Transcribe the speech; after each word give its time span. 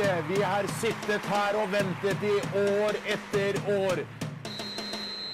Vi 0.00 0.42
har 0.42 0.64
sittet 0.80 1.26
her 1.28 1.56
og 1.60 1.66
ventet 1.74 2.22
i 2.24 2.36
år 2.56 2.96
etter 3.04 3.58
år. 3.68 4.00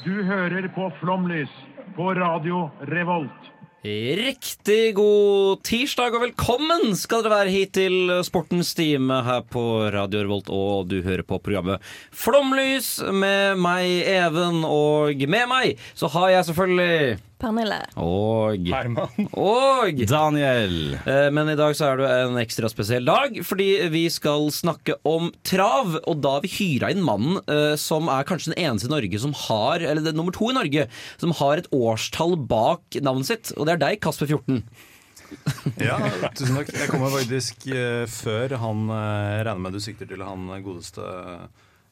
Du 0.03 0.25
hører 0.27 0.67
på 0.75 0.89
Flomlys 0.99 1.53
på 1.95 2.09
Radio 2.19 2.65
Revolt. 2.91 3.53
Riktig 3.87 4.97
god 4.97 5.61
tirsdag 5.63 6.17
og 6.19 6.25
velkommen 6.25 6.97
skal 6.99 7.23
dere 7.23 7.37
være 7.45 7.53
hit 7.55 7.77
til 7.79 8.11
Sportens 8.27 8.73
time 8.75 9.21
her 9.23 9.45
på 9.47 9.63
Radio 9.95 10.25
Revolt. 10.25 10.51
Og 10.51 10.91
du 10.91 10.99
hører 11.07 11.23
på 11.23 11.39
programmet 11.39 11.79
Flomlys 12.11 12.97
med 13.15 13.63
meg, 13.63 13.87
Even. 14.03 14.65
Og 14.67 15.15
med 15.31 15.47
meg 15.53 15.79
så 15.95 16.11
har 16.17 16.33
jeg 16.35 16.49
selvfølgelig 16.51 17.21
Pernille. 17.37 17.79
og 18.01 18.57
Herman. 18.71 19.27
Og 19.37 19.99
Daniel. 20.09 20.95
Eh, 21.05 21.27
Men 21.37 21.51
i 21.53 21.57
dag 21.59 21.75
så 21.77 21.91
er 21.91 22.01
det 22.01 22.09
en 22.15 22.39
ekstra 22.41 22.71
spesiell 22.73 23.05
dag, 23.05 23.37
fordi 23.45 23.67
vi 23.93 24.07
skal 24.13 24.49
snakke 24.55 24.97
om 25.05 25.29
trav. 25.45 25.99
Og 26.09 26.23
da 26.25 26.37
har 26.39 26.47
vi 26.47 26.53
hyra 26.55 26.91
inn 26.95 27.05
mannen 27.05 27.37
eh, 27.45 27.75
som 27.81 28.09
er 28.13 28.25
kanskje 28.29 28.55
den 28.55 28.63
eneste 28.65 28.89
i 28.89 28.95
Norge 28.95 29.21
som 29.21 29.35
har 29.47 29.85
Eller 29.85 30.01
det 30.05 30.15
er 30.15 30.19
nummer 30.19 30.33
to 30.37 30.49
i 30.49 30.57
Norge 30.57 30.87
som 31.21 31.35
har 31.43 31.61
et 31.61 31.69
årstall 31.77 32.39
bak 32.49 33.01
navnet 33.05 33.29
sitt. 33.29 33.53
Og 33.57 33.69
det 33.69 33.77
er 33.77 33.85
deg, 33.85 34.01
Kasper 34.05 34.33
14. 34.33 34.63
Ja, 35.83 35.99
tusen 36.39 36.57
takk. 36.57 36.73
Jeg 36.73 36.89
kommer 36.89 37.13
faktisk 37.13 37.69
eh, 37.69 38.07
før 38.09 38.57
han 38.63 38.87
regner 38.89 39.61
med 39.67 39.77
du 39.77 39.83
sikter 39.85 40.09
til 40.09 40.25
han 40.25 40.49
godeste 40.65 41.05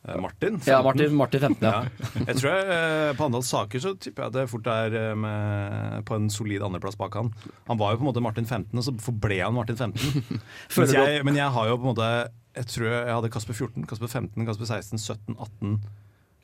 eh, 0.09 0.19
Martin. 0.21 0.61
Ja, 0.67 0.79
15. 0.83 0.85
Martin, 0.85 1.15
Martin 1.17 1.41
15, 1.41 1.65
ja. 1.65 1.73
Ja. 1.85 2.25
Jeg 2.29 2.37
tror 2.41 2.51
jeg, 2.51 2.69
eh, 2.77 3.13
På 3.19 3.27
antall 3.29 3.45
saker 3.49 3.83
så 3.85 3.95
tipper 3.99 4.27
jeg 4.29 4.37
det 4.37 4.47
fort 4.53 4.67
er 4.71 4.95
eh, 5.01 5.15
med, 5.17 6.05
på 6.09 6.17
en 6.19 6.31
solid 6.31 6.63
andreplass 6.67 6.97
bak 7.01 7.15
han. 7.19 7.33
Han 7.69 7.81
var 7.81 7.93
jo 7.95 8.01
på 8.03 8.07
en 8.07 8.11
måte 8.13 8.23
Martin 8.25 8.47
15, 8.49 8.71
og 8.79 8.85
så 8.89 8.95
forble 9.01 9.41
han 9.43 9.55
Martin 9.57 9.77
15. 9.77 9.99
Føler 10.75 10.87
Mens 10.87 10.97
jeg, 10.99 11.25
men 11.31 11.41
jeg 11.41 11.51
har 11.59 11.69
jo 11.73 11.77
på 11.81 11.87
en 11.89 11.93
måte 11.95 12.09
Jeg 12.55 12.67
tror 12.71 12.89
jeg 12.93 13.13
hadde 13.17 13.31
Kasper 13.35 13.55
14, 13.61 13.87
Kasper 13.91 14.07
15, 14.13 14.47
Kasper 14.47 14.73
16, 14.79 14.99
17, 15.03 15.37
18 15.39 15.79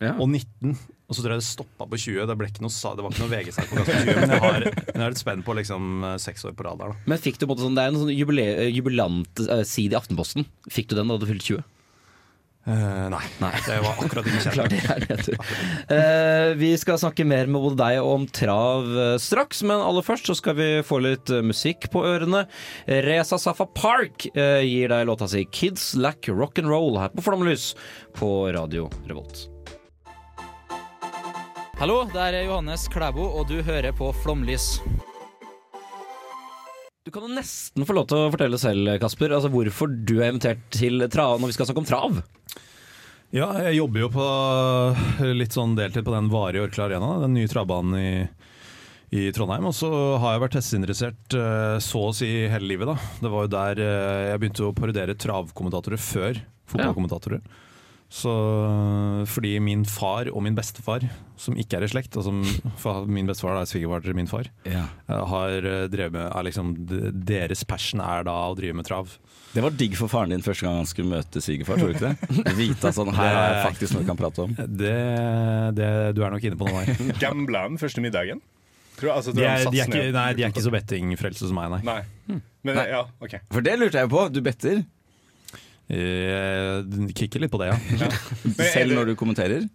Ja. 0.01 0.15
og 0.17 0.31
19. 0.33 0.73
Og 1.11 1.17
så 1.17 1.21
tror 1.25 1.35
jeg 1.35 1.41
det 1.43 1.45
stoppa 1.51 1.85
på 1.91 1.99
20. 1.99 2.23
Det, 2.31 2.35
ble 2.39 2.47
ikke 2.49 2.63
noe, 2.65 2.71
det 2.73 3.03
var 3.05 3.13
ikke 3.13 3.21
noe 3.25 3.33
VG-sak 3.35 3.67
på 3.69 3.77
Kasper 3.83 4.07
20, 4.07 4.21
men 4.23 4.31
jeg 4.33 4.41
har, 4.45 4.65
men 4.65 4.95
jeg 4.95 5.03
har 5.05 5.11
et 5.17 5.21
spenn 5.21 5.43
på 5.45 5.57
liksom 5.59 5.89
seks 6.23 6.47
år 6.49 6.55
på 6.57 6.65
rad 6.65 6.79
der. 6.81 6.95
da 6.95 7.11
Men 7.13 7.21
fikk 7.21 7.37
du 7.37 7.45
på 7.45 7.51
en 7.51 7.53
måte 7.53 7.65
sånn, 7.67 7.75
Det 7.77 7.83
er 7.85 7.91
en 7.93 7.99
sånn 8.01 8.13
jubile- 8.15 8.71
jubilant-side 8.73 9.93
i 9.93 9.99
Aftenposten. 9.99 10.47
Fikk 10.73 10.89
du 10.89 10.97
den 10.97 11.11
da 11.13 11.19
du 11.21 11.27
fylte 11.29 11.45
20? 11.59 11.67
Eh, 12.71 13.09
nei. 13.11 13.23
Det 13.67 13.79
var 13.83 13.99
akkurat 13.99 14.27
er 14.31 15.07
det, 15.09 15.17
du. 15.27 15.33
Eh, 15.95 16.55
vi 16.61 16.71
skal 16.79 17.01
snakke 17.03 17.27
mer 17.27 17.51
med 17.51 17.63
både 17.65 17.79
deg 17.81 17.99
og 18.03 18.11
om 18.13 18.27
trav 18.31 18.87
uh, 18.87 19.17
straks, 19.19 19.65
men 19.67 19.83
aller 19.83 20.07
først 20.07 20.31
så 20.31 20.37
skal 20.39 20.55
vi 20.59 20.69
få 20.87 21.01
litt 21.03 21.33
eh, 21.35 21.43
musikk 21.43 21.89
på 21.91 22.05
ørene. 22.07 22.45
Reza 22.87 23.41
Safa 23.41 23.67
Park 23.75 24.29
gir 24.31 24.93
deg 24.93 25.07
låta 25.09 25.27
si 25.31 25.45
'Kids 25.47 25.95
Lack 25.99 26.29
Rock'n'Roll' 26.29 27.01
her 27.01 27.11
på 27.15 27.25
Flomlys 27.27 27.73
på 28.15 28.51
Radio 28.55 28.89
Revolt. 29.09 29.49
Hallo, 31.81 32.03
det 32.13 32.21
er 32.21 32.43
Johannes 32.45 32.87
Klæbo, 32.93 33.25
og 33.41 33.49
du 33.49 33.63
hører 33.65 33.95
på 33.97 34.13
Flomlys. 34.23 34.77
Du 37.07 37.11
kan 37.15 37.25
jo 37.25 37.33
nesten 37.33 37.87
få 37.89 37.97
lov 37.97 38.11
til 38.11 38.21
å 38.21 38.33
fortelle 38.35 38.59
selv, 38.61 38.99
Kasper, 39.01 39.33
altså 39.33 39.51
hvorfor 39.51 39.89
du 39.89 40.21
er 40.21 40.35
invitert 40.35 40.61
til 40.77 41.09
trav 41.11 41.41
når 41.41 41.51
vi 41.51 41.57
skal 41.57 41.71
snakke 41.71 41.83
om 41.83 41.89
trav. 41.89 42.21
Ja, 43.31 43.47
jeg 43.63 43.77
jobber 43.79 44.03
jo 44.03 44.09
på 44.11 44.25
litt 45.39 45.55
sånn 45.55 45.77
deltid 45.79 46.03
på 46.07 46.15
den 46.17 46.31
varige 46.33 46.65
Orkla 46.67 46.89
Arena, 46.89 47.13
den 47.23 47.37
nye 47.37 47.51
travbanen 47.51 47.95
i, 47.95 48.11
i 49.15 49.29
Trondheim. 49.35 49.69
Og 49.71 49.77
så 49.77 49.91
har 50.19 50.35
jeg 50.35 50.43
vært 50.43 50.57
hesteinteressert 50.59 51.37
eh, 51.39 51.77
så 51.85 52.03
å 52.09 52.15
si 52.17 52.27
hele 52.51 52.67
livet, 52.67 52.91
da. 52.91 52.97
Det 53.23 53.31
var 53.31 53.47
jo 53.47 53.53
der 53.55 53.83
eh, 53.87 54.25
jeg 54.33 54.43
begynte 54.43 54.67
å 54.67 54.75
parodiere 54.75 55.15
travkommentatorer 55.15 56.03
før 56.03 56.43
fotballkommentatorer. 56.73 57.45
Så 58.11 58.31
fordi 59.31 59.53
min 59.63 59.85
far 59.87 60.27
og 60.35 60.43
min 60.43 60.57
bestefar, 60.59 61.05
som 61.39 61.55
ikke 61.55 61.79
er 61.79 61.85
i 61.87 61.91
slekt, 61.93 62.17
altså, 62.19 62.33
for 62.83 63.07
min 63.07 63.29
bestefar 63.31 63.61
er 63.61 63.69
svigerfar 63.71 64.03
til 64.03 64.17
min 64.19 64.27
far, 64.31 64.49
Ja. 64.67 64.89
eh, 65.09 65.21
har 65.31 65.55
eh, 65.63 65.85
drevet 65.93 66.17
med 66.17 66.27
er 66.27 66.47
liksom, 66.49 66.73
Deres 67.25 67.63
passion 67.71 68.03
er 68.03 68.27
da 68.27 68.35
å 68.51 68.57
drive 68.59 68.75
med 68.81 68.89
trav. 68.89 69.15
Det 69.55 69.63
var 69.63 69.75
digg 69.75 69.95
for 69.99 70.11
faren 70.11 70.31
din 70.35 70.43
første 70.43 70.67
gang 70.67 70.77
han 70.83 70.91
skulle 70.91 71.11
møte 71.11 71.43
svigerfar, 71.43 71.79
tror 71.79 71.91
du 71.91 71.97
ikke 71.99 72.11
det? 72.11 72.55
Vite 72.61 72.93
sånn, 72.95 73.15
her 73.15 73.31
er 73.31 73.55
jeg 73.55 73.65
faktisk 73.71 73.95
noe 73.97 74.05
du 74.05 74.11
kan 74.11 74.19
prate 74.21 74.45
om. 74.47 74.55
Det, 74.81 74.95
det, 75.79 75.89
du 76.19 76.23
er 76.27 76.35
nok 76.35 76.47
inne 76.51 76.59
på 76.59 76.67
noe 76.71 76.85
der. 76.87 77.17
Gambla 77.23 77.65
han 77.69 77.79
første 77.81 78.03
middagen? 78.03 78.43
Tror, 79.01 79.15
altså, 79.17 79.33
tror 79.33 79.41
de, 79.41 79.49
er, 79.49 79.71
de, 79.71 79.81
er 79.81 79.89
ikke, 79.89 80.07
nei, 80.13 80.29
de 80.37 80.45
er 80.45 80.51
ikke 80.53 80.67
så 80.67 80.73
bettingfrelste 80.75 81.47
som 81.49 81.57
meg, 81.57 81.71
nei. 81.79 81.83
Nei. 81.87 82.41
Men 82.67 82.77
ja, 82.91 83.05
okay. 83.25 83.41
For 83.55 83.65
det 83.65 83.79
lurte 83.81 84.03
jeg 84.03 84.11
på. 84.13 84.27
Du 84.35 84.43
better 84.45 84.83
Jeg 85.91 87.11
kikker 87.19 87.43
litt 87.43 87.53
på 87.53 87.61
det, 87.63 87.73
ja. 87.73 88.09
Men 88.45 88.73
selv 88.75 88.95
når 88.99 89.11
du 89.11 89.19
kommenterer. 89.19 89.67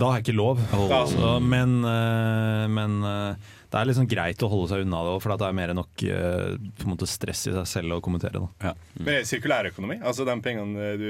Da 0.00 0.08
har 0.08 0.20
jeg 0.20 0.30
ikke 0.30 0.38
lov. 0.38 0.60
Så, 1.10 1.32
men 1.44 1.82
eh, 1.84 2.66
men 2.72 3.02
eh, 3.04 3.50
det 3.70 3.78
er 3.78 3.86
liksom 3.86 4.06
greit 4.10 4.40
å 4.42 4.48
holde 4.50 4.70
seg 4.72 4.84
unna 4.86 5.02
det, 5.06 5.12
for 5.22 5.34
det 5.38 5.46
er 5.46 5.54
mer 5.54 5.70
enn 5.70 5.78
nok 5.78 6.04
eh, 6.08 6.54
på 6.80 6.86
en 6.86 6.92
måte 6.94 7.06
stress 7.10 7.44
i 7.50 7.52
seg 7.54 7.68
selv 7.68 7.98
å 7.98 8.00
kommentere. 8.02 8.40
Da. 8.40 8.72
Men 8.96 9.12
er 9.12 9.20
det 9.20 9.28
sirkulærøkonomi? 9.30 10.00
Altså 10.00 10.26
de 10.26 10.34
pengene 10.42 10.94
du 10.98 11.06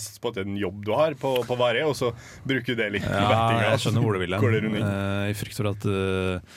spotter 0.00 0.46
en 0.46 0.56
jobb 0.60 0.86
du 0.86 0.94
har 0.96 1.18
på, 1.20 1.34
på 1.44 1.58
Varig, 1.58 1.82
og 1.84 1.92
så 1.98 2.12
bruker 2.46 2.72
du 2.72 2.80
det 2.80 2.88
litt 2.96 3.04
ja, 3.04 3.18
Ja, 3.18 3.28
betting? 3.34 3.60
jeg 3.66 3.84
skjønner 3.84 4.06
hvor 4.06 4.16
du 4.16 4.22
vil 4.22 4.38
hen. 4.38 4.80
Eh, 4.80 5.26
I 5.34 5.36
frykt 5.36 5.60
for 5.60 5.72
at 5.74 5.90
eh, 5.90 6.56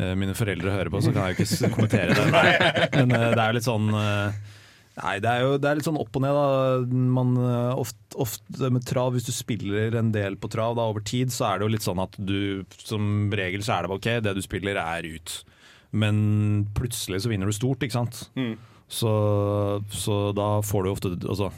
eh, 0.00 0.12
mine 0.18 0.34
foreldre 0.38 0.74
hører 0.80 0.90
på, 0.96 1.04
så 1.04 1.14
kan 1.14 1.28
jeg 1.28 1.36
jo 1.36 1.46
ikke 1.46 1.72
kommentere 1.76 2.16
det. 2.16 2.90
Men 2.96 3.14
uh, 3.14 3.28
det 3.36 3.42
er 3.44 3.46
jo 3.52 3.58
litt 3.60 3.68
sånn 3.68 3.92
eh, 4.00 4.55
Nei, 4.96 5.18
det 5.20 5.28
er 5.28 5.42
jo 5.44 5.56
det 5.60 5.68
er 5.68 5.76
litt 5.76 5.86
sånn 5.86 5.98
opp 6.00 6.16
og 6.16 6.22
ned. 6.24 6.36
da 6.36 7.00
Man 7.16 7.34
eh, 7.36 7.72
ofte, 7.76 8.06
ofte 8.22 8.70
med 8.72 8.86
trav, 8.88 9.12
Hvis 9.12 9.28
du 9.28 9.34
spiller 9.36 9.98
en 10.00 10.12
del 10.14 10.38
på 10.40 10.48
trav 10.52 10.78
da 10.78 10.86
over 10.88 11.04
tid, 11.04 11.34
så 11.34 11.50
er 11.50 11.58
det 11.58 11.66
jo 11.66 11.74
litt 11.74 11.84
sånn 11.84 12.00
at 12.00 12.16
du 12.16 12.64
som 12.80 13.28
regel 13.28 13.64
så 13.66 13.76
er 13.76 13.84
det 13.84 13.98
ok, 13.98 14.08
det 14.24 14.36
du 14.38 14.42
spiller 14.44 14.80
er 14.80 15.08
ut. 15.08 15.36
Men 15.96 16.16
plutselig 16.76 17.22
så 17.24 17.32
vinner 17.32 17.48
du 17.48 17.56
stort, 17.56 17.84
ikke 17.84 17.98
sant. 17.98 18.24
Mm. 18.40 18.56
Så, 18.88 19.12
så 19.90 20.16
da 20.36 20.48
får 20.64 20.84
du 20.84 20.90
ofte 20.92 21.10
altså, 21.26 21.50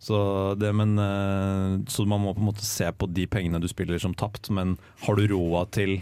så, 0.00 0.18
det, 0.58 0.72
men, 0.76 0.96
eh, 0.98 1.80
så 1.88 2.06
man 2.08 2.22
må 2.24 2.32
på 2.34 2.40
en 2.40 2.48
måte 2.48 2.66
se 2.66 2.88
på 2.92 3.08
de 3.12 3.26
pengene 3.30 3.60
du 3.60 3.68
spiller 3.70 4.00
som 4.00 4.16
tapt, 4.16 4.48
men 4.52 4.78
har 5.04 5.16
du 5.16 5.28
råd 5.28 5.72
til 5.76 5.98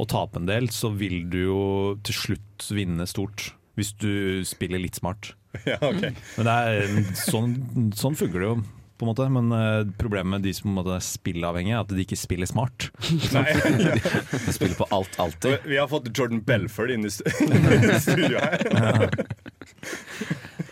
å 0.00 0.06
tape 0.08 0.40
en 0.40 0.48
del, 0.48 0.70
så 0.72 0.92
vil 0.94 1.26
du 1.30 1.38
jo 1.42 1.62
til 2.06 2.18
slutt 2.20 2.70
vinne 2.74 3.06
stort. 3.10 3.52
Hvis 3.78 3.94
du 3.98 4.42
spiller 4.46 4.82
litt 4.82 4.98
smart. 4.98 5.32
Ja, 5.68 5.76
ok. 5.84 6.02
Men 6.38 6.48
det 6.48 6.52
er, 6.54 6.94
sånn, 7.18 7.50
sånn 7.98 8.16
funker 8.16 8.40
det 8.40 8.46
jo, 8.48 8.54
på 8.96 9.04
en 9.04 9.10
måte. 9.10 9.26
Men 9.34 9.52
eh, 9.56 9.82
problemet 10.00 10.30
med 10.38 10.46
de 10.46 10.52
som 10.56 10.72
måte 10.76 10.94
er 10.96 11.04
spilleavhengige, 11.04 11.76
er 11.76 11.84
at 11.84 11.92
de 11.92 12.04
ikke 12.06 12.16
spiller 12.18 12.48
smart. 12.48 12.88
De 13.02 14.54
spiller 14.54 14.76
på 14.78 14.86
alt, 14.94 15.18
alltid. 15.22 15.66
Vi 15.68 15.76
har 15.80 15.90
fått 15.92 16.08
Jordan 16.16 16.40
Belford 16.46 16.94
inn 16.94 17.04
i 17.08 17.12
stu- 17.12 17.28
studio 18.06 18.40
her. 18.40 19.10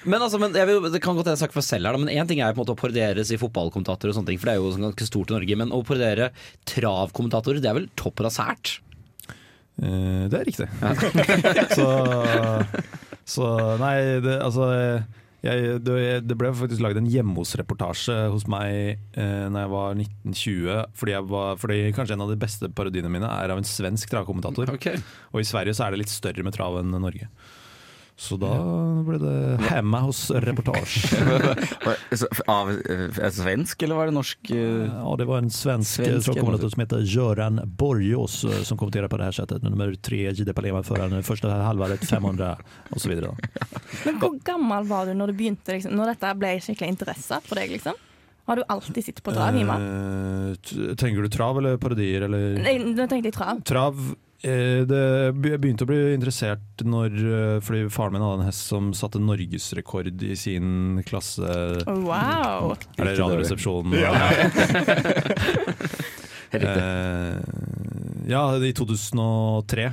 Men 0.08 0.22
altså, 0.24 0.38
men 0.40 0.54
jeg 0.56 0.64
vil, 0.64 0.86
Det 0.94 1.00
kan 1.04 1.12
godt 1.12 1.26
hende 1.28 1.36
jeg 1.36 1.42
snakker 1.42 1.58
for 1.60 1.66
selv 1.66 1.90
her, 1.90 1.98
men 2.00 2.08
én 2.12 2.28
ting 2.28 2.40
er 2.40 2.54
på 2.54 2.60
en 2.62 2.64
måte 2.64 2.72
å 2.72 2.80
parodiere 2.80 3.20
i 3.20 3.40
fotballkommentatorer, 3.40 4.14
og 4.14 4.16
sånne 4.16 4.30
ting, 4.32 4.40
for 4.40 4.48
det 4.48 4.54
er 4.56 4.62
jo 4.62 4.70
sånn 4.72 4.86
ganske 4.88 5.08
stort 5.10 5.32
i 5.32 5.36
Norge. 5.36 5.58
Men 5.60 5.74
å 5.76 5.82
parodiere 5.84 6.30
travkommentatorer, 6.72 7.60
det 7.60 7.68
er 7.68 7.76
vel 7.82 7.90
toppen 8.00 8.30
av 8.30 8.32
sært? 8.34 8.78
Eh, 9.80 10.24
det 10.32 10.40
er 10.40 10.48
riktig. 10.48 10.68
så, 11.76 11.88
så 13.30 13.46
nei, 13.78 13.96
det, 14.24 14.36
altså 14.42 14.70
jeg, 15.40 15.78
det, 15.80 15.94
det 16.28 16.36
ble 16.36 16.50
faktisk 16.52 16.82
laget 16.84 17.00
en 17.00 17.08
hjemme 17.08 17.32
hos-reportasje 17.38 18.16
hos 18.32 18.44
meg 18.50 18.98
eh, 19.16 19.46
Når 19.48 19.62
jeg 19.62 19.72
var 19.72 19.94
1920. 19.94 20.82
Fordi, 21.00 21.14
jeg 21.14 21.28
var, 21.30 21.54
fordi 21.62 21.78
kanskje 21.96 22.18
en 22.18 22.26
av 22.26 22.32
de 22.32 22.40
beste 22.40 22.68
parodiene 22.76 23.12
mine 23.12 23.30
er 23.30 23.54
av 23.54 23.60
en 23.60 23.68
svensk 23.68 24.12
travkommentator. 24.12 24.74
Og 25.32 25.40
i 25.40 25.48
Sverige 25.48 25.76
så 25.78 25.86
er 25.86 25.94
det 25.94 26.02
litt 26.02 26.12
større 26.12 26.44
med 26.44 26.56
trav 26.56 26.76
enn 26.82 26.92
Norge. 26.92 27.30
Så 28.20 28.36
da 28.36 28.50
ble 29.06 29.16
det 29.16 29.36
hemma 29.70 30.02
hos-reportasje. 30.04 31.22
Av 32.52 32.68
eh, 32.70 33.30
svensk, 33.32 33.82
eller 33.82 33.96
var 33.96 34.10
det 34.10 34.14
norsk? 34.14 34.50
eh? 34.50 34.84
Ja, 34.92 35.14
det 35.16 35.24
var 35.24 35.38
en 35.40 35.48
svensk, 35.50 35.94
Svensk 36.02 36.26
travkommentator 36.28 36.68
som 36.74 36.80
heter 36.84 37.00
Göran 37.00 37.60
Borgås 37.64 38.44
eh, 38.44 38.60
som 38.62 38.78
kommenterer 38.78 39.08
på 39.08 39.16
det 39.16 39.24
här 39.24 39.32
sättet. 39.32 39.62
Nummer 39.62 39.94
tre, 39.94 40.30
Gide 40.30 40.52
Palema 40.54 40.82
föraren, 40.82 41.22
första 41.22 41.48
halvåret 41.48 42.04
500 42.04 42.56
och 42.90 43.00
så 43.00 43.08
vidare. 43.08 43.36
Men 44.04 44.20
hvor 44.20 44.38
gammel 44.44 44.84
var 44.84 45.06
du 45.06 45.14
når 45.14 45.26
du 45.26 45.32
begynte 45.40 45.72
liksom, 45.72 45.96
Når 45.96 46.12
dette 46.14 46.36
ble 46.36 46.54
skikkelig 46.60 46.92
interesse 46.98 47.40
for 47.48 47.56
deg? 47.56 47.72
liksom? 47.72 47.96
Har 48.50 48.56
du 48.56 48.64
alltid 48.68 49.04
sittet 49.04 49.24
på 49.24 49.32
trav 49.32 49.56
Hima? 49.56 49.76
Uh, 49.80 50.94
tenker 50.98 51.22
du 51.22 51.28
trav 51.32 51.58
eller 51.58 51.76
parodier 51.80 52.28
eller 52.28 52.58
Nei, 52.60 52.78
Nå 52.84 53.06
tenkte 53.06 53.30
jeg 53.30 53.36
trav. 53.36 53.60
Trav 53.64 54.10
det, 54.42 55.00
Jeg 55.52 55.60
begynte 55.60 55.84
å 55.84 55.90
bli 55.90 55.98
interessert 56.14 56.84
når 56.86 57.16
eh, 57.18 57.56
Fordi 57.60 57.82
faren 57.92 58.14
min 58.16 58.24
hadde 58.24 58.40
en 58.40 58.48
hest 58.48 58.70
som 58.70 58.88
satte 58.96 59.20
norgesrekord 59.20 60.22
i 60.24 60.36
sin 60.38 61.02
klasse. 61.08 61.44
Wow. 61.86 62.72
Er 62.96 63.10
det. 63.10 63.18
Radioresepsjonen? 63.20 63.98
Ja. 64.00 64.14
Eh, 66.50 67.36
ja, 68.26 68.40
i 68.58 68.72
2003. 68.74 69.84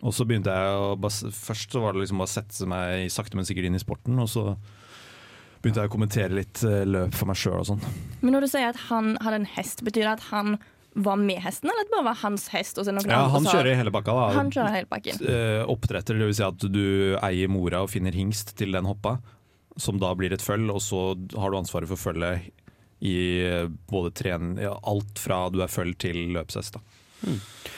Og 0.00 0.14
så 0.16 0.26
begynte 0.26 0.50
jeg 0.50 0.80
å 0.80 0.96
bare, 0.98 1.30
Først 1.36 1.70
så 1.70 1.82
var 1.84 1.94
det 1.94 2.04
liksom 2.04 2.18
bare 2.18 2.30
å 2.30 2.32
sette 2.32 2.66
meg 2.66 3.06
sakte, 3.12 3.38
men 3.38 3.46
sikkert 3.46 3.68
inn 3.68 3.78
i 3.78 3.82
sporten. 3.82 4.18
Og 4.18 4.26
så 4.32 4.44
begynte 5.60 5.84
jeg 5.84 5.90
å 5.90 5.94
kommentere 5.94 6.38
litt 6.40 6.62
eh, 6.66 6.82
løp 6.88 7.14
for 7.16 7.30
meg 7.30 7.38
sjøl 7.38 7.60
og 7.60 7.68
sånn. 7.68 7.86
Men 8.22 8.34
når 8.34 8.46
du 8.46 8.52
sier 8.52 8.70
at 8.72 8.82
han 8.88 9.14
hadde 9.20 9.42
en 9.42 9.50
hest, 9.54 9.84
betyr 9.86 10.06
det 10.08 10.14
at 10.16 10.28
han 10.32 10.56
var 10.94 11.16
med 11.16 11.38
hesten, 11.42 11.70
eller 11.70 11.84
at 11.84 11.90
det 11.90 11.94
bare 11.96 12.04
var 12.10 12.18
hans 12.22 12.48
hest? 12.48 12.78
Og 12.78 12.84
så 12.86 12.92
noen 12.94 13.06
Ja, 13.08 13.20
andre 13.24 13.30
han 13.36 13.44
som- 13.44 13.52
kjører 13.54 13.76
hele 13.76 13.90
bakka. 13.94 14.14
da 14.16 14.30
Han 14.34 14.50
kjører 14.50 14.74
hele 14.74 14.86
bakken. 14.90 15.20
Eh, 15.22 15.64
Oppdretter, 15.70 16.18
det 16.18 16.26
vil 16.26 16.34
si 16.34 16.42
at 16.42 16.58
du 16.58 17.16
eier 17.22 17.48
mora 17.48 17.82
og 17.82 17.90
finner 17.90 18.12
hingst 18.12 18.54
til 18.56 18.72
den 18.72 18.84
hoppa, 18.84 19.18
som 19.78 19.98
da 19.98 20.14
blir 20.14 20.32
et 20.32 20.40
føll, 20.42 20.68
og 20.70 20.80
så 20.80 21.14
har 21.38 21.50
du 21.50 21.56
ansvaret 21.56 21.86
for 21.88 21.96
føllet 21.96 22.50
i 23.00 23.14
eh, 23.46 23.66
både 23.88 24.12
tren... 24.12 24.56
Ja, 24.60 24.74
alt 24.84 25.18
fra 25.18 25.48
du 25.50 25.62
er 25.62 25.68
føll 25.68 25.94
til 25.96 26.34
løpshest. 26.34 26.72
da 26.74 26.80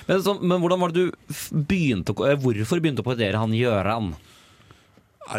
Men, 0.08 0.22
så, 0.22 0.40
men 0.40 0.60
hvordan 0.60 0.80
var 0.80 0.88
det 0.90 1.12
du 1.12 1.12
begynte 1.52 2.14
å, 2.14 2.26
eh, 2.30 2.36
hvorfor 2.36 2.80
begynte 2.80 3.02
du 3.02 3.02
å 3.04 3.10
parodiere 3.12 3.38
han 3.38 3.52
Gjøran? 3.52 4.14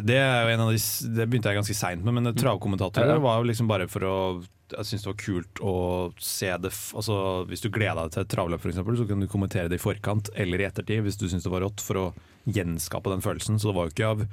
Det, 0.07 0.15
er 0.15 0.45
jo 0.47 0.53
en 0.53 0.61
av 0.63 0.69
de, 0.71 0.77
det 1.17 1.25
begynte 1.29 1.51
jeg 1.51 1.57
ganske 1.59 1.75
seint 1.75 2.03
med, 2.07 2.13
men 2.15 2.29
travkommentatorer 2.39 3.09
Ja, 3.09 3.17
ja. 3.17 3.23
var 3.23 3.41
jo 3.41 3.49
liksom 3.49 3.67
bare 3.67 3.87
for 3.91 4.05
å 4.07 4.15
Jeg 4.73 4.85
synes 4.87 5.03
det 5.03 5.09
var 5.11 5.17
kult 5.19 5.59
å 5.61 5.73
se 6.23 6.47
det 6.63 6.71
altså, 6.95 7.17
Hvis 7.49 7.61
du 7.61 7.69
gleda 7.69 8.05
deg 8.07 8.13
til 8.15 8.23
et 8.23 8.31
travløp, 8.31 8.63
eksempel, 8.71 8.95
så 8.97 9.05
kan 9.09 9.19
du 9.19 9.27
kommentere 9.27 9.67
det 9.69 9.77
i 9.81 9.83
forkant 9.83 10.29
eller 10.39 10.63
i 10.63 10.67
ettertid 10.69 11.03
hvis 11.03 11.19
du 11.19 11.27
syntes 11.27 11.43
det 11.43 11.51
var 11.53 11.65
rått, 11.67 11.83
for 11.83 11.99
å 11.99 12.05
gjenskape 12.47 13.11
den 13.11 13.21
følelsen. 13.23 13.59
Så 13.59 13.69
det 13.69 13.75
var 13.77 13.87
jo 13.87 13.93
ikke 13.93 14.09
av 14.15 14.23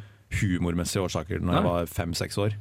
humormessige 0.40 1.02
årsaker 1.04 1.42
når 1.42 1.50
Nei. 1.50 1.58
jeg 1.60 1.66
var 1.68 1.90
fem-seks 1.98 2.38
år. 2.42 2.54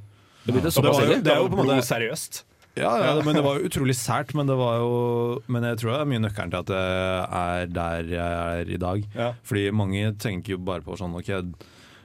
Det 0.45 0.55
det, 0.63 0.71
Så 0.73 0.81
det 0.81 0.91
var 0.93 1.05
jo- 1.05 1.21
det 1.21 1.31
er 1.33 1.39
jo 1.43 1.49
på 1.49 1.59
en 1.61 1.67
måte- 1.69 1.85
seriøst. 1.85 2.43
Ja, 2.77 2.91
ja, 3.01 3.21
men 3.25 3.35
det 3.35 3.43
var 3.43 3.57
jo 3.59 3.67
utrolig 3.67 3.95
sært. 3.97 4.33
Men, 4.37 4.47
det 4.47 4.55
var 4.55 4.77
jo, 4.79 5.41
men 5.47 5.63
jeg 5.63 5.77
tror 5.81 5.91
det 5.93 6.01
er 6.01 6.05
mye 6.11 6.21
nøkkelen 6.25 6.51
til 6.53 6.59
at 6.59 6.69
jeg 6.69 7.27
er 7.39 7.65
der 7.67 8.03
jeg 8.13 8.31
er 8.59 8.69
i 8.73 8.77
dag. 8.77 9.03
Ja. 9.15 9.33
Fordi 9.43 9.69
mange 9.71 10.13
tenker 10.17 10.55
jo 10.55 10.57
bare 10.57 10.81
på 10.85 10.95
sånn 10.97 11.15
OK, 11.17 11.27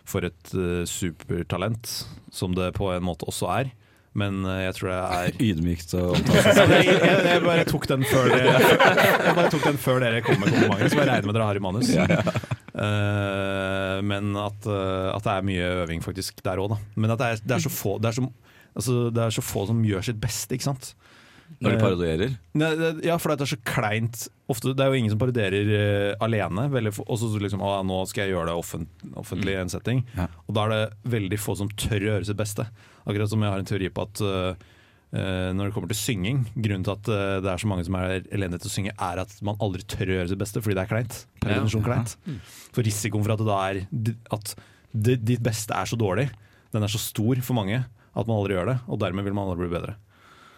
for 0.09 0.27
et 0.27 0.53
uh, 0.57 0.85
supertalent, 0.89 1.89
som 2.35 2.55
det 2.57 2.75
på 2.77 2.91
en 2.93 3.05
måte 3.07 3.27
også 3.29 3.49
er. 3.55 3.73
Men 4.15 4.45
uh, 4.47 4.61
jeg 4.63 4.77
tror 4.77 4.91
det 4.91 4.99
er 5.19 5.39
Ydmykt 5.49 5.95
å 5.99 6.03
omtale 6.15 6.55
seg 6.55 6.75
jeg, 6.77 6.99
jeg, 7.27 7.43
bare 7.47 7.65
tok 7.67 7.89
den 7.91 8.05
før 8.07 8.31
dere 8.31 8.53
Jeg 9.27 9.39
bare 9.41 9.49
tok 9.51 9.65
den 9.67 9.81
før 9.83 10.05
dere 10.05 10.23
kom 10.27 10.39
med 10.39 10.53
komplimenter, 10.55 10.93
så 10.93 11.01
jeg 11.01 11.11
regner 11.11 11.31
med 11.31 11.39
dere 11.39 11.49
har 11.49 11.61
i 11.61 11.65
manus. 11.65 11.91
Eh, 12.75 13.99
men 14.07 14.35
at, 14.39 14.67
at 14.67 15.27
det 15.27 15.35
er 15.35 15.49
mye 15.51 15.73
øving 15.85 16.05
faktisk 16.05 16.43
der 16.47 16.63
òg, 16.63 16.75
da. 16.75 16.81
Men 16.99 17.15
at 17.15 17.23
det 17.23 17.33
er, 17.33 17.43
det 17.45 17.57
er 17.59 17.65
så 17.67 17.73
få 17.73 17.97
det 18.03 18.11
er 18.11 18.19
så, 18.19 18.29
altså, 18.75 18.97
det 19.15 19.25
er 19.25 19.37
så 19.39 19.45
få 19.47 19.67
som 19.71 19.83
gjør 19.87 20.07
sitt 20.11 20.21
beste, 20.23 20.57
ikke 20.57 20.69
sant. 20.69 20.93
Når 21.63 21.75
de 21.75 21.81
parodierer. 21.81 22.35
Ne, 22.59 22.69
ja, 23.07 23.17
for 23.21 23.33
det 23.33 23.45
er 23.45 23.51
så 23.55 23.61
kleint 23.67 24.27
Ofte, 24.51 24.75
Det 24.77 24.85
er 24.85 24.93
jo 24.93 24.99
ingen 24.99 25.13
som 25.13 25.21
parodierer 25.21 25.71
uh, 25.71 26.25
alene. 26.25 26.67
Og 27.07 27.17
så 27.17 27.31
liksom, 27.41 27.63
å, 27.65 27.79
nå 27.87 28.03
skal 28.11 28.27
jeg 28.27 28.35
gjøre 28.35 28.51
det 28.51 28.57
offent, 28.61 29.05
offentlig 29.17 29.55
i 29.55 29.61
en 29.63 29.73
setting. 29.73 30.03
Ja. 30.19 30.29
Og 30.45 30.57
da 30.57 30.67
er 30.67 30.75
det 30.75 31.13
veldig 31.15 31.39
få 31.41 31.57
som 31.57 31.71
tør 31.73 31.97
å 31.97 32.11
gjøre 32.11 32.29
sitt 32.29 32.41
beste. 32.41 32.67
Akkurat 33.05 33.33
som 33.33 33.45
jeg 33.45 33.55
har 33.55 33.63
en 33.63 33.71
teori 33.71 33.89
på 33.95 34.05
at 34.05 34.23
uh, 34.25 34.67
eh, 35.15 35.49
når 35.57 35.69
det 35.69 35.75
kommer 35.77 35.91
til 35.93 35.99
synging 36.01 36.45
Grunnen 36.55 36.85
til 36.87 36.95
at 36.95 37.11
eh, 37.13 37.39
det 37.45 37.51
er 37.53 37.61
så 37.61 37.69
mange 37.71 37.85
som 37.87 37.97
er 37.99 38.25
elendige 38.35 38.65
til 38.65 38.71
å 38.71 38.75
synge, 38.75 38.95
er 39.09 39.23
at 39.25 39.35
man 39.47 39.61
aldri 39.65 39.85
tør 39.89 40.13
å 40.13 40.17
gjøre 40.19 40.31
sitt 40.33 40.41
beste 40.41 40.63
fordi 40.65 40.79
det 40.79 40.85
er 40.85 40.93
kleint. 40.93 41.19
Per 41.41 41.53
definisjon 41.53 41.85
kleint. 41.87 42.17
For 42.75 42.85
risikoen 42.87 43.27
for 43.27 43.35
at 43.37 43.43
det 43.43 43.49
da 43.49 43.59
er 43.69 43.83
At 44.35 44.55
det, 44.95 45.19
ditt 45.27 45.43
beste 45.45 45.75
er 45.77 45.89
så 45.91 45.99
dårlig, 45.99 46.29
den 46.75 46.85
er 46.87 46.93
så 46.93 47.01
stor 47.03 47.41
for 47.43 47.57
mange 47.57 47.81
at 47.85 48.29
man 48.29 48.37
aldri 48.37 48.55
gjør 48.55 48.69
det. 48.73 48.77
Og 48.89 49.01
dermed 49.03 49.27
vil 49.27 49.35
man 49.37 49.49
aldri 49.49 49.67
bli 49.67 49.75
bedre. 49.75 49.97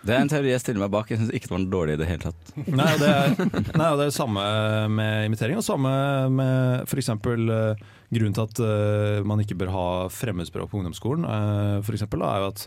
Det 0.06 0.14
er 0.14 0.22
en 0.22 0.30
teori 0.30 0.52
jeg 0.52 0.62
stiller 0.62 0.84
meg 0.84 0.94
bak. 0.94 1.10
Jeg 1.10 1.20
syns 1.20 1.34
ikke 1.34 1.50
det 1.50 1.54
var 1.56 1.62
noe 1.64 1.74
dårlig 1.74 1.96
i 1.96 2.00
det 2.00 2.08
hele 2.08 2.24
tatt. 2.28 2.54
Nei, 2.64 2.92
det 3.00 3.10
er, 3.10 3.36
nei, 3.80 3.90
det 3.98 4.06
er 4.06 4.14
samme 4.14 4.46
med 4.94 5.28
imitering, 5.28 5.58
og 5.60 5.66
samme 5.66 5.92
med 6.32 6.86
f.eks. 6.86 7.12
Uh, 7.26 7.84
grunnen 8.14 8.36
til 8.36 8.44
at 8.44 8.60
eh, 8.62 9.20
man 9.26 9.40
ikke 9.42 9.56
bør 9.58 9.72
ha 9.74 9.86
fremmedspråk 10.14 10.70
på 10.70 10.78
ungdomsskolen, 10.78 11.26
uh, 11.26 11.78
for 11.82 11.96
eksempel, 11.96 12.22
er 12.22 12.44
jo 12.44 12.50
at 12.52 12.66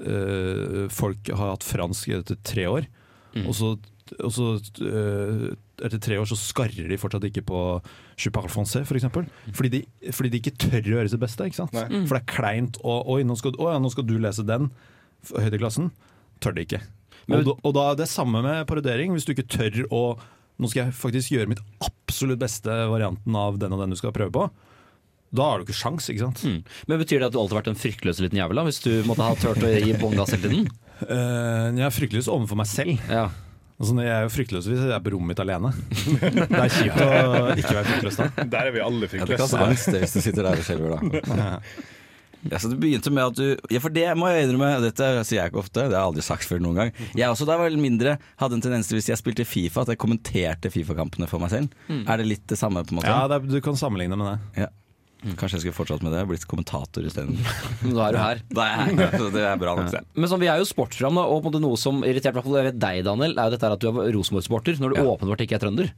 eh, 0.00 0.84
folk 0.92 1.30
har 1.32 1.54
hatt 1.54 1.66
fransk 1.66 2.14
etter 2.18 2.38
tre 2.46 2.66
år, 2.70 2.88
og 3.46 3.54
så, 3.56 3.72
og 4.18 4.32
så 4.34 4.46
eh, 4.84 5.44
etter 5.86 6.00
tre 6.02 6.18
år 6.20 6.28
så 6.28 6.36
skarrer 6.36 6.90
de 6.90 6.98
fortsatt 7.00 7.24
ikke 7.30 7.44
på 7.48 7.60
Je 8.20 8.30
parle 8.30 8.50
français, 8.52 8.84
for 8.86 8.98
eksempel. 8.98 9.24
Fordi 9.56 9.70
de, 9.72 10.10
fordi 10.12 10.30
de 10.30 10.38
ikke 10.42 10.52
tør 10.60 10.78
å 10.78 10.92
gjøre 10.98 11.10
sitt 11.10 11.22
beste. 11.22 11.46
ikke 11.48 11.58
sant? 11.62 11.72
For 11.72 12.14
det 12.14 12.20
er 12.20 12.28
kleint. 12.28 12.76
Og, 12.84 13.08
oi, 13.10 13.22
nå 13.26 13.34
skal, 13.40 13.56
å, 13.56 13.70
ja, 13.72 13.80
nå 13.82 13.90
skal 13.90 14.06
du 14.06 14.12
lese 14.20 14.44
den 14.46 14.68
høyt 15.32 15.56
i 15.56 15.58
klassen. 15.58 15.88
Tør 16.42 16.56
det 16.56 16.66
ikke. 16.66 16.82
Men- 17.30 17.46
og, 17.46 17.58
og 17.62 17.74
da 17.76 17.88
er 17.92 17.98
det 18.02 18.08
samme 18.10 18.42
med 18.44 18.66
parodiering. 18.66 19.14
Hvis 19.14 19.26
du 19.28 19.34
ikke 19.36 19.48
tør 19.48 19.84
å 19.94 20.04
Nå 20.60 20.68
skal 20.68 20.84
jeg 20.84 20.94
faktisk 20.94 21.32
gjøre 21.32 21.48
mitt 21.50 21.62
absolutt 21.82 22.38
beste 22.38 22.70
varianten 22.92 23.34
av 23.34 23.56
den 23.58 23.72
og 23.74 23.80
den 23.80 23.94
du 23.94 23.96
skal 23.98 24.12
prøve 24.14 24.30
på. 24.34 24.42
Da 25.34 25.46
har 25.48 25.58
du 25.58 25.64
ikke 25.64 25.74
sjans, 25.74 26.06
ikke 26.12 26.26
sant? 26.26 26.42
Mm. 26.44 26.58
Men 26.90 27.00
Betyr 27.00 27.22
det 27.22 27.30
at 27.30 27.34
du 27.34 27.38
alltid 27.40 27.56
har 27.56 27.62
vært 27.62 27.70
en 27.72 27.80
fryktløs 27.80 28.20
liten 28.22 28.38
jævel, 28.38 28.60
da, 28.60 28.66
hvis 28.68 28.82
du 28.84 28.90
måtte 29.08 29.24
ha 29.26 29.32
turt 29.40 29.64
å 29.64 29.70
gi 29.72 29.94
bånn 29.98 30.14
gass 30.20 30.34
hele 30.36 30.44
tiden? 30.44 30.68
Uh, 31.00 31.72
jeg 31.80 31.86
er 31.88 31.96
fryktløs 31.96 32.28
overfor 32.30 32.60
meg 32.60 32.68
selv. 32.70 33.00
Ja. 33.08 33.24
Altså, 33.80 33.96
jeg 34.04 34.12
er 34.14 34.26
jo 34.28 34.30
fryktløs 34.36 34.68
hvis 34.70 34.84
jeg 34.84 34.92
er 34.94 35.02
på 35.02 35.14
rommet 35.16 35.32
mitt 35.32 35.40
alene. 35.42 35.72
Det 36.20 36.60
er 36.60 36.76
kjipt 36.76 37.00
å 37.02 37.08
ikke 37.56 37.74
være 37.80 37.86
fryktløs 37.88 38.20
da. 38.20 38.28
Der 38.52 38.68
er 38.68 38.76
vi 38.76 38.84
alle 38.84 39.08
Ja, 39.08 39.08
det 39.08 39.16
kan 39.16 39.26
fryktløse. 39.32 39.64
angst 39.66 39.90
det, 39.90 40.00
hvis 40.04 40.14
du 40.14 40.20
sitter 40.28 40.46
der 40.50 40.60
og 40.62 40.68
skjelver, 40.68 40.94
da. 41.32 41.50
Ja, 42.50 42.58
så 42.58 42.70
Du 42.72 42.76
begynte 42.80 43.12
med 43.14 43.22
at 43.22 43.36
du 43.38 43.56
Ja, 43.70 43.78
for 43.84 43.92
det 43.94 44.06
må 44.18 44.26
jeg 44.32 44.48
innrømme, 44.48 44.70
og 44.80 44.82
dette 44.88 45.10
sier 45.28 45.42
jeg 45.44 45.52
ikke 45.52 45.62
ofte, 45.62 45.84
det 45.86 45.94
har 45.94 46.00
jeg 46.02 46.08
aldri 46.10 46.24
sagt 46.26 46.48
før 46.48 46.62
noen 46.64 46.74
gang. 46.80 46.92
Jeg 47.14 47.28
også 47.30 47.46
da 47.46 47.54
jeg 47.58 47.62
var 47.62 47.76
mindre 47.84 48.16
hadde 48.42 48.58
en 48.58 48.64
tendens 48.64 48.88
til 48.90 48.98
hvis 48.98 49.10
jeg 49.12 49.20
spilte 49.20 49.46
Fifa, 49.46 49.84
at 49.84 49.92
jeg 49.94 50.00
kommenterte 50.02 50.70
Fifa-kampene 50.74 51.28
for 51.30 51.38
meg 51.42 51.52
selv. 51.54 51.74
Er 52.02 52.18
det 52.22 52.26
litt 52.26 52.46
det 52.50 52.58
samme, 52.58 52.82
på 52.84 52.94
en 52.96 53.00
måte? 53.02 53.10
Ja, 53.12 53.26
det 53.30 53.38
er, 53.38 53.46
du 53.52 53.60
kan 53.64 53.78
sammenligne 53.78 54.18
med 54.18 54.32
det. 54.32 54.64
Ja. 54.64 54.70
Kanskje 55.38 55.54
jeg 55.60 55.62
skulle 55.68 55.76
fortsatt 55.78 56.02
med 56.02 56.10
det, 56.16 56.24
blitt 56.26 56.42
kommentator 56.50 57.04
isteden. 57.06 57.36
Men 57.84 57.92
da 57.94 58.08
er 58.08 58.16
du 58.16 58.18
her. 58.18 58.40
Da 58.58 58.64
er 58.66 58.72
jeg 58.90 58.96
her, 58.98 59.26
det 59.36 59.44
er 59.46 59.60
bra 59.60 59.76
nok, 59.78 59.92
det. 59.94 60.00
Men 60.18 60.26
sånn, 60.32 60.40
Vi 60.42 60.48
er 60.50 60.58
jo 60.58 60.66
sportsprogram, 60.66 61.20
og 61.22 61.36
på 61.44 61.46
en 61.46 61.52
måte 61.52 61.60
noe 61.62 61.78
som 61.78 62.02
irriterte 62.02 62.42
deg, 62.74 63.04
Daniel, 63.06 63.36
er 63.38 63.46
jo 63.46 63.54
dette 63.54 63.70
at 63.76 63.84
du 63.84 63.86
er 63.92 64.10
Rosenborg-sporter, 64.16 64.80
når 64.82 64.96
du 64.96 64.98
Ja. 64.98 65.06
åpenbart 65.14 65.44
ikke 65.46 65.60
er 65.60 65.62
trønder. 65.62 65.92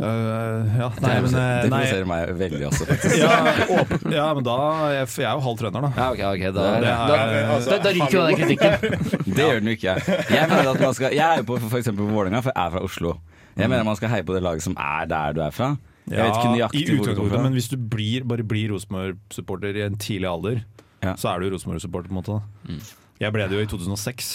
Eh, 0.00 0.78
ja, 0.78 0.86
Det 0.96 1.02
nei, 1.04 1.16
men, 1.20 1.34
Det 1.34 1.68
provoserer 1.70 2.06
meg 2.08 2.30
veldig 2.38 2.64
også, 2.70 2.86
faktisk. 2.88 3.16
ja, 3.22 3.34
åpen, 3.76 4.14
ja, 4.16 4.24
men 4.34 4.46
da 4.46 4.54
jeg, 4.96 5.08
jeg 5.20 5.26
er 5.28 5.36
jo 5.36 5.44
halv 5.44 5.58
trønder, 5.60 5.84
da. 5.84 5.90
Ja, 5.98 6.06
okay, 6.10 6.26
okay, 6.32 6.50
da, 6.56 6.64
Det 6.80 6.88
er- 6.88 7.12
da, 7.12 7.58
da, 7.68 7.78
da 7.84 7.92
ryker 7.98 8.16
jo 8.16 8.24
den 8.26 8.40
kritikken. 8.40 8.96
Det 9.36 9.44
gjør 9.46 9.60
den 9.60 9.70
jo 9.70 9.76
ikke. 9.76 9.94
Jeg 10.32 10.48
mener 10.50 10.70
at 10.72 10.80
man 10.80 10.96
skal 10.96 11.14
Jeg 11.14 11.22
er 11.28 11.42
jo 11.42 11.46
på 11.52 11.58
eksempel 11.78 12.06
på 12.08 12.10
Vålerenga, 12.16 12.40
for 12.42 12.54
jeg 12.56 12.66
er 12.66 12.74
fra 12.76 12.82
Oslo. 12.88 13.14
Jeg 13.60 13.68
mener 13.68 13.84
man 13.84 13.98
skal 14.00 14.08
heie 14.14 14.24
på 14.24 14.34
det 14.34 14.42
laget 14.42 14.64
som 14.64 14.74
er 14.80 15.04
der 15.12 15.36
du 15.36 15.42
er 15.44 15.52
fra. 15.54 15.74
Jeg 16.10 16.18
vet 16.18 16.40
ikke 16.40 16.54
nøyaktig 16.56 16.80
i 16.82 16.96
hvor 16.96 16.96
du 16.96 16.98
kommer 16.98 17.12
utgangspunktet, 17.12 17.36
fra. 17.36 17.42
men 17.44 17.52
hvis 17.60 17.68
du 17.70 17.76
blir, 17.92 18.24
bare 18.26 18.42
blir 18.48 18.72
Rosenborg-supporter 18.72 19.76
i 19.78 19.84
en 19.86 20.00
tidlig 20.02 20.26
alder, 20.32 20.64
Ja. 21.04 21.12
så 21.20 21.30
er 21.34 21.44
du 21.44 21.52
Rosenborg-supporter 21.54 22.08
på 22.10 22.16
en 22.16 22.18
måte. 22.22 22.40
Mm. 22.66 22.80
Jeg 23.22 23.32
ble 23.36 23.46
det 23.46 23.58
jo 23.60 23.62
i 23.62 23.68
2006. 23.70 24.32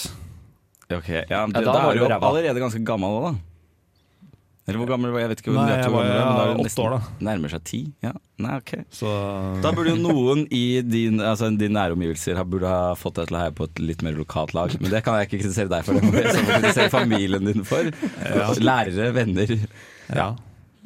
Ok, 0.88 1.08
ja, 1.12 1.24
Ja, 1.28 1.42
da 1.44 1.60
da, 1.60 1.72
var 1.84 1.92
du 1.92 2.00
du 2.00 2.06
jo 2.06 2.18
allerede 2.30 2.62
ganske 2.62 2.80
gammel 2.88 3.18
òg, 3.18 3.26
da. 3.26 3.34
Eller 4.68 4.82
hvor 4.82 4.90
gammel 4.90 5.14
var 5.14 5.22
jeg? 5.22 5.30
vet 5.32 5.40
ikke 5.40 5.52
hvor 5.54 5.62
Nei, 5.64 5.78
jeg 5.80 5.92
var 5.94 6.50
åtte 6.52 6.64
nesten 6.66 6.82
år, 6.84 6.94
da. 6.98 7.12
Nærmer 7.24 7.52
seg 7.54 7.62
ti? 7.64 7.78
Ja. 8.04 8.10
Nei, 8.44 8.56
ok. 8.60 8.72
Så 8.92 9.12
Da 9.64 9.70
burde 9.72 9.94
jo 9.94 10.00
noen 10.02 10.42
i 10.52 10.82
din, 10.84 11.22
altså, 11.24 11.48
din 11.56 11.72
nære 11.72 11.96
omgivelser 11.96 12.36
ha, 12.36 12.44
burde 12.44 12.68
ha 12.68 12.90
fått 13.00 13.16
deg 13.16 13.30
til 13.30 13.38
å 13.38 13.40
heie 13.46 13.54
på 13.56 13.64
et 13.64 13.80
litt 13.80 14.04
mer 14.04 14.18
lokalt 14.18 14.52
lag. 14.56 14.74
Men 14.82 14.92
det 14.92 15.00
kan 15.06 15.16
jeg 15.16 15.30
ikke 15.30 15.40
kritisere 15.40 15.72
deg 15.72 15.88
for. 15.88 15.96
Det 15.96 16.04
må 16.04 16.12
jeg 16.20 16.44
kritisere 16.50 16.92
familien 16.92 17.48
din 17.48 17.64
for. 17.68 17.88
Lærere, 18.60 19.08
venner. 19.16 19.56
ja. 20.12 20.28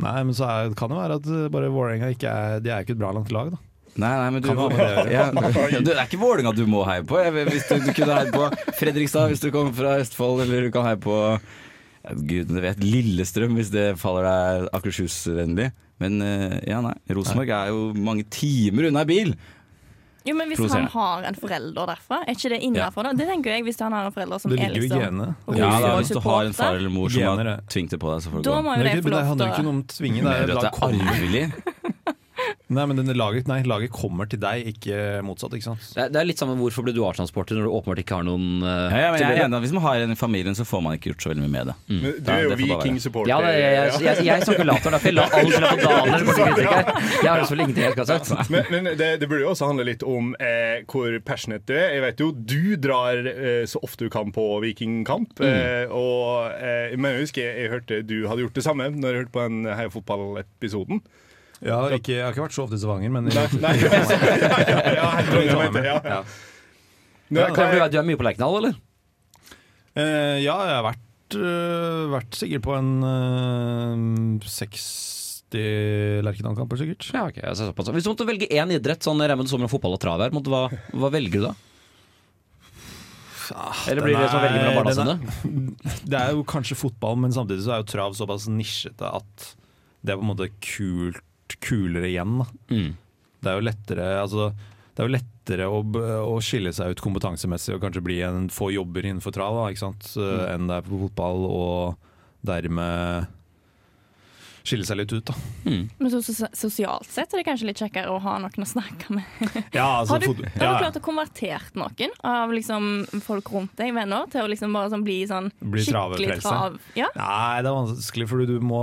Nei, 0.03 0.15
men 0.25 0.35
så 0.35 0.47
er, 0.49 0.71
kan 0.79 0.91
det 0.91 0.97
være 0.97 1.19
at 1.21 1.27
uh, 1.29 1.43
bare 1.53 1.69
Vålerenga 1.71 2.09
ikke 2.15 2.31
er 2.31 2.63
De 2.65 2.71
er 2.73 2.83
ikke 2.83 2.95
et 2.97 3.03
bra 3.03 3.11
langt 3.15 3.31
lag, 3.35 3.51
da. 3.53 3.59
Nei, 3.93 4.09
nei, 4.09 4.29
men 4.33 4.41
du, 4.41 4.49
ja, 5.13 5.27
du, 5.35 5.83
det 5.85 5.93
er 5.99 6.07
ikke 6.07 6.23
Vålerenga 6.23 6.55
du 6.57 6.63
må 6.71 6.81
heie 6.89 7.05
på. 7.05 7.19
Hvis 7.51 7.67
du, 7.69 7.75
du 7.83 7.91
kunne 7.93 8.15
heie 8.17 8.33
på 8.33 8.47
Fredrikstad 8.79 9.29
hvis 9.35 9.43
du 9.43 9.51
kommer 9.53 9.75
fra 9.77 9.99
Østfold, 10.01 10.47
eller 10.47 10.71
du 10.71 10.73
kan 10.73 10.89
heie 10.89 11.03
på 11.03 11.19
ja, 11.19 11.37
Gudene 12.03 12.61
vet, 12.65 12.79
Lillestrøm 12.83 13.55
hvis 13.59 13.71
det 13.71 13.97
faller 14.01 14.27
deg 14.27 14.69
Akershus-vennlig. 14.75 15.71
Men 16.03 16.21
eh, 16.27 16.61
ja, 16.67 16.81
nei. 16.83 16.95
Rosenborg 17.15 17.51
er 17.55 17.69
jo 17.71 17.93
mange 17.95 18.25
timer 18.35 18.89
unna 18.91 19.05
bil. 19.07 19.37
Jo, 20.23 20.37
men 20.39 20.53
Hvis 20.53 20.71
han 20.71 20.87
har 20.87 21.25
en 21.27 21.35
forelder 21.35 21.89
derfra, 21.91 22.21
er 22.23 22.37
ikke 22.37 22.51
det 22.53 22.61
innafor? 22.63 23.03
da? 23.09 23.11
Det 23.19 23.27
tenker 23.27 23.57
jeg 23.57 23.65
hvis 23.67 23.81
han 23.83 23.91
har 23.97 24.07
en 24.07 24.13
forelder 24.15 24.39
som 24.39 24.53
Det 24.53 24.61
er 24.63 24.71
ligger 24.71 24.79
jo 24.79 24.83
i 24.83 25.11
liksom 25.11 25.59
Ja, 25.59 25.71
da, 25.83 25.97
Hvis 25.99 26.13
du 26.15 26.21
har 26.23 26.45
en 26.47 26.55
far 26.55 26.77
eller 26.79 26.93
mor 26.95 27.11
som 27.11 27.23
har 27.41 27.51
tvingt 27.67 27.91
det 27.91 27.99
på 27.99 28.13
deg, 28.13 28.23
så 28.23 28.31
får 28.31 28.39
det 28.39 28.47
Da 28.47 28.55
gå. 28.55 28.63
må 28.63 28.77
jo 28.77 28.83
det, 28.83 28.93
det 28.93 29.03
få 29.03 29.09
ikke- 29.09 29.17
det 29.19 29.27
handler 29.27 29.47
jo 29.47 29.53
ikke 29.53 29.67
om 29.73 29.83
å 29.83 29.87
tvinge, 29.91 30.23
det 30.23 30.37
er 30.39 30.47
det 30.47 30.73
arvelig? 30.87 31.45
Nei, 32.73 32.87
men 32.91 33.13
laget, 33.19 33.49
nei, 33.51 33.61
laget 33.69 33.93
kommer 33.95 34.29
til 34.31 34.41
deg, 34.43 34.67
ikke 34.75 35.21
motsatt. 35.27 35.55
ikke 35.57 35.69
sant? 35.71 35.85
Det 35.95 36.05
er, 36.07 36.13
det 36.13 36.21
er 36.23 36.29
litt 36.29 36.41
samme 36.43 36.57
hvorfor 36.61 36.87
ble 36.87 36.95
du 36.97 37.03
Arsenal-sporter 37.07 37.59
når 37.59 37.69
du 37.69 37.73
åpenbart 37.77 38.03
ikke 38.03 38.19
har 38.21 38.27
noen 38.27 38.63
uh, 38.65 38.69
Ja, 38.93 39.03
ja, 39.07 39.11
men 39.13 39.23
jeg 39.23 39.29
er 39.29 39.45
enig, 39.47 39.59
at 39.59 39.65
Hvis 39.67 39.75
man 39.77 39.85
har 39.87 40.05
en 40.07 40.15
i 40.15 40.19
familien, 40.19 40.57
så 40.59 40.67
får 40.69 40.83
man 40.87 40.97
ikke 40.99 41.13
gjort 41.13 41.27
så 41.27 41.33
veldig 41.33 41.45
mye 41.47 41.55
med 41.57 41.71
det. 41.73 41.77
Men 41.93 42.17
Du 42.19 42.33
er 42.33 42.45
jo. 42.47 42.57
Viking-supporter. 42.63 43.33
Ja, 43.33 43.39
det, 43.45 43.53
jeg, 43.59 43.75
jeg, 43.77 44.03
jeg, 44.07 44.27
jeg 44.29 44.47
som 44.49 44.59
kurator, 44.59 44.97
derfor 44.97 45.11
jeg 45.11 45.17
la 45.19 45.27
all 45.29 45.51
skylda 45.53 45.73
på 45.73 45.93
Daniel. 45.93 46.27
for 46.29 46.39
sin 46.39 46.53
kritikk 46.53 46.73
her. 46.73 46.93
Jeg 47.23 47.31
har 47.31 47.43
selvfølgelig 47.43 47.67
ingenting 47.69 47.87
jeg 47.87 47.97
skal 47.97 48.05
ha 48.05 48.19
sagt. 48.33 48.53
Men, 48.53 48.69
men 48.75 48.91
det, 49.01 49.11
det 49.23 49.29
burde 49.31 49.45
jo 49.45 49.51
også 49.53 49.69
handle 49.71 49.87
litt 49.89 50.05
om 50.07 50.33
eh, 50.43 50.83
hvor 50.91 51.17
passionate 51.27 51.67
du 51.69 51.75
er. 51.77 51.89
Jeg 51.97 52.05
vet 52.07 52.23
jo 52.25 52.31
du 52.33 52.77
drar 52.83 53.27
eh, 53.33 53.65
så 53.71 53.83
ofte 53.85 54.07
du 54.07 54.13
kan 54.13 54.33
på 54.35 54.47
Vikingkamp. 54.65 55.41
Eh, 55.43 55.91
og 55.93 56.53
eh, 56.57 56.95
men 56.99 57.17
jeg 57.17 57.27
husker 57.27 57.43
jeg 57.63 57.73
hørte 57.73 58.01
du 58.07 58.17
hadde 58.31 58.45
gjort 58.47 58.57
det 58.59 58.65
samme 58.67 58.89
når 58.93 59.09
jeg 59.09 59.23
hørte 59.25 59.35
på 59.35 59.45
den 59.49 59.69
Heia 59.69 59.91
fotball-episoden. 59.93 61.03
Jeg 61.63 61.75
har, 61.79 61.93
ikke, 61.95 62.15
jeg 62.17 62.25
har 62.27 62.35
ikke 62.35 62.43
vært 62.43 62.57
så 62.57 62.65
ofte 62.65 62.75
i 62.75 62.81
Stavanger, 62.83 63.13
men 63.15 63.29
Nei, 63.31 63.45
nei, 63.63 63.75
ja, 63.83 64.81
ja, 64.97 65.11
Trondheim, 65.29 65.61
mente 65.61 65.83
jeg, 65.85 65.87
ja, 65.87 66.01
ja. 66.03 66.23
Nå, 67.33 67.45
Kan 67.55 67.71
du, 67.71 67.99
er 68.01 68.09
mye 68.09 68.19
på 68.19 68.27
Lerkendal, 68.27 68.59
eller? 68.59 68.75
Eh, 69.95 70.43
ja, 70.43 70.57
jeg 70.67 70.75
har 70.75 70.85
vært, 70.89 71.37
øh, 71.39 72.11
vært 72.13 72.39
sikkert 72.41 72.67
på 72.67 72.75
en 72.77 72.91
øh, 73.07 74.51
60 74.51 74.91
Lerkendal-kamper, 76.27 76.81
sikkert. 76.81 77.07
Ja, 77.15 77.27
ok, 77.29 77.39
jeg 77.45 77.59
ser 77.61 77.71
såpass. 77.71 77.93
Hvis 77.95 78.09
du 78.09 78.11
måtte 78.11 78.27
velge 78.27 78.51
én 78.51 78.73
idrett, 78.75 79.05
sånn 79.05 79.23
Remmen 79.23 79.51
sommer 79.51 79.71
fotball 79.71 79.95
og 79.99 80.03
trav 80.03 80.23
her, 80.25 80.35
måtte, 80.35 80.51
hva, 80.51 80.67
hva 80.99 81.13
velger 81.15 81.39
du 81.39 81.47
da? 81.51 81.55
Eller 83.91 84.05
blir 84.05 84.17
det 84.17 84.29
som 84.31 84.39
å 84.39 84.45
velge 84.45 84.61
mellom 84.61 84.79
barna 84.81 84.95
sine? 84.97 85.17
Det 86.11 86.19
er 86.19 86.37
jo 86.37 86.45
kanskje 86.49 86.79
fotball, 86.79 87.19
men 87.21 87.35
samtidig 87.35 87.67
så 87.67 87.77
er 87.77 87.83
jo 87.83 87.91
trav 87.93 88.17
såpass 88.17 88.49
nisjete 88.51 89.09
at 89.09 89.53
det 90.03 90.15
er 90.15 90.19
på 90.19 90.25
en 90.25 90.33
måte 90.33 90.49
kult, 90.65 91.21
kulere 91.63 92.11
igjen. 92.11 92.41
Mm. 92.73 92.93
Det 93.43 93.51
er 93.51 93.59
jo 93.59 93.67
lettere 93.67 94.09
altså, 94.23 94.53
det 94.93 95.03
er 95.03 95.09
jo 95.09 95.15
lettere 95.17 95.69
å, 95.73 95.83
å 96.29 96.39
skille 96.45 96.73
seg 96.77 96.93
ut 96.93 97.03
kompetansemessig 97.03 97.77
og 97.77 97.85
kanskje 97.85 98.05
bli 98.05 98.19
en, 98.27 98.49
få 98.53 98.71
jobber 98.75 99.09
innenfor 99.09 99.35
trav 99.35 99.59
da. 99.59 99.69
Mm. 99.73 100.43
enn 100.53 100.69
det 100.69 100.79
er 100.79 100.89
på 100.89 101.01
fotball, 101.07 101.47
og 101.49 102.11
dermed 102.47 103.31
skille 104.67 104.87
seg 104.87 104.99
litt 105.01 105.13
ut. 105.13 105.25
Da. 105.29 105.35
Men 105.67 106.11
så, 106.13 106.21
sos- 106.25 106.55
sosialt 106.57 107.09
sett 107.11 107.33
er 107.35 107.41
det 107.43 107.47
kanskje 107.49 107.69
litt 107.69 107.81
kjekkere 107.83 108.13
å 108.13 108.21
ha 108.23 108.37
noen 108.43 108.65
å 108.65 108.69
snakke 108.69 109.17
med. 109.17 109.27
Ja, 109.77 110.01
altså, 110.03 110.17
Har 110.17 110.23
du, 110.23 110.45
har 110.45 110.75
du 110.75 110.83
klart 110.85 110.99
å 110.99 111.03
konvertert 111.05 111.77
noen 111.79 112.13
av 112.29 112.53
liksom 112.55 112.89
folk 113.25 113.51
rundt 113.55 113.75
deg, 113.81 113.93
venner, 113.97 114.27
til 114.33 114.45
å 114.45 114.51
liksom 114.51 114.75
bare 114.77 114.93
sånn 114.93 115.05
bli 115.07 115.19
sånn 115.29 115.51
Bli 115.61 115.85
skikkelig 115.87 116.41
trav? 116.45 116.79
Ja? 116.99 117.09
Nei, 117.19 117.63
det 117.65 117.71
er 117.71 117.79
vanskelig, 117.79 118.29
for 118.31 118.47
du 118.49 118.57
må 118.63 118.83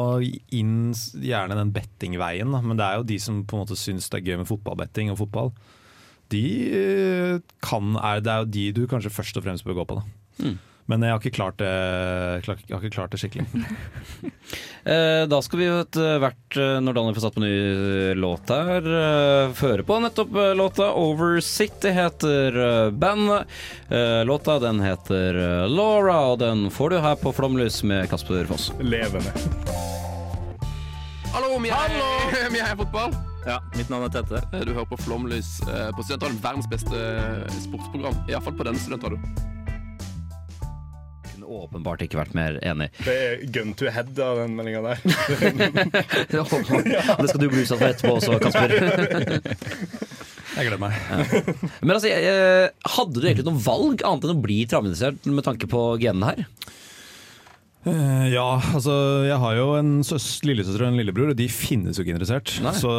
inn 0.56 0.94
gjerne 1.24 1.58
den 1.60 1.74
bettingveien. 1.76 2.52
Da. 2.56 2.64
Men 2.66 2.80
det 2.80 2.88
er 2.88 3.00
jo 3.02 3.08
de 3.10 3.20
som 3.22 3.44
på 3.48 3.58
en 3.58 3.64
måte 3.66 3.78
syns 3.80 4.10
det 4.10 4.22
er 4.22 4.32
gøy 4.34 4.42
med 4.44 4.50
fotballbetting 4.50 5.12
og 5.14 5.20
fotball. 5.24 5.54
De 6.30 6.44
eh, 6.78 7.38
kan, 7.66 7.96
er, 7.98 8.20
det 8.26 8.34
er 8.34 8.44
jo 8.44 8.50
de 8.54 8.66
du 8.78 8.84
kanskje 8.90 9.14
først 9.14 9.40
og 9.40 9.46
fremst 9.48 9.66
bør 9.66 9.80
gå 9.82 9.88
på. 9.90 10.00
Da. 10.02 10.46
Mm. 10.46 10.58
Men 10.90 11.04
jeg 11.06 11.14
har 11.14 11.20
ikke 11.22 11.36
klart 11.38 11.58
det, 11.62 11.70
klar- 12.48 12.58
jeg 12.66 12.74
har 12.74 12.82
ikke 12.82 12.96
klart 12.98 13.12
det 13.14 13.22
skikkelig. 13.22 13.46
Eh, 14.90 15.26
da 15.30 15.38
skal 15.44 15.60
vi 15.60 15.66
etter 15.68 16.16
hvert, 16.24 16.56
eh, 16.58 16.78
når 16.82 16.96
Daniel 16.96 17.14
får 17.18 17.22
satt 17.26 17.36
på 17.36 17.42
ny 17.44 17.50
eh, 17.52 18.14
låt 18.18 18.50
her, 18.50 18.86
eh, 18.88 19.52
føre 19.54 19.84
på 19.86 19.98
nettopp 20.02 20.32
eh, 20.40 20.54
låta 20.58 20.88
'Over 20.96 21.42
City' 21.46 21.92
heter 21.94 22.58
eh, 22.64 22.90
bandet. 22.96 23.46
Eh, 23.92 24.24
låta 24.26 24.56
den 24.64 24.80
heter 24.82 25.36
eh, 25.36 25.68
'Laura', 25.68 26.32
og 26.32 26.40
den 26.40 26.70
får 26.72 26.90
du 26.96 26.98
her 27.04 27.16
på 27.22 27.34
Flomlys 27.36 27.84
med 27.84 28.10
Kasper 28.10 28.48
Foss. 28.50 28.72
Levende. 28.80 29.36
Hallo, 31.36 31.60
vi 31.60 31.70
er, 31.84 32.50
vi 32.50 32.60
er 32.64 32.76
fotball. 32.80 33.14
Ja, 33.46 33.60
Mitt 33.78 33.90
navn 33.92 34.08
er 34.08 34.16
Tette. 34.16 34.42
Eh, 34.56 34.64
Du 34.66 34.74
hører 34.74 34.90
på 34.90 34.98
Flomlys 35.04 35.60
eh, 35.68 35.92
på 35.94 36.02
Studentradioen. 36.08 36.42
Verdens 36.42 36.72
beste 36.72 36.98
eh, 36.98 37.60
sportsprogram. 37.68 38.16
Iallfall 38.32 38.58
på 38.58 38.66
denne 38.66 38.80
studentradioen. 38.82 39.59
Kunne 41.40 41.56
åpenbart 41.64 42.02
ikke 42.04 42.18
vært 42.20 42.34
mer 42.36 42.58
enig. 42.68 42.90
Det 43.06 43.14
er 43.16 43.44
gun 43.56 43.70
to 43.80 43.88
head 43.94 44.18
av 44.20 44.42
den 44.42 44.58
meldinga 44.58 44.82
der. 44.84 44.98
Det 46.34 47.30
skal 47.30 47.40
du 47.40 47.46
bli 47.48 47.62
utsatt 47.64 47.80
for 47.80 47.88
etterpå 47.88 48.12
også, 48.18 48.40
Kasper. 48.44 48.74
Jeg 50.58 50.68
gleder 50.68 50.82
meg. 50.82 50.98
Men 51.80 51.94
altså, 51.96 52.12
eh, 52.12 52.68
hadde 52.98 53.16
du 53.16 53.24
egentlig 53.24 53.48
noe 53.48 53.64
valg 53.64 54.04
annet 54.04 54.28
enn 54.28 54.36
å 54.36 54.44
bli 54.44 54.58
travinteressert 54.68 55.30
med 55.32 55.48
tanke 55.48 55.70
på 55.72 55.86
genene 56.02 56.34
her? 56.34 56.44
Eh, 57.88 58.26
ja, 58.34 58.60
altså 58.76 58.94
jeg 59.24 59.38
har 59.40 59.54
jo 59.56 59.68
en 59.78 59.92
søs, 60.04 60.26
lillesøster 60.44 60.84
og 60.84 60.90
en 60.92 61.00
lillebror, 61.00 61.32
og 61.32 61.38
de 61.40 61.48
finnes 61.52 61.96
jo 61.96 62.04
ikke 62.04 62.18
interessert. 62.18 62.52
Nei. 62.66 62.74
Så 62.76 62.92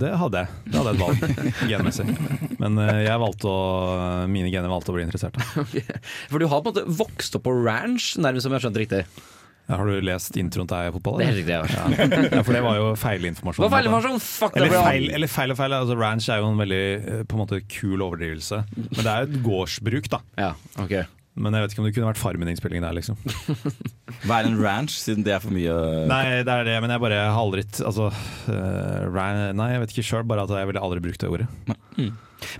det 0.00 0.10
hadde 0.18 0.42
jeg. 0.42 0.56
Det 0.66 0.80
hadde 0.80 0.90
jeg 0.90 0.98
et 0.98 1.04
valg 1.04 1.46
genmessig. 1.70 2.08
Men 2.58 2.80
eh, 2.82 3.04
jeg 3.06 3.22
valgte 3.22 3.52
å, 3.52 3.60
mine 4.30 4.50
gener 4.50 4.72
valgte 4.72 4.94
å 4.94 4.98
bli 4.98 5.06
interessert. 5.06 5.38
Okay. 5.64 5.84
For 6.28 6.42
du 6.42 6.48
har 6.50 6.60
på 6.60 6.70
en 6.70 6.74
måte 6.74 6.98
vokst 6.98 7.36
opp 7.38 7.46
på 7.46 7.52
ranch, 7.64 8.14
nærmest 8.20 8.44
som 8.44 8.52
jeg 8.52 8.58
har 8.58 8.64
skjønt 8.66 8.78
riktig. 8.82 9.00
Ja, 9.64 9.78
har 9.78 9.88
du 9.88 9.96
lest 10.04 10.36
introen 10.36 10.68
til 10.68 10.90
fotball? 10.92 11.22
fotball? 11.22 11.22
Det 11.22 11.54
er 11.54 11.62
eller? 11.62 11.72
helt 11.72 12.02
riktig. 12.02 12.24
Ja. 12.26 12.36
Ja, 12.36 12.44
for 12.44 12.56
det 12.56 12.62
var 12.66 12.76
jo 12.76 12.90
feilinformasjon. 13.00 13.70
Feil 13.72 13.88
Eller 14.60 14.74
feil, 14.74 15.08
eller 15.16 15.32
feil 15.32 15.54
og 15.54 15.60
feil. 15.60 15.76
Altså, 15.78 15.96
ranch 16.02 16.28
er 16.28 16.42
jo 16.42 16.50
en 16.50 16.60
veldig 16.60 16.84
eh, 16.98 17.22
på 17.30 17.38
en 17.38 17.44
måte 17.46 17.62
kul 17.64 18.04
overdrivelse. 18.04 18.60
Men 18.76 19.00
det 19.00 19.08
er 19.14 19.22
jo 19.24 19.30
et 19.30 19.38
gårdsbruk, 19.46 20.10
da. 20.12 20.20
Ja, 20.42 20.52
ok. 20.84 20.98
Men 21.34 21.56
jeg 21.56 21.64
vet 21.64 21.72
ikke 21.74 21.82
om 21.82 21.86
det 21.88 21.94
kunne 21.96 22.10
vært 22.12 22.20
Farmen-innspilling 22.20 22.84
der, 22.84 22.94
liksom. 22.94 23.18
Hva 24.26 24.38
er 24.38 24.48
en 24.48 24.58
ranch, 24.60 24.94
siden 25.02 25.24
det 25.26 25.34
er 25.34 25.42
for 25.42 25.54
mye 25.54 25.74
Nei, 26.06 26.22
det 26.46 26.52
er 26.52 26.68
det, 26.68 26.76
men 26.84 26.92
jeg 26.94 27.02
bare 27.02 27.24
har 27.26 27.40
aldri 27.40 27.64
Altså 27.82 28.06
uh, 28.12 29.00
ran, 29.10 29.40
Nei, 29.58 29.72
jeg 29.72 29.82
vet 29.82 29.94
ikke 29.96 30.06
sjøl, 30.06 30.26
bare 30.30 30.46
at 30.46 30.54
jeg 30.54 30.70
ville 30.70 30.84
aldri 30.86 31.02
brukt 31.02 31.24
det 31.24 31.32
ordet. 31.32 31.48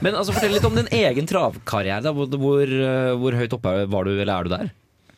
Men 0.02 0.16
altså, 0.16 0.34
fortell 0.34 0.56
litt 0.56 0.66
om 0.66 0.74
din 0.78 0.88
egen 0.94 1.28
travkarriere. 1.28 2.02
Da. 2.06 2.14
Hvor, 2.16 2.30
hvor, 2.40 2.62
eh, 2.64 3.12
hvor 3.20 3.36
høyt 3.36 3.56
oppe 3.56 3.74
var 3.90 4.08
du, 4.08 4.14
eller 4.14 4.32
er 4.34 4.46
du 4.46 4.54
der? 4.54 4.72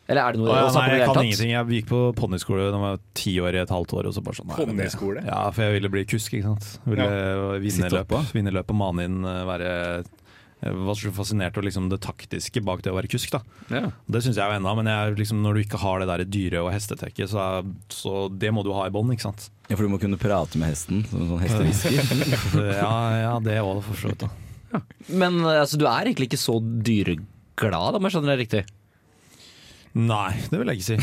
Eller 0.07 0.23
er 0.23 0.35
det 0.35 0.41
noe 0.41 0.51
Å, 0.53 0.57
ja, 0.59 0.67
nei, 0.71 0.85
jeg 0.93 1.01
kan 1.03 1.17
tatt? 1.17 1.25
ingenting. 1.27 1.51
Jeg 1.51 1.79
gikk 1.79 1.89
på 1.89 2.01
ponniskole 2.15 2.67
da 2.67 2.71
jeg 2.71 2.83
var 2.83 3.01
ti 3.17 3.33
år 3.43 3.57
i 3.57 3.61
et 3.63 3.73
halvt 3.73 3.95
år. 3.97 4.07
Og 4.09 4.15
så 4.15 4.23
bare 4.23 4.39
sånn, 4.39 4.47
nei, 4.51 4.59
Ponniskole? 4.61 5.23
Ja, 5.27 5.41
for 5.51 5.65
jeg 5.65 5.77
ville 5.77 5.91
bli 5.91 6.05
kusk, 6.07 6.37
ikke 6.37 6.53
sant. 6.53 6.69
Ville 6.87 7.09
vinne 7.63 7.91
løpet, 7.91 8.15
løp, 8.15 8.31
vinne 8.37 8.53
løp 8.55 8.71
og 8.71 8.79
mane 8.79 9.07
inn, 9.09 9.19
eh, 9.27 9.41
være 9.49 9.73
var 10.61 10.95
så 10.97 11.11
fascinert 11.13 11.57
av 11.59 11.63
liksom 11.67 11.85
det 11.91 11.99
taktiske 12.01 12.63
bak 12.65 12.81
det 12.81 12.89
å 12.89 12.95
være 12.97 13.11
kusk. 13.11 13.29
da 13.35 13.41
Ja. 13.69 13.91
Det 14.09 14.23
syns 14.25 14.39
jeg 14.39 14.41
jo 14.49 14.57
ennå, 14.57 14.73
men 14.79 14.89
jeg, 14.89 15.17
liksom, 15.19 15.41
når 15.45 15.53
du 15.53 15.61
ikke 15.61 15.77
har 15.83 15.99
det 16.01 16.07
der 16.09 16.23
dyre- 16.25 16.63
og 16.65 16.71
hestetekket, 16.73 17.29
så, 17.29 17.37
er, 17.61 17.69
så 17.93 18.25
det 18.33 18.49
må 18.53 18.63
du 18.65 18.71
ha 18.73 18.87
i 18.87 18.93
bånn, 18.93 19.11
ikke 19.13 19.27
sant. 19.29 19.49
Ja, 19.69 19.75
For 19.75 19.83
du 19.85 19.91
må 19.93 19.99
kunne 20.01 20.17
prate 20.17 20.57
med 20.57 20.71
hesten, 20.73 21.03
som 21.11 21.27
sånn 21.29 21.43
hestehvisker. 21.43 22.41
Ja, 22.81 22.95
ja, 23.21 23.33
det 23.43 23.59
òg, 23.61 23.83
for 23.85 24.01
så 24.01 24.13
vidt. 24.13 24.25
Men 25.13 25.39
altså, 25.45 25.77
du 25.77 25.85
er 25.85 26.09
egentlig 26.09 26.31
ikke 26.31 26.41
så 26.41 26.57
dyreglad, 26.61 27.95
om 27.99 28.07
jeg 28.07 28.15
skjønner 28.15 28.33
det 28.33 28.41
riktig? 28.45 28.63
Nei, 29.97 30.35
det 30.51 30.59
vil 30.61 30.69
jeg 30.69 30.77
ikke 30.77 30.87
si. 30.91 30.97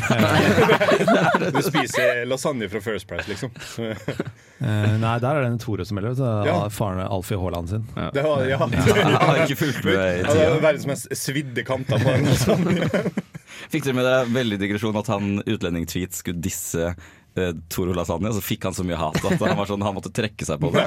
Du 1.55 1.61
spiser 1.67 2.21
lasagne 2.31 2.69
fra 2.71 2.81
First 2.85 3.09
Price, 3.11 3.27
liksom. 3.27 3.51
eh, 4.63 4.95
nei, 5.03 5.15
der 5.23 5.31
er 5.33 5.43
det 5.43 5.49
en 5.49 5.59
Tore 5.63 5.87
som 5.89 5.99
melder. 5.99 6.21
Ja. 6.47 6.61
Faren 6.71 7.03
Alfie 7.03 7.39
Haaland 7.41 7.73
sin. 7.73 7.89
Det 8.15 8.23
var, 8.23 8.45
ja. 8.47 8.61
Jeg 8.71 9.19
har 9.19 9.43
ikke 9.43 9.59
fulgt 9.65 9.83
med 9.89 9.99
i 9.99 9.99
det 9.99 10.29
tida. 10.31 10.47
Ja, 10.47 10.55
verdens 10.63 10.87
mest 10.93 11.11
svidde 11.19 11.67
kanter 11.67 11.99
på 11.99 12.15
en 12.15 12.31
lasagne. 12.31 12.89
Fikk 13.73 13.89
dere 13.89 13.99
med 13.99 14.07
dere 14.07 14.33
veldig 14.35 14.61
digresjon 14.63 15.03
at 15.03 15.11
han 15.11 15.41
utlending-tweet 15.43 16.15
skulle 16.15 16.43
disse 16.45 16.93
eh, 16.93 17.53
Toro 17.73 17.97
Lasagne, 17.99 18.31
og 18.31 18.39
så 18.39 18.45
fikk 18.47 18.69
han 18.69 18.77
så 18.79 18.87
mye 18.87 19.01
hat 19.01 19.19
at 19.19 19.43
han, 19.43 19.57
var 19.59 19.71
sånn, 19.71 19.83
han 19.83 19.97
måtte 19.99 20.15
trekke 20.15 20.47
seg 20.47 20.63
på 20.63 20.71
det. 20.75 20.87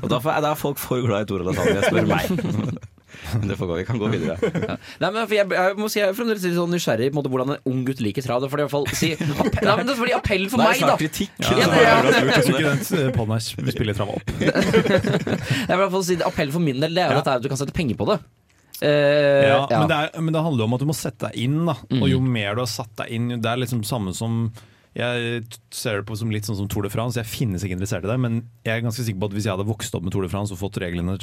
Og 0.00 0.08
Derfor 0.08 0.32
er, 0.32 0.44
da 0.46 0.54
er 0.54 0.60
folk 0.60 0.80
for 0.80 1.04
glad 1.04 1.26
i 1.26 1.28
Toro 1.28 1.50
Lasagne, 1.50 1.84
spør 1.84 2.08
meg. 2.08 2.88
Men 3.34 3.48
det 3.50 3.56
får 3.58 3.68
gå, 3.70 3.76
vi 3.80 3.84
kan 3.88 3.98
gå 4.00 4.08
videre. 4.14 4.36
Ja. 4.42 4.76
Nei, 5.02 5.10
men 5.14 5.20
jeg, 5.32 5.46
jeg 5.52 5.76
må 5.80 5.88
si 5.92 6.00
jeg 6.00 6.08
er 6.10 6.16
fremdeles 6.18 6.44
litt 6.46 6.56
sånn 6.58 6.72
nysgjerrig 6.74 7.10
på 7.16 7.22
hvordan 7.26 7.54
en 7.56 7.62
ung 7.70 7.82
gutt 7.88 8.02
liker 8.04 8.24
trav. 8.26 8.40
Det 8.42 8.48
er 8.48 8.52
fordi, 8.54 8.64
i 8.64 8.68
hvert 8.68 8.76
fall, 8.76 8.88
si, 8.98 9.10
appell, 9.44 9.68
nei, 9.68 9.76
men 9.80 9.90
det 9.90 9.96
appell 10.18 10.48
for 10.52 10.62
Det 10.62 10.68
er 10.68 10.74
meg, 10.74 10.86
da! 10.92 10.96
kritikk. 11.00 11.36
Ja, 11.44 11.54
Ja, 11.58 11.68
det 11.68 12.14
det 12.14 12.24
lurt. 12.24 12.34
Jeg 12.34 12.46
tror 12.48 12.58
ikke 12.58 12.74
den 13.02 13.14
podden 13.18 13.36
her 13.36 13.72
spiller 13.76 13.98
trav 13.98 14.14
opp. 14.16 14.34
Jeg 14.38 14.52
vil 15.68 15.76
i 15.76 15.80
hvert 15.82 15.94
fall 15.98 16.04
si 16.08 16.18
Appell 16.28 16.52
for 16.54 16.62
min 16.64 16.80
del 16.82 16.94
Det 16.96 17.04
er 17.04 17.14
jo 17.16 17.22
Ja. 17.22 17.34
at 17.38 17.42
du 17.44 17.48
kan 17.52 17.60
sette 17.60 17.74
penger 17.76 17.98
på 17.98 18.06
det. 18.12 18.18
Uh, 18.78 18.86
Ja, 18.88 19.66
ja. 19.66 19.78
Men, 19.80 19.88
det 19.90 19.96
er, 19.98 20.20
men 20.22 20.34
det 20.36 20.42
handler 20.44 20.62
jo 20.62 20.68
om 20.68 20.74
at 20.76 20.82
du 20.84 20.88
må 20.90 20.94
sette 20.96 21.26
deg 21.30 21.40
inn. 21.48 21.58
Da. 21.66 21.74
Og 21.98 22.06
jo 22.10 22.20
mer 22.22 22.54
du 22.58 22.62
har 22.62 22.70
satt 22.70 22.92
deg 23.00 23.10
inn, 23.16 23.32
det 23.42 23.48
er 23.50 23.58
liksom 23.64 23.82
samme 23.88 24.14
som 24.14 24.44
Jeg 24.98 25.44
ser 25.70 26.00
det 26.00 26.06
på 26.08 26.16
som 26.18 26.32
litt 26.34 26.48
sånn 26.48 26.56
som 26.58 26.66
Tour 26.70 26.82
de 26.82 26.90
France. 26.90 27.14
Jeg 27.20 27.30
finnes 27.30 27.62
ikke 27.62 27.76
interessert 27.76 28.02
i 28.02 28.10
det, 28.10 28.16
men 28.18 28.40
jeg 28.66 28.72
er 28.80 28.82
ganske 28.82 29.04
sikker 29.06 29.20
på 29.22 29.28
at 29.30 29.36
hvis 29.36 29.46
jeg 29.46 29.54
hadde 29.54 29.68
vokst 29.68 29.94
opp 29.94 30.02
med 30.02 30.10
Tour 30.14 30.26
de 30.26 30.30
France 30.32 30.50
og 30.54 30.58
fått 30.58 30.80
reglene, 30.82 31.14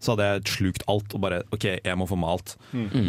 så 0.00 0.14
hadde 0.14 0.28
jeg 0.30 0.44
slukt 0.54 0.86
alt 0.88 1.12
og 1.18 1.20
bare 1.26 1.42
OK, 1.52 1.66
jeg 1.84 1.98
må 2.00 2.08
få 2.08 2.16
med 2.16 2.32
alt. 2.32 2.54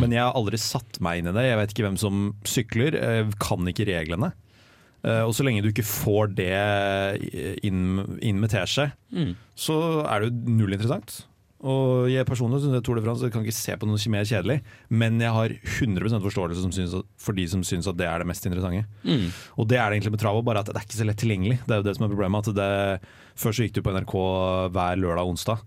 Men 0.04 0.12
jeg 0.12 0.20
har 0.26 0.36
aldri 0.36 0.60
satt 0.60 1.00
meg 1.00 1.22
inn 1.22 1.32
i 1.32 1.36
det. 1.38 1.46
Jeg 1.48 1.60
vet 1.62 1.72
ikke 1.76 1.88
hvem 1.88 2.00
som 2.02 2.24
sykler, 2.44 2.98
jeg 3.00 3.32
kan 3.40 3.72
ikke 3.72 3.88
reglene. 3.88 4.34
Eh, 5.02 5.24
og 5.26 5.32
så 5.34 5.42
lenge 5.48 5.64
du 5.66 5.72
ikke 5.72 5.88
får 5.88 6.36
det 6.38 6.52
inn, 7.66 8.04
inn 8.22 8.38
med 8.44 8.52
teskje, 8.54 8.92
så 9.58 9.78
er 10.06 10.22
det 10.22 10.30
jo 10.30 10.58
null 10.60 10.76
interessant. 10.76 11.24
Og 11.62 12.08
jeg 12.10 12.26
personlig 12.26 12.62
synes 12.64 12.80
jeg 12.80 12.86
Tour 12.86 12.98
de 12.98 13.04
France 13.06 13.30
kan 13.34 13.44
ikke 13.46 13.54
se 13.54 13.76
på 13.78 13.88
noe 13.90 14.00
som 14.02 14.16
er 14.18 14.28
kjedelig, 14.28 14.58
men 14.90 15.20
jeg 15.22 15.34
har 15.36 15.54
100% 15.54 16.24
forståelse 16.24 16.64
som 16.64 16.72
synes, 16.74 16.96
for 17.22 17.38
de 17.38 17.46
som 17.52 17.62
syns 17.66 17.90
at 17.90 18.00
det 18.00 18.08
er 18.10 18.24
det 18.24 18.30
mest 18.32 18.48
interessante. 18.50 18.88
Mm. 19.06 19.28
Og 19.62 19.68
det 19.70 19.78
er 19.78 19.86
det 19.86 20.00
egentlig 20.00 20.16
med 20.16 20.24
trav, 20.24 20.40
bare 20.48 20.64
at 20.64 20.72
det 20.72 20.80
er 20.80 20.88
ikke 20.88 20.98
så 20.98 21.06
lett 21.06 21.22
tilgjengelig. 21.22 21.60
Det 21.68 21.76
er 21.76 21.84
jo 21.84 21.88
det 21.90 21.98
som 21.98 22.08
er 22.08 22.14
problemet. 22.16 22.50
At 22.50 22.58
det, 22.58 23.12
før 23.38 23.54
så 23.54 23.68
gikk 23.68 23.78
du 23.78 23.84
på 23.86 23.94
NRK 23.94 24.16
hver 24.74 25.04
lørdag 25.04 25.28
og 25.28 25.36
onsdag. 25.36 25.62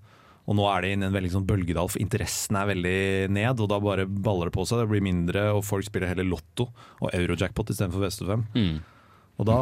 Og 0.44 0.58
nå 0.58 0.64
er 0.68 0.82
det 0.84 0.90
inn 0.92 1.04
i 1.04 1.06
en 1.08 1.14
veldig 1.14 1.30
sånn 1.32 1.46
bølgedal, 1.48 1.88
for 1.88 2.02
interessen 2.02 2.58
er 2.60 2.68
veldig 2.68 2.98
ned. 3.32 3.62
Og 3.62 3.70
da 3.70 3.78
bare 3.80 4.08
baller 4.08 4.50
det 4.50 4.56
på 4.56 4.66
seg. 4.68 4.82
Det 4.82 4.90
blir 4.90 5.04
mindre, 5.06 5.46
og 5.54 5.62
folk 5.64 5.86
spiller 5.86 6.10
heller 6.10 6.26
Lotto 6.28 6.68
og 7.00 7.14
Eurojackpot 7.14 7.70
istedenfor 7.72 8.04
V75. 8.04 8.44
Mm. 8.58 8.74
Og 9.34 9.46
da 9.48 9.54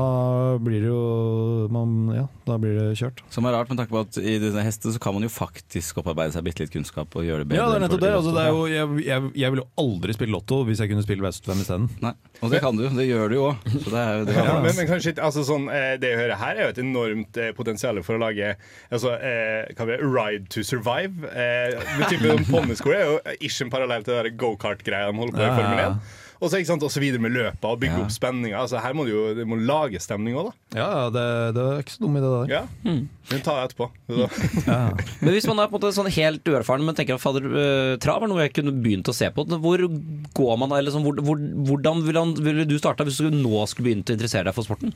blir 0.60 0.82
det 0.84 0.90
jo 0.90 1.68
man, 1.72 1.92
Ja, 2.12 2.26
da 2.44 2.58
blir 2.60 2.74
det 2.76 2.98
kjørt. 3.00 3.22
Som 3.32 3.46
er 3.48 3.54
rart 3.56 3.70
med 3.72 3.78
tanke 3.80 3.94
på 3.94 4.02
at 4.04 4.18
i 4.20 4.34
denne 4.42 4.64
hesten 4.66 4.92
så 4.92 5.00
kan 5.00 5.14
man 5.16 5.24
jo 5.24 5.30
faktisk 5.32 6.02
opparbeide 6.02 6.34
seg 6.34 6.44
bitte 6.44 6.66
litt 6.66 6.74
kunnskap 6.74 7.16
og 7.16 7.24
gjøre 7.24 7.46
det 7.46 7.48
bedre. 7.52 7.62
Ja, 7.62 7.70
det 7.70 7.78
er 7.78 7.84
nettopp 7.86 8.02
det. 8.04 8.10
Altså, 8.18 8.34
det 8.36 8.42
er 8.44 8.52
jo, 8.52 8.66
jeg, 8.68 9.06
jeg, 9.06 9.30
jeg 9.40 9.54
ville 9.54 9.64
jo 9.64 9.84
aldri 9.84 10.16
spille 10.16 10.36
Lotto 10.36 10.60
hvis 10.68 10.82
jeg 10.84 10.92
kunne 10.92 11.04
spille 11.06 11.24
V75 11.24 11.62
isteden. 11.64 11.88
Og 12.42 12.52
det 12.52 12.60
kan 12.64 12.76
du. 12.76 12.84
Det 12.92 13.06
gjør 13.08 13.32
du 13.32 13.36
jo 13.38 13.46
òg. 13.48 13.66
Så 13.72 13.94
det 13.94 14.04
jo 14.04 14.26
det. 14.28 14.36
Ja, 14.36 14.58
men, 14.60 14.76
men 14.76 14.90
kanskje 14.90 15.14
ikke, 15.14 15.24
altså 15.30 15.44
sånn, 15.46 15.68
eh, 15.72 15.94
Det 16.02 16.12
jeg 16.12 16.20
hører 16.20 16.40
her, 16.42 16.58
er 16.58 16.68
jo 16.68 16.74
et 16.74 16.82
enormt 16.82 17.40
eh, 17.40 17.52
potensial 17.56 18.02
for 18.04 18.18
å 18.18 18.22
lage 18.26 18.52
altså, 18.92 19.14
eh, 19.16 19.72
hva 19.72 19.88
blir 19.88 20.02
det, 20.02 20.10
Ride 20.12 20.52
to 20.52 20.66
survive. 20.66 21.30
Eh, 21.32 21.78
med 21.96 22.12
type 22.12 22.28
sånn 22.28 22.44
Ponnisko 22.52 22.92
er 22.92 23.06
jo 23.08 23.16
ikke 23.38 23.68
en 23.68 23.72
parallell 23.72 24.04
til 24.04 24.34
gokart-greia 24.36 25.08
de 25.08 25.22
holder 25.22 25.38
på 25.38 25.46
i 25.46 25.54
Formel 25.56 25.80
ja. 25.80 25.94
1. 25.94 26.20
Og 26.42 26.50
så, 26.50 26.58
ikke 26.58 26.72
sant, 26.72 26.82
og 26.82 26.90
så 26.90 26.98
videre 26.98 27.22
med 27.22 27.30
løpet 27.36 27.62
og 27.68 27.76
bygge 27.78 28.00
Ja. 28.00 28.02
opp 28.02 28.10
spenninga. 28.10 28.56
Altså, 28.64 28.80
her 28.82 28.96
må 28.98 29.04
du 29.06 29.12
jo 29.12 29.20
du 29.38 29.44
må 29.46 29.54
lage 29.62 30.00
stemning 30.02 30.34
òg, 30.34 30.48
da. 30.50 30.78
Ja, 30.80 30.86
ja, 30.90 31.04
det, 31.14 31.26
det 31.54 31.62
er 31.62 31.82
ikke 31.84 31.94
så 31.94 32.00
dum 32.02 32.16
i 32.18 32.22
det 32.24 32.32
der. 32.34 32.50
Ja. 32.50 32.62
Den 33.30 33.44
tar 33.46 33.60
jeg 33.60 33.70
etterpå. 33.70 33.86
Så. 34.10 34.26
Ja. 34.66 34.80
Men 35.22 35.30
hvis 35.36 35.46
man 35.46 35.62
er 35.62 35.70
på 35.70 35.78
en 35.78 35.78
måte 35.78 35.92
sånn 35.94 36.10
helt 36.10 36.50
uerfaren, 36.50 36.82
men 36.84 36.98
tenker 36.98 37.14
at 37.14 37.22
fader, 37.22 37.46
øh, 37.46 37.92
trav 38.02 38.26
er 38.26 38.32
noe 38.32 38.42
jeg 38.42 38.56
kunne 38.58 38.74
begynt 38.82 39.06
å 39.06 39.14
se 39.14 39.30
på, 39.30 39.46
hvor 39.62 39.86
går 40.34 40.58
man, 40.58 40.74
eller 40.74 40.90
Liksom, 40.90 41.06
hvor, 41.06 41.22
hvor, 41.22 41.38
hvordan 41.70 42.02
ville, 42.02 42.18
han, 42.26 42.34
ville 42.42 42.66
du 42.66 42.74
starta 42.82 43.06
hvis 43.06 43.22
du 43.22 43.30
nå 43.30 43.62
skulle 43.70 43.92
begynt 43.92 44.10
å 44.10 44.16
interessere 44.18 44.50
deg 44.50 44.56
for 44.58 44.66
sporten? 44.66 44.90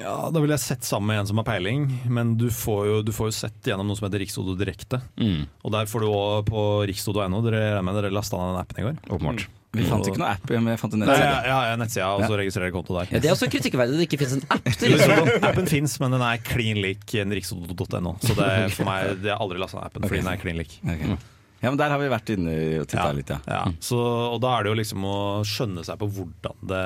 Ja, 0.00 0.16
Da 0.32 0.42
ville 0.42 0.54
jeg 0.56 0.62
sett 0.64 0.84
sammen 0.86 1.12
med 1.12 1.22
en 1.22 1.30
som 1.30 1.40
har 1.40 1.46
peiling, 1.48 1.86
men 2.12 2.34
du 2.40 2.48
får 2.52 2.82
jo, 2.88 2.98
du 3.06 3.12
får 3.16 3.30
jo 3.30 3.34
sett 3.38 3.70
gjennom 3.72 3.88
noe 3.88 3.98
som 3.98 4.08
heter 4.08 4.22
Riksodo 4.22 4.54
Direkte. 4.58 5.00
Mm. 5.20 5.46
Og 5.64 5.74
der 5.74 5.88
får 5.90 6.04
du 6.04 6.10
òg 6.12 6.46
på 6.50 6.62
riksodo.no. 6.90 7.40
Dere, 7.46 7.80
dere 7.80 8.12
lasta 8.14 8.38
ned 8.40 8.52
den 8.52 8.62
appen 8.62 8.80
i 8.82 8.86
går? 8.88 9.02
Åpenbart. 9.08 9.48
Vi 9.72 9.86
fant 9.88 10.04
ikke 10.04 10.20
noe 10.20 10.34
app, 10.34 10.50
men 10.52 10.66
jeg 10.74 10.80
fant 10.82 10.92
en 10.92 11.00
Nei, 11.00 11.06
nettside. 11.08 11.28
ja, 11.32 11.44
ja, 11.48 11.60
ja, 11.70 11.76
nettsida, 11.80 12.08
og 12.12 12.26
så 12.28 12.36
registrerer 12.36 12.68
jeg 12.68 12.74
konto 12.74 12.92
der. 12.98 13.06
Ja, 13.08 13.20
det 13.24 13.30
er 13.30 13.32
også 13.32 13.48
kritikkverdig 13.48 13.94
at 13.96 14.02
det 14.02 14.08
ikke 14.10 14.18
finnes 14.20 14.34
en 14.36 14.42
app 14.52 14.66
til 14.76 14.90
Riksodo. 14.92 15.36
Appen 15.48 15.70
fins, 15.70 15.94
men 16.02 16.12
den 16.12 16.24
er 16.26 16.42
klin 16.44 16.80
lik 16.84 17.14
en 17.22 17.32
rikstodo.no. 17.32 18.12
Så 18.20 18.36
det 18.36 18.48
er 18.50 18.66
for 18.76 18.84
meg, 18.90 19.14
jeg 19.24 19.32
har 19.32 19.40
aldri 19.40 19.62
lasta 19.62 19.80
ned 19.80 19.88
appen 19.88 20.04
fordi 20.04 20.20
den 20.20 20.28
er 20.34 20.42
klin 20.44 20.60
lik. 20.60 20.74
Okay. 20.84 21.16
Ja, 21.62 21.70
men 21.70 21.78
der 21.80 21.94
har 21.94 22.02
vi 22.02 22.10
vært 22.12 22.34
inne 22.34 22.52
og 22.82 22.88
titta 22.90 23.08
litt, 23.16 23.32
ja. 23.32 23.38
Ja, 23.48 23.62
så, 23.80 23.96
og 24.34 24.40
da 24.44 24.52
er 24.58 24.66
det 24.66 24.74
jo 24.74 24.78
liksom 24.82 25.04
å 25.08 25.16
skjønne 25.46 25.86
seg 25.88 26.00
på 26.02 26.10
hvordan 26.18 26.68
det 26.68 26.84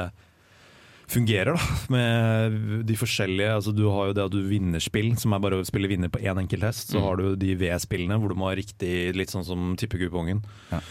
fungerer, 1.10 1.54
da. 1.54 1.78
Med 1.92 2.84
de 2.88 2.96
forskjellige 2.98 3.54
Altså 3.54 3.72
Du 3.74 3.84
har 3.92 4.10
jo 4.10 4.16
det 4.16 4.24
at 4.26 4.34
du 4.34 4.40
vinner 4.48 4.82
spill, 4.82 5.12
som 5.20 5.34
er 5.36 5.42
bare 5.44 5.60
å 5.60 5.66
spille 5.66 5.90
vinner 5.90 6.12
på 6.12 6.22
én 6.22 6.40
enkelt 6.42 6.66
hest. 6.66 6.92
Så 6.92 7.02
har 7.04 7.20
du 7.20 7.36
de 7.38 7.54
V-spillene 7.60 8.18
hvor 8.20 8.32
du 8.32 8.38
må 8.38 8.50
ha 8.50 8.56
riktig, 8.58 9.14
litt 9.16 9.32
sånn 9.32 9.46
som 9.46 9.74
tippekupongen. 9.78 10.42
Ja. 10.72 10.82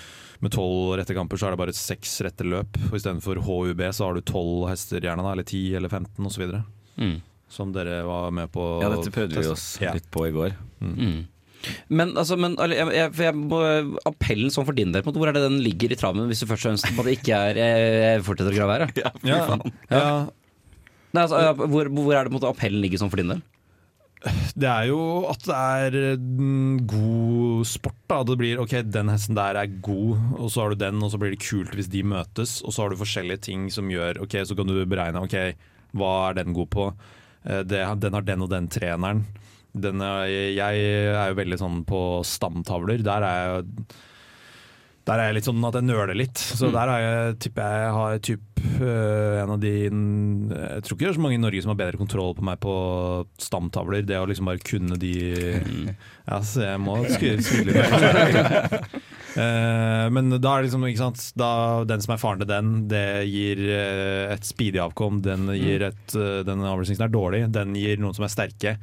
Med 0.43 0.51
tolv 0.51 0.97
rette 0.99 1.15
kamper 1.15 1.39
så 1.39 1.47
er 1.47 1.55
det 1.55 1.61
bare 1.63 1.75
seks 1.75 2.17
rette 2.25 2.47
løp. 2.47 2.79
Og 2.89 2.97
istedenfor 2.99 3.39
HUB 3.45 3.85
så 3.95 4.09
har 4.09 4.17
du 4.17 4.25
tolv 4.25 4.67
hester 4.71 5.03
gjerne, 5.03 5.23
da, 5.23 5.35
eller 5.35 5.47
ti 5.47 5.63
eller 5.77 5.91
15 5.91 6.31
osv. 6.31 6.57
Mm. 6.99 7.15
Som 7.51 7.71
dere 7.75 8.01
var 8.07 8.33
med 8.35 8.51
på. 8.51 8.65
Ja, 8.83 8.91
dette 8.95 9.13
prøvde 9.13 9.41
vi 9.41 9.51
oss 9.51 9.75
litt 9.83 10.09
på 10.11 10.27
i 10.27 10.35
går. 10.35 10.57
Mm. 10.81 11.23
Men, 11.89 12.13
altså, 12.17 12.37
men 12.39 12.55
jeg, 12.71 12.87
jeg, 12.99 13.11
jeg, 13.25 13.35
må- 13.35 13.97
appellen 14.09 14.51
sånn 14.53 14.67
for 14.67 14.77
din 14.77 14.91
del, 14.95 15.03
hvor 15.05 15.27
er 15.29 15.35
det 15.37 15.43
den 15.47 15.59
ligger 15.65 15.91
i 15.91 15.97
traven 15.99 16.27
hvis 16.29 16.43
du 16.43 16.47
først 16.49 16.65
og 16.65 16.71
fremst 16.71 16.87
på 16.91 16.97
måte 17.01 17.13
ikke 17.17 17.35
er 17.49 17.59
Jeg, 17.61 17.89
jeg 18.05 18.23
fortsetter 18.27 18.53
å 18.53 18.57
grave 18.59 18.77
her, 18.77 18.87
jeg. 18.87 19.11
Ja, 19.29 19.43
ja, 19.91 20.05
Nei, 21.15 21.21
altså, 21.23 21.39
ja, 21.45 21.51
hvor, 21.55 21.87
hvor 21.95 22.11
er 22.17 22.25
det 22.27 22.31
på 22.33 22.35
en 22.35 22.39
måte, 22.41 22.49
appellen 22.51 22.81
ligger 22.83 22.99
sånn 22.99 23.11
for 23.13 23.21
din 23.21 23.31
del? 23.35 23.43
Det 24.57 24.65
er 24.65 24.87
jo 24.89 24.99
at 25.29 25.43
det 25.45 25.55
er 25.55 25.95
mm, 26.17 26.79
god 26.89 27.67
sport. 27.69 27.97
da 28.09 28.17
Det 28.25 28.37
blir 28.39 28.61
ok, 28.63 28.73
den 28.89 29.11
hesten 29.13 29.37
der 29.37 29.59
er 29.61 29.69
god, 29.85 30.17
og 30.39 30.49
så 30.49 30.63
har 30.63 30.73
du 30.73 30.79
den, 30.81 30.97
og 31.05 31.11
så 31.13 31.19
blir 31.21 31.35
det 31.35 31.43
kult 31.45 31.75
hvis 31.77 31.91
de 31.93 32.01
møtes. 32.07 32.55
Og 32.65 32.73
så 32.73 32.81
har 32.83 32.89
du 32.95 32.97
forskjellige 33.03 33.43
ting 33.51 33.67
som 33.73 33.91
gjør 33.93 34.23
Ok, 34.25 34.39
så 34.49 34.57
kan 34.57 34.65
du 34.71 34.79
beregne 34.89 35.21
Ok, 35.21 35.35
hva 35.95 36.11
er 36.31 36.39
den 36.41 36.55
god 36.57 36.71
på? 36.73 36.87
Eh, 37.45 37.61
Det, 37.69 37.83
den 38.01 38.17
har 38.17 38.25
den 38.25 38.41
og 38.47 38.49
den 38.51 38.67
treneren. 38.73 39.21
Den 39.75 40.03
er, 40.03 40.25
jeg 40.55 40.89
er 41.11 41.31
jo 41.31 41.39
veldig 41.39 41.61
sånn 41.61 41.79
på 41.87 42.01
stamtavler. 42.27 43.03
Der 43.05 43.25
er 43.27 43.39
jeg 43.43 43.95
der 45.05 45.21
er 45.21 45.27
jeg 45.29 45.35
litt 45.37 45.45
sånn 45.45 45.65
at 45.67 45.75
jeg 45.77 45.85
nøler 45.85 46.17
litt. 46.17 46.39
Så 46.41 46.71
der 46.73 46.89
har 46.89 47.03
jeg, 47.03 47.33
tipper 47.45 47.73
jeg 47.77 47.89
har 47.93 48.15
typ, 48.25 48.61
øh, 48.79 49.35
en 49.43 49.51
av 49.53 49.59
de 49.61 49.73
Jeg 49.75 50.81
tror 50.81 50.95
ikke 50.95 51.03
det 51.03 51.09
er 51.11 51.17
så 51.19 51.21
mange 51.21 51.37
i 51.37 51.43
Norge 51.43 51.61
som 51.61 51.73
har 51.75 51.77
bedre 51.77 51.99
kontroll 52.01 52.33
på 52.33 52.45
meg 52.47 52.57
på 52.63 52.73
stamtavler. 53.37 54.01
Det 54.07 54.17
å 54.17 54.25
liksom 54.25 54.49
bare 54.49 54.63
kunne 54.65 54.97
de 54.97 55.13
Ja, 56.25 56.39
så 56.41 56.65
jeg 56.65 56.81
må 56.81 56.97
skrive 57.11 57.37
litt. 57.69 59.03
Eh, 59.35 60.05
men 60.15 60.29
da 60.31 60.51
er 60.53 60.61
det 60.63 60.69
liksom, 60.69 60.85
ikke 60.87 61.01
sant 61.01 61.23
da, 61.35 61.83
Den 61.83 61.99
som 61.99 62.13
er 62.13 62.19
faren 62.21 62.39
til 62.39 62.47
den, 62.47 62.69
det 62.87 63.25
gir 63.27 63.59
eh, 63.67 64.31
et 64.31 64.47
speedy 64.47 64.79
avkom. 64.79 65.19
Den 65.25 65.49
gir 65.59 65.83
et 65.89 66.15
eh, 66.15 66.39
Den 66.47 66.63
avlsingsen 66.63 67.03
er 67.03 67.11
dårlig. 67.11 67.41
Den 67.51 67.75
gir 67.75 67.99
noen 67.99 68.15
som 68.15 68.23
er 68.23 68.31
sterke. 68.31 68.77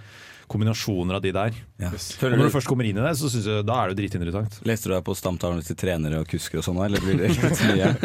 Kombinasjoner 0.52 1.16
av 1.16 1.22
de 1.24 1.32
der. 1.32 1.56
Ja. 1.80 1.88
Og 1.88 2.34
når 2.34 2.44
du, 2.44 2.50
først 2.52 2.68
kommer 2.68 2.86
inn 2.88 2.98
i 2.98 3.04
det, 3.04 3.14
så 3.18 3.30
synes 3.32 3.48
jeg, 3.48 3.64
da 3.66 3.78
er 3.80 3.92
det 3.92 4.02
dritinteressant. 4.02 4.58
leste 4.68 4.90
du 4.90 4.94
deg 4.94 5.04
på 5.06 5.16
stamtavlene 5.16 5.64
til 5.64 5.78
trenere 5.80 6.20
og 6.22 6.28
kusker 6.28 6.60
og 6.60 6.66
sånn, 6.66 6.80
eller 6.84 7.02
blir 7.04 7.20
det 7.22 7.32
litt 7.32 7.64
mye? 7.70 7.92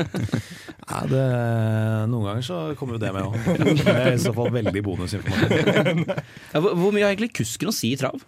Ja, 0.87 1.01
det, 1.03 1.21
noen 2.07 2.29
ganger 2.29 2.43
så 2.47 2.57
kommer 2.79 2.95
jo 2.95 3.01
det 3.01 3.09
med 3.11 3.25
òg. 3.27 3.33
Det 3.75 3.91
er 3.91 4.13
i 4.13 4.21
så 4.23 4.31
fall 4.35 4.53
veldig 4.55 4.83
bonusinformasjon. 4.85 6.05
Ja, 6.53 6.61
hvor, 6.63 6.93
mye 6.95 7.03
har 7.03 7.11
egentlig 7.11 7.33
kusken 7.41 7.73
å 7.73 7.75
si 7.75 7.91
i 7.91 7.97
trav? 7.99 8.23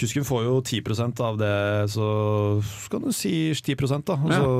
Kusken 0.00 0.26
får 0.26 0.48
jo 0.48 0.56
10% 0.64 1.22
av 1.22 1.38
det, 1.38 1.54
så 1.94 2.08
kan 2.90 3.06
du 3.06 3.14
si 3.14 3.52
10 3.54 4.02
da. 4.08 4.18
Og 4.18 4.34
så, 4.34 4.50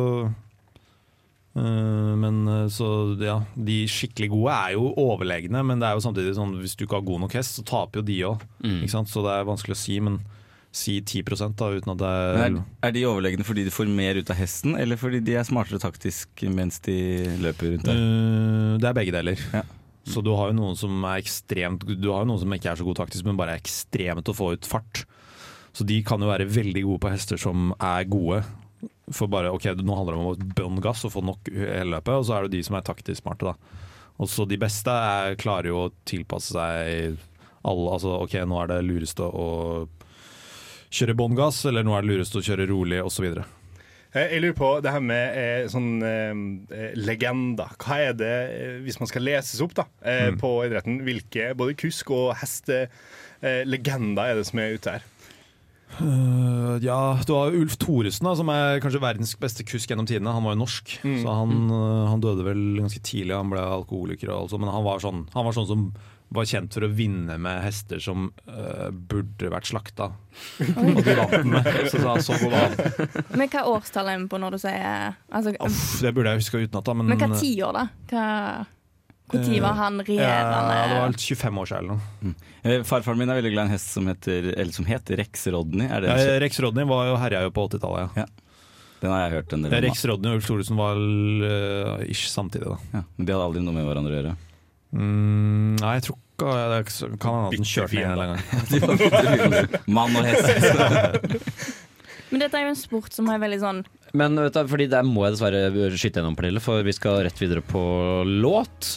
men 1.54 2.44
øh, 2.46 2.66
så 2.70 2.88
ja, 3.18 3.40
de 3.58 3.80
skikkelig 3.90 4.28
gode 4.30 4.54
er 4.54 4.74
jo 4.76 4.92
overlegne, 5.02 5.64
men 5.66 5.80
det 5.82 5.88
er 5.88 5.96
jo 5.98 6.04
samtidig 6.04 6.36
sånn 6.36 6.54
hvis 6.60 6.76
du 6.78 6.84
ikke 6.86 7.00
har 7.00 7.08
god 7.08 7.24
nok 7.24 7.34
hest, 7.34 7.58
så 7.58 7.64
taper 7.66 8.00
jo 8.00 8.06
de 8.06 8.18
òg. 8.28 8.44
Mm. 8.62 8.84
Så 8.86 9.24
det 9.24 9.32
er 9.34 9.48
vanskelig 9.48 9.74
å 9.74 9.80
si, 9.80 9.98
men 10.04 10.20
si 10.70 11.00
10 11.02 11.24
da, 11.58 11.66
uten 11.74 11.92
at 11.96 11.98
det 11.98 12.10
Men 12.38 12.60
er 12.60 12.60
er, 12.60 12.62
er 12.86 12.94
de 12.94 13.02
overlegne 13.10 13.46
fordi 13.46 13.64
de 13.66 13.74
får 13.74 13.90
mer 13.90 14.20
ut 14.20 14.30
av 14.30 14.38
hesten, 14.38 14.76
eller 14.78 15.00
fordi 15.00 15.18
de 15.26 15.34
er 15.34 15.48
smartere 15.48 15.82
taktisk 15.82 16.44
mens 16.46 16.78
de 16.86 16.96
løper 17.42 17.74
rundt 17.74 17.88
der? 17.88 17.98
Øh, 17.98 18.78
Det 18.78 18.88
er 18.88 18.98
begge 19.00 19.16
deler. 19.16 19.46
Ja. 19.52 19.64
Så 20.06 20.22
du 20.24 20.30
har 20.34 20.50
jo 20.50 20.56
noen 20.56 20.78
som 20.78 21.02
er 21.04 21.20
ekstremt 21.20 21.84
Du 21.84 22.08
har 22.10 22.22
jo 22.22 22.30
noen 22.30 22.40
som 22.40 22.54
ikke 22.54 22.70
er 22.70 22.78
så 22.78 22.86
god 22.86 23.02
taktisk, 23.02 23.26
men 23.26 23.36
bare 23.38 23.56
er 23.56 23.62
ekstremt 23.62 24.24
til 24.24 24.32
å 24.34 24.38
få 24.38 24.52
ut 24.54 24.66
fart. 24.70 25.04
Så 25.74 25.84
de 25.86 26.00
kan 26.06 26.22
jo 26.22 26.30
være 26.30 26.48
veldig 26.50 26.82
gode 26.86 27.02
på 27.02 27.12
hester 27.12 27.38
som 27.38 27.74
er 27.76 28.06
gode. 28.10 28.40
For 29.12 29.26
bare 29.28 29.50
ok, 29.52 29.66
nå 29.82 29.96
handler 29.98 30.14
det 30.16 30.20
om 30.22 30.30
å 30.30 30.52
bånn 30.56 30.80
gass 30.84 31.04
og 31.04 31.12
få 31.16 31.22
nok 31.26 31.50
hele 31.52 31.96
løpet, 31.96 32.14
og 32.14 32.26
så 32.28 32.36
er 32.38 32.46
det 32.46 32.54
de 32.58 32.62
som 32.66 32.76
er 32.78 32.84
taktisk 32.86 33.22
smarte, 33.24 33.50
da. 33.50 33.86
Og 34.20 34.28
så 34.28 34.44
de 34.48 34.58
beste 34.60 34.92
er, 34.92 35.34
klarer 35.40 35.70
jo 35.72 35.78
å 35.86 35.92
tilpasse 36.08 36.52
seg 36.54 37.18
alle 37.60 37.92
Altså 37.92 38.14
ok, 38.24 38.38
nå 38.48 38.56
er 38.62 38.70
det 38.70 38.78
lureste 38.86 39.20
å 39.26 39.46
kjøre 40.90 41.16
bånn 41.18 41.36
gass, 41.36 41.62
eller 41.68 41.84
nå 41.84 41.92
er 41.96 42.04
det 42.06 42.10
lurest 42.14 42.36
å 42.38 42.42
kjøre 42.44 42.64
rolig, 42.70 43.02
osv. 43.04 43.26
Eh, 43.30 44.32
Jeg 44.32 44.40
lurer 44.42 44.56
på 44.58 44.70
det 44.82 44.94
her 44.94 45.04
med 45.04 45.36
eh, 45.38 45.66
sånn 45.70 45.90
eh, 46.02 46.94
legender. 46.98 47.76
Hva 47.78 47.98
er 48.08 48.16
det, 48.16 48.32
eh, 48.56 48.78
hvis 48.86 48.98
man 49.02 49.10
skal 49.10 49.26
leses 49.28 49.60
opp 49.62 49.76
da, 49.76 49.84
eh, 50.02 50.30
på 50.40 50.54
idretten, 50.66 51.02
hvilke 51.06 51.52
både 51.58 51.76
kusk 51.78 52.10
og 52.16 52.32
hestelegender 52.40 54.32
er 54.32 54.40
det 54.40 54.46
som 54.48 54.62
er 54.62 54.76
ute 54.76 54.96
her? 54.96 55.06
Øh, 55.98 56.76
ja, 56.84 57.00
du 57.26 57.34
har 57.34 57.56
Ulf 57.56 57.76
Thoresen, 57.82 58.28
da, 58.28 58.36
som 58.38 58.52
er 58.52 58.78
kanskje 58.82 59.02
verdens 59.02 59.34
beste 59.40 59.66
kusk 59.66 59.90
gjennom 59.90 60.08
tidene. 60.08 60.32
Han 60.36 60.46
var 60.46 60.54
jo 60.56 60.62
norsk, 60.62 60.94
så 61.02 61.34
han, 61.42 61.66
uh, 61.72 62.06
han 62.12 62.22
døde 62.22 62.46
vel 62.46 62.62
ganske 62.78 63.02
tidlig. 63.04 63.36
Han 63.36 63.52
ble 63.52 63.64
alkoholiker, 63.64 64.30
og 64.30 64.44
alt 64.44 64.54
sånt, 64.54 64.64
men 64.64 64.72
han 64.72 64.86
var, 64.86 65.02
sånn, 65.02 65.26
han 65.34 65.46
var 65.48 65.56
sånn 65.56 65.68
som 65.68 65.84
var 66.30 66.46
kjent 66.46 66.76
for 66.76 66.86
å 66.86 66.90
vinne 66.94 67.34
med 67.42 67.62
hester 67.64 67.98
som 68.02 68.28
uh, 68.46 68.88
burde 68.94 69.50
vært 69.50 69.66
slakta. 69.66 70.12
Og 70.78 71.00
de 71.02 71.14
vant 71.18 71.48
med. 71.50 71.70
Så, 71.90 71.98
sa 71.98 72.14
så 72.22 72.36
god 72.38 72.52
var 72.54 72.68
han. 72.68 73.24
Men 73.34 73.50
hva 73.50 73.64
årstall 73.72 74.12
er 74.12 74.20
vi 74.22 74.28
på 74.30 74.38
når 74.38 74.54
du 74.54 74.60
sier 74.62 75.16
altså, 75.26 75.56
Uff, 75.66 75.80
det 76.04 76.12
burde 76.14 76.36
jeg 76.36 76.44
huske 76.44 76.62
utenat, 76.62 76.86
da. 76.86 76.94
Men, 76.94 77.10
Men 77.10 77.24
hva 77.24 77.40
tiår, 77.40 77.80
da? 77.80 77.82
Hva, 78.12 78.28
tid 79.32 79.62
var 79.62 79.78
han 79.78 80.00
ja, 80.00 80.04
det 80.04 80.52
var 80.52 80.68
regjerende? 80.74 81.24
25 81.24 81.60
år 81.62 81.70
siden 81.70 81.80
eller 81.80 81.96
noe. 81.96 82.34
Eh, 82.62 82.82
Farfaren 82.84 83.20
min 83.20 83.32
er 83.32 83.40
veldig 83.40 83.52
glad 83.54 83.64
i 83.64 83.70
en 83.70 83.74
hest 83.76 83.94
som 83.94 84.08
heter, 84.10 84.52
eller 84.52 84.76
som 84.76 84.88
het 84.88 85.12
Rex 85.20 85.46
Rodney. 85.54 85.88
Er 85.88 86.04
det 86.04 86.12
Ja, 86.12 86.38
Rex 86.42 86.60
Rodney 86.60 86.88
var 86.88 87.08
jo 87.08 87.18
herja 87.22 87.42
jo 87.46 87.52
på 87.56 87.66
80-tallet. 87.70 88.20
Ja. 88.20 88.26
Den 89.00 89.14
har 89.14 89.22
jeg 89.24 89.36
hørt 89.38 89.52
en 89.56 89.64
del 89.64 89.72
om. 89.72 89.84
Rex 89.86 90.04
Rodney 90.10 90.32
og 90.32 90.40
Ulf 90.40 90.48
Thoresen 90.50 90.80
var 90.80 90.98
uh, 91.00 92.02
ish 92.04 92.28
samtidig, 92.28 92.68
da. 92.68 92.76
Ja, 92.98 93.04
men 93.16 93.28
de 93.28 93.36
hadde 93.36 93.46
aldri 93.46 93.62
noe 93.64 93.76
med 93.76 93.88
hverandre 93.88 94.12
å 94.12 94.18
gjøre. 94.18 94.34
Mm, 94.90 95.78
nei, 95.80 95.94
jeg 95.96 96.08
tror 96.08 96.18
ikke 96.18 96.26
kan 97.20 97.34
hende 97.36 97.50
den 97.54 97.68
kjørte 97.68 97.94
den 97.94 98.04
en 98.04 98.12
eller 98.12 98.26
annen 98.32 98.40
gang. 99.60 99.82
Mann 99.96 100.16
og 100.16 100.28
hest. 100.28 101.76
Men 102.30 102.44
dette 102.44 102.58
er 102.58 102.68
jo 102.68 102.74
en 102.74 102.78
sport 102.78 103.14
som 103.14 103.28
er 103.32 103.40
veldig 103.42 103.58
sånn 103.62 103.80
Men 104.14 104.38
vet 104.38 104.54
du, 104.54 104.62
fordi 104.70 104.86
der 104.90 105.06
må 105.06 105.24
jeg 105.26 105.34
dessverre 105.34 105.90
skyte 105.98 106.20
gjennom, 106.20 106.36
Pernille, 106.38 106.62
for 106.62 106.86
vi 106.86 106.94
skal 106.94 107.24
rett 107.26 107.42
videre 107.42 107.62
på 107.62 107.82
låt. 108.26 108.96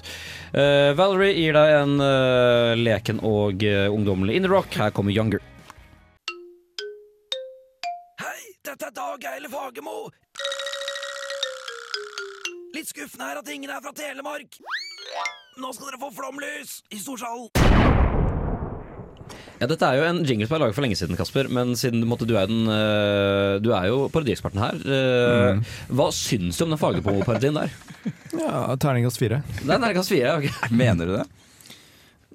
Uh, 0.54 0.94
Valerie 0.98 1.34
gir 1.38 1.58
deg 1.58 1.74
en 1.80 1.96
uh, 2.02 2.74
leken 2.78 3.22
og 3.26 3.66
uh, 3.66 3.90
ungdommelig 3.94 4.38
indie-rock. 4.40 4.78
Her 4.78 4.94
kommer 4.94 5.14
Younger. 5.14 5.42
Hei, 8.22 8.40
dette 8.66 8.90
er 8.90 8.98
Dag 8.98 9.30
Eile 9.34 9.50
Fagermo. 9.54 9.98
Litt 12.74 12.90
skuffende 12.90 13.30
her 13.30 13.42
at 13.42 13.54
ingen 13.54 13.74
er 13.74 13.82
fra 13.86 13.94
Telemark. 13.98 14.62
Nå 15.62 15.74
skal 15.74 15.92
dere 15.92 16.02
få 16.02 16.14
flomlys 16.18 16.80
i 16.90 17.02
Storsalen. 17.02 17.93
Ja, 19.64 19.68
dette 19.72 19.88
er 19.88 19.96
jo 19.96 20.08
en 20.10 20.18
jingle 20.28 20.44
som 20.50 20.58
er 20.58 20.64
laget 20.66 20.76
for 20.76 20.84
lenge 20.84 20.98
siden, 21.00 21.16
Kasper. 21.16 21.48
Men 21.48 21.70
siden 21.80 22.02
en 22.04 22.28
du 22.28 22.34
er, 22.36 22.50
den, 22.52 22.66
eh, 22.68 23.54
du 23.64 23.70
er 23.72 23.86
jo 23.88 24.10
parodieksperten 24.12 24.60
her. 24.60 24.82
Mm. 24.84 25.62
Hva 25.96 26.08
syns 26.12 26.60
du 26.60 26.66
om 26.66 26.74
den 26.74 26.82
Fagermo-parodien 26.82 27.56
der? 27.62 27.72
Ja, 28.36 28.66
Terningkast 28.76 29.22
fire. 29.22 29.40
Det 29.62 29.70
er 29.70 29.80
terningkast 29.80 30.12
fire. 30.12 30.34
ok. 30.36 30.50
Mener 30.84 31.08
du 31.08 31.16
det? 31.16 31.24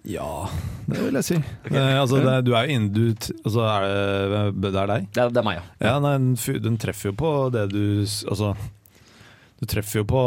Ja, 0.09 0.49
det 0.89 1.03
vil 1.03 1.19
jeg 1.21 1.27
si. 1.27 1.37
Eh, 1.69 2.01
altså, 2.01 2.23
det, 2.25 2.39
du 2.49 2.55
er 2.57 2.65
jo 2.65 2.79
inne 2.79 2.95
altså, 3.43 3.67
er 3.69 3.85
det, 4.33 4.43
det 4.65 4.73
er 4.73 4.91
deg? 4.95 5.13
Det 5.13 5.23
er, 5.27 5.37
det 5.37 5.43
er 5.43 5.49
meg, 5.51 5.61
ja. 5.61 5.69
Ja, 5.85 5.95
nei, 6.01 6.15
den, 6.17 6.33
den 6.65 6.81
treffer 6.81 7.13
jo 7.13 7.19
på 7.21 7.37
det 7.53 7.69
du 7.75 7.85
Altså 8.31 8.55
du 9.59 9.67
treffer 9.67 9.99
jo 9.99 10.05
på 10.07 10.21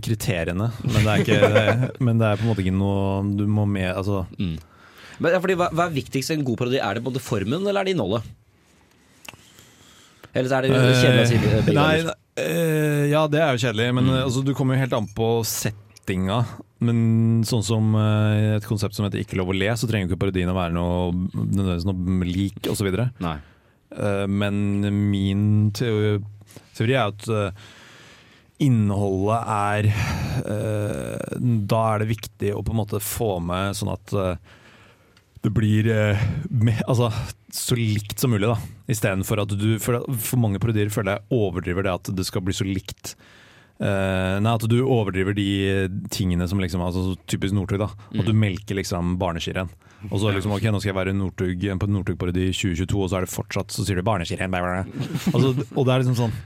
kriteriene, 0.00 0.70
men 0.86 1.02
det, 1.04 1.10
er 1.12 1.20
ikke, 1.20 1.88
men 2.06 2.20
det 2.20 2.30
er 2.30 2.38
på 2.40 2.46
en 2.46 2.48
måte 2.48 2.62
ikke 2.64 2.72
noe 2.72 3.20
du 3.36 3.44
må 3.44 3.66
med 3.68 3.90
altså, 3.92 4.22
Mm. 4.40 4.56
Men, 5.20 5.34
ja, 5.36 5.40
fordi, 5.42 5.56
hva, 5.60 5.68
hva 5.76 5.86
er 5.86 5.96
viktigst 5.98 6.32
i 6.32 6.38
en 6.38 6.46
god 6.48 6.60
parodi? 6.62 6.80
Er 6.80 6.96
det 6.96 7.04
både 7.04 7.20
formen 7.22 7.60
eller 7.60 7.82
er 7.82 7.88
det 7.88 7.94
innholdet? 7.96 8.28
Eller 10.30 10.54
er 10.54 10.66
det 10.66 10.70
kjedelig 10.70 11.22
å 11.22 11.28
si 11.28 11.38
Eh, 11.40 11.62
begge 11.66 11.76
Nei, 11.76 12.16
eh, 12.38 13.04
ja, 13.10 13.24
det 13.30 13.40
er 13.42 13.54
jo 13.54 13.62
kjedelig, 13.66 13.88
men 13.98 14.08
mm. 14.08 14.18
altså, 14.24 14.44
du 14.46 14.52
kommer 14.56 14.76
jo 14.76 14.84
helt 14.84 14.96
an 14.96 15.08
på 15.16 15.30
settinga. 15.48 16.40
Men 16.86 17.00
sånn 17.48 17.64
som 17.66 17.96
eh, 17.98 18.56
et 18.56 18.68
konsept 18.68 18.96
som 18.96 19.04
heter 19.06 19.20
'Ikke 19.20 19.40
lov 19.40 19.50
å 19.52 19.56
le', 19.56 19.74
så 19.76 19.90
trenger 19.90 20.06
jo 20.06 20.14
ikke 20.14 20.24
parodien 20.24 20.52
å 20.52 20.56
være 20.56 20.76
noe, 20.76 21.10
nødvendigvis 21.34 21.88
noe 21.90 22.30
lik 22.30 22.70
osv. 22.70 22.88
Uh, 23.90 24.26
men 24.30 24.86
min 25.10 25.44
teori, 25.74 26.20
teori 26.78 26.94
er 26.94 27.10
at 27.10 27.26
innholdet 28.60 29.40
er 29.50 29.88
Da 31.40 31.78
er 31.90 32.02
det 32.02 32.10
viktig 32.12 32.52
å 32.54 32.62
på 32.62 32.70
en 32.70 32.78
måte 32.78 33.00
få 33.02 33.40
med 33.42 33.74
sånn 33.74 33.90
at 33.90 34.14
det 35.40 35.50
blir 35.56 35.88
eh, 35.88 36.22
med, 36.50 36.82
altså, 36.86 37.08
så 37.52 37.76
likt 37.78 38.20
som 38.20 38.32
mulig, 38.34 38.48
da. 38.50 38.58
Istedenfor 38.92 39.40
at 39.44 39.54
du 39.56 39.78
For, 39.80 40.02
for 40.20 40.40
mange 40.42 40.60
parodier 40.60 40.92
føler 40.92 41.16
jeg 41.16 41.38
overdriver 41.40 41.86
det 41.86 41.94
at 41.94 42.10
det 42.16 42.26
skal 42.28 42.44
bli 42.44 42.56
så 42.56 42.66
likt. 42.68 43.14
Uh, 43.80 44.36
nei, 44.44 44.52
At 44.52 44.66
du 44.68 44.82
overdriver 44.84 45.32
de 45.32 45.88
tingene 46.12 46.44
som 46.44 46.60
liksom 46.60 46.82
altså, 46.84 47.14
Typisk 47.24 47.56
Northug. 47.56 47.80
da 47.80 47.88
At 47.88 48.28
du 48.28 48.34
melker 48.36 48.76
liksom 48.76 49.14
barneskirenn. 49.20 49.72
Og 50.10 50.20
så 50.20 50.32
liksom, 50.34 50.52
ok, 50.52 50.66
nå 50.68 50.80
skal 50.80 50.92
jeg 50.92 50.98
være 50.98 51.16
Northug 51.16 51.64
på 51.80 51.88
Northug-parodi 51.88 52.50
i 52.50 52.56
2022, 52.56 53.00
og 53.00 53.08
så 53.08 53.18
er 53.18 53.24
det 53.24 53.32
fortsatt 53.32 53.72
Så 53.72 53.84
sier 53.86 54.00
du 54.00 54.04
barneskirenn. 54.04 54.52
Altså, 54.56 55.54
og 55.72 55.86
det 55.88 55.94
er 55.94 56.04
liksom 56.04 56.18
sånn 56.20 56.36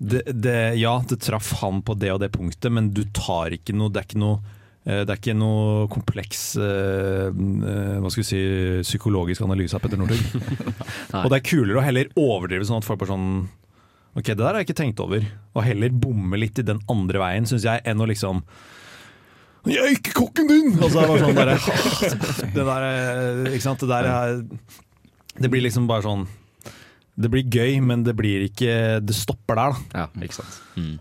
det, 0.00 0.24
det, 0.32 0.58
Ja, 0.80 0.96
det 1.06 1.20
traff 1.22 1.52
han 1.60 1.82
på 1.86 1.94
det 1.94 2.10
og 2.14 2.22
det 2.24 2.32
punktet, 2.34 2.70
men 2.74 2.90
du 2.96 3.04
tar 3.14 3.54
ikke 3.54 3.76
noe 3.76 3.92
Det 3.92 4.02
er 4.02 4.08
ikke 4.10 4.22
noe 4.22 4.40
eh, 4.40 4.56
det 5.04 5.14
er 5.14 5.18
ikke 5.18 5.36
noe 5.38 5.86
kompleks 5.92 6.42
eh, 6.60 7.28
eh, 7.30 7.96
hva 8.00 8.10
skal 8.10 8.22
vi 8.22 8.26
si, 8.28 8.42
psykologisk 8.86 9.44
analyse 9.46 9.76
av 9.76 9.84
Petter 9.84 10.00
Northug. 10.00 10.20
og 11.22 11.30
det 11.30 11.38
er 11.38 11.46
kulere 11.46 11.80
å 11.80 11.84
heller 11.84 12.12
overdrive 12.18 12.68
sånn 12.68 12.82
at 12.82 12.88
folk 12.88 13.02
bare 13.02 13.14
sånn 13.14 13.32
Ok, 14.10 14.26
det 14.26 14.40
der 14.40 14.48
har 14.48 14.56
jeg 14.58 14.66
ikke 14.66 14.80
tenkt 14.80 15.00
over. 15.04 15.22
Og 15.54 15.62
heller 15.62 15.92
bomme 15.94 16.34
litt 16.40 16.58
i 16.58 16.64
den 16.66 16.80
andre 16.90 17.20
veien, 17.22 17.44
syns 17.46 17.62
jeg, 17.62 17.78
enn 17.86 18.02
å 18.02 18.08
liksom 18.10 18.42
jeg 19.68 19.76
er 19.76 19.92
ikke 19.92 20.14
kokken 20.16 20.48
din! 20.48 20.70
Og 20.80 20.88
så 20.88 21.02
er 21.02 21.04
det 21.04 21.10
bare 21.12 21.20
sånn 21.20 21.36
der, 21.36 21.50
det 22.56 22.64
der, 22.64 22.84
eh, 22.88 23.50
Ikke 23.52 23.64
sant. 23.66 23.82
Det 23.84 23.90
der 23.90 24.08
er 24.08 24.38
Det 25.36 25.50
blir 25.52 25.64
liksom 25.66 25.84
bare 25.90 26.04
sånn 26.06 26.24
Det 27.20 27.30
blir 27.32 27.44
gøy, 27.44 27.78
men 27.84 28.04
det 28.06 28.14
blir 28.18 28.46
ikke 28.46 28.98
Det 29.04 29.16
stopper 29.16 29.58
der, 29.58 29.74
da. 29.74 30.02
Ja, 30.04 30.24
ikke 30.24 30.40
sant. 30.40 30.58
Mm. 30.80 30.94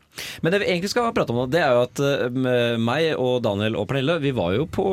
Men 0.43 0.51
det 0.51 0.59
vi 0.63 0.67
egentlig 0.67 0.91
skal 0.91 1.13
prate 1.15 1.31
om 1.31 1.37
nå, 1.39 1.45
det 1.51 1.61
er 1.63 1.75
jo 1.77 1.83
at 1.85 2.01
uh, 2.03 2.75
meg 2.81 3.13
og 3.15 3.37
Daniel 3.45 3.77
og 3.79 3.87
Pernille, 3.87 4.17
vi 4.19 4.33
var 4.35 4.57
jo 4.57 4.65
på 4.67 4.83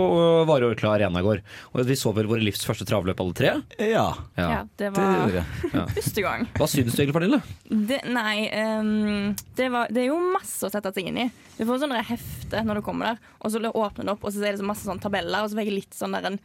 Vare 0.46 0.68
Orkla 0.70 0.92
Arena 0.94 1.22
i 1.22 1.26
går. 1.26 1.42
Og 1.72 1.82
vi 1.88 1.98
så 1.98 2.12
vel 2.14 2.30
våre 2.30 2.44
livs 2.44 2.62
første 2.66 2.86
travløp 2.86 3.22
alle 3.24 3.36
tre. 3.36 3.56
Ja. 3.82 4.06
Ja, 4.38 4.62
det 4.78 4.86
Det 4.86 4.92
var. 4.94 5.40
Ja. 5.76 5.82
første 5.90 6.22
gang. 6.22 6.46
Hva 6.56 6.68
syns 6.70 6.94
du 6.94 7.02
egentlig, 7.02 7.16
Pernille? 7.16 7.40
Det, 7.66 7.98
nei, 8.06 8.46
um, 8.78 9.34
det, 9.58 9.66
var, 9.72 9.90
det 9.90 10.04
er 10.04 10.10
jo 10.12 10.20
masse 10.30 10.62
å 10.68 10.70
sette 10.72 10.94
seg 10.94 11.10
inn 11.10 11.24
i. 11.26 11.28
Du 11.56 11.64
får 11.66 11.82
sånne 11.82 12.04
hefter 12.06 12.36
hefte 12.46 12.64
når 12.66 12.80
du 12.80 12.86
kommer 12.86 13.12
der, 13.12 13.20
og 13.40 13.52
så 13.52 13.60
åpner 13.60 14.06
det 14.06 14.14
opp, 14.14 14.24
og 14.24 14.32
så 14.32 14.44
er 14.44 14.54
det 14.54 14.62
så 14.62 14.66
masse 14.66 14.86
sånn 14.86 15.02
tabeller, 15.02 15.42
og 15.42 15.50
så 15.50 15.58
fikk 15.58 15.70
jeg 15.70 15.80
litt 15.80 15.96
sånn 15.96 16.16
der 16.16 16.30
en 16.30 16.40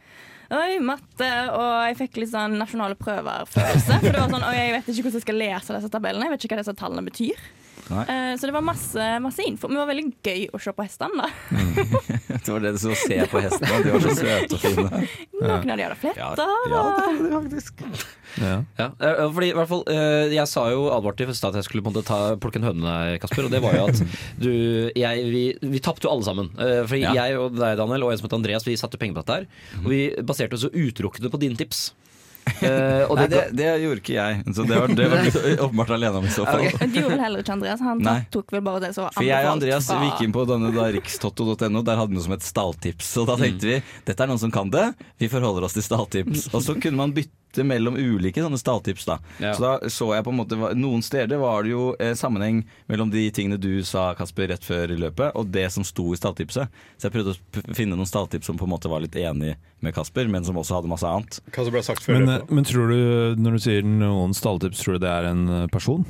Oi, 0.52 0.76
matte, 0.84 1.28
og 1.56 1.68
jeg 1.88 1.96
fikk 2.02 2.18
litt 2.20 2.32
sånn 2.34 2.58
nasjonale 2.60 2.96
prøver-følelse. 3.00 3.98
For 4.02 4.12
det 4.12 4.20
var 4.20 4.32
sånn, 4.34 4.44
Oi, 4.44 4.56
jeg 4.58 4.74
vet 4.74 4.90
ikke 4.92 5.06
hvordan 5.06 5.16
jeg 5.16 5.24
skal 5.24 5.38
lese 5.40 5.76
disse 5.78 5.92
tabellene. 5.94 6.26
Jeg 6.28 6.34
vet 6.34 6.44
ikke 6.44 6.58
hva 6.58 6.64
disse 6.64 6.74
tallene 6.76 7.04
betyr. 7.06 7.46
Nei. 7.90 8.02
Eh, 8.08 8.34
så 8.38 8.46
det 8.48 8.52
var 8.54 8.62
masse, 8.64 9.06
masse 9.24 9.42
info. 9.44 9.68
Men 9.68 9.76
det 9.76 9.80
var 9.82 9.88
veldig 9.90 10.04
gøy 10.24 10.44
å 10.54 10.60
se 10.62 10.72
på 10.76 10.84
hestene, 10.86 11.24
da. 11.24 11.28
Det 12.42 12.50
var 12.50 12.62
det 12.64 12.70
du 12.74 12.78
så 12.82 12.94
se 12.98 13.16
på 13.30 13.40
hestene. 13.42 13.80
De 13.84 13.90
var 13.92 14.00
så 14.02 14.12
søte 14.22 14.56
og 14.56 14.62
fine. 14.62 15.02
Noen 15.42 15.70
av 15.70 15.76
de 15.78 15.84
hadde 15.86 15.98
fletter. 16.00 16.22
Ja, 16.22 16.30
og- 16.32 17.42
Ja. 18.40 18.52
Ja, 18.78 18.86
eh, 18.96 19.26
fordi 19.28 19.50
i 19.50 19.54
hvert 19.58 19.68
fall 19.68 19.82
eh, 19.92 20.30
Jeg 20.32 20.48
sa 20.48 20.62
jo 20.72 20.86
advarte 20.94 21.26
i 21.28 21.34
stad 21.36 21.52
at 21.52 21.58
jeg 21.60 21.66
skulle 21.66 21.82
på 21.84 21.90
en 21.90 21.96
måte 21.98 22.06
ta, 22.08 22.20
plukke 22.40 22.56
en 22.62 22.64
høne 22.70 22.80
med 22.80 22.88
deg, 22.88 23.20
Kasper. 23.20 23.44
Og 23.44 23.52
det 23.52 23.60
var 23.62 23.76
jo 23.76 23.82
at 23.90 24.00
du 24.40 24.52
jeg, 24.96 25.26
Vi, 25.34 25.42
vi 25.74 25.82
tapte 25.84 26.08
jo 26.08 26.14
alle 26.14 26.24
sammen. 26.26 26.48
For 26.56 26.86
Fordi 26.94 27.02
Ja. 27.04 27.12
jeg 27.26 27.36
og 27.38 27.58
deg, 27.58 27.76
Daniel, 27.82 28.06
og 28.08 28.12
en 28.14 28.18
som 28.22 28.30
het 28.30 28.38
Andreas, 28.38 28.64
vi 28.66 28.78
satte 28.80 28.96
penger 29.00 29.18
på 29.20 29.24
dette 29.26 29.36
her. 29.42 29.46
Og 29.84 29.90
vi 29.92 30.00
baserte 30.24 30.56
oss 30.56 30.64
utelukkende 30.72 31.30
på 31.32 31.40
dine 31.42 31.58
tips. 31.60 31.90
Eh, 32.62 33.02
og 33.10 33.16
Nei, 33.18 33.26
det, 33.30 33.40
det, 33.58 33.66
gjorde 33.82 34.00
ikke 34.02 34.14
jeg, 34.14 34.42
så 34.54 34.64
det 34.66 34.76
var, 34.78 34.92
det 34.98 35.06
var 35.10 35.26
åpenbart 35.66 35.90
alene 35.96 36.20
om 36.20 36.26
i 36.28 36.30
så 36.34 36.44
fall. 36.46 36.62
Men 36.78 36.92
Du 36.94 36.98
gjorde 37.00 37.14
vel 37.16 37.24
heller 37.24 37.42
ikke 37.44 37.54
Andreas. 37.56 37.82
Han 37.82 38.02
Nei. 38.06 38.16
tok 38.34 38.54
vel 38.54 38.62
bare 38.66 38.82
det 38.84 38.92
som 38.96 39.06
var 39.08 39.16
For 39.16 39.26
jeg 39.26 39.46
og 39.46 39.52
Andreas 39.56 39.88
fra- 39.90 39.98
gikk 40.06 40.22
inn 40.26 40.34
på 40.36 40.44
denne 40.50 40.70
da 40.74 40.86
rikstotto.no, 40.94 41.82
der 41.86 42.00
hadde 42.00 42.12
vi 42.14 42.18
noe 42.20 42.26
som 42.26 42.34
het 42.36 42.46
stalltips. 42.46 43.12
Og 43.22 43.28
da 43.30 43.38
tenkte 43.40 43.70
vi 43.70 43.78
dette 44.06 44.26
er 44.26 44.30
noen 44.30 44.42
som 44.42 44.54
kan 44.54 44.70
det, 44.74 44.88
vi 45.22 45.30
forholder 45.32 45.66
oss 45.68 45.74
til 45.78 45.86
stalltips. 45.86 46.48
Og 46.54 46.62
så 46.66 46.78
kunne 46.78 46.98
man 47.02 47.14
bytte 47.16 47.34
mellom 47.60 47.94
ulike 48.00 48.40
sånne 48.40 48.56
stalltips. 48.58 49.04
da 49.04 49.18
Ja. 49.38 49.52
Så 49.52 49.60
da 49.60 49.88
så 49.92 50.08
jeg 50.16 50.24
på 50.24 50.32
en 50.32 50.38
måte 50.40 50.56
Noen 50.74 51.02
steder 51.04 51.36
var 51.38 51.62
det 51.62 51.70
jo 51.74 51.94
eh, 52.00 52.14
sammenheng 52.16 52.62
mellom 52.88 53.10
de 53.12 53.26
tingene 53.30 53.58
du 53.60 53.82
sa, 53.84 54.14
Kasper, 54.14 54.48
rett 54.48 54.64
før 54.64 54.90
i 54.90 54.96
løpet, 54.96 55.32
og 55.36 55.52
det 55.52 55.68
som 55.72 55.84
sto 55.84 56.08
i 56.12 56.16
stalltipset. 56.16 56.68
Så 56.96 57.08
jeg 57.10 57.12
prøvde 57.12 57.36
å 57.36 57.74
finne 57.76 57.96
noen 57.96 58.08
stalltips 58.08 58.46
som 58.48 58.56
på 58.56 58.64
en 58.64 58.72
måte 58.72 58.88
var 58.88 59.00
litt 59.04 59.14
enig 59.20 59.56
med 59.82 59.94
Kasper, 59.94 60.28
men 60.32 60.44
som 60.44 60.56
også 60.56 60.78
hadde 60.80 60.88
masse 60.88 61.04
annet. 61.06 61.40
Hva 61.52 61.64
som 61.66 61.72
ble 61.74 61.82
sagt 61.82 62.02
før 62.02 62.14
Men, 62.18 62.26
løpet? 62.30 62.48
eh, 62.50 62.54
men 62.54 62.64
tror 62.64 62.88
du, 62.88 63.36
når 63.42 63.52
du 63.52 63.58
sier 63.68 63.82
noen 63.82 64.32
stalltips, 64.34 64.80
tror 64.82 64.94
du 64.96 65.04
det 65.04 65.10
er 65.12 65.30
en 65.34 65.48
eh, 65.48 65.66
person? 65.72 66.06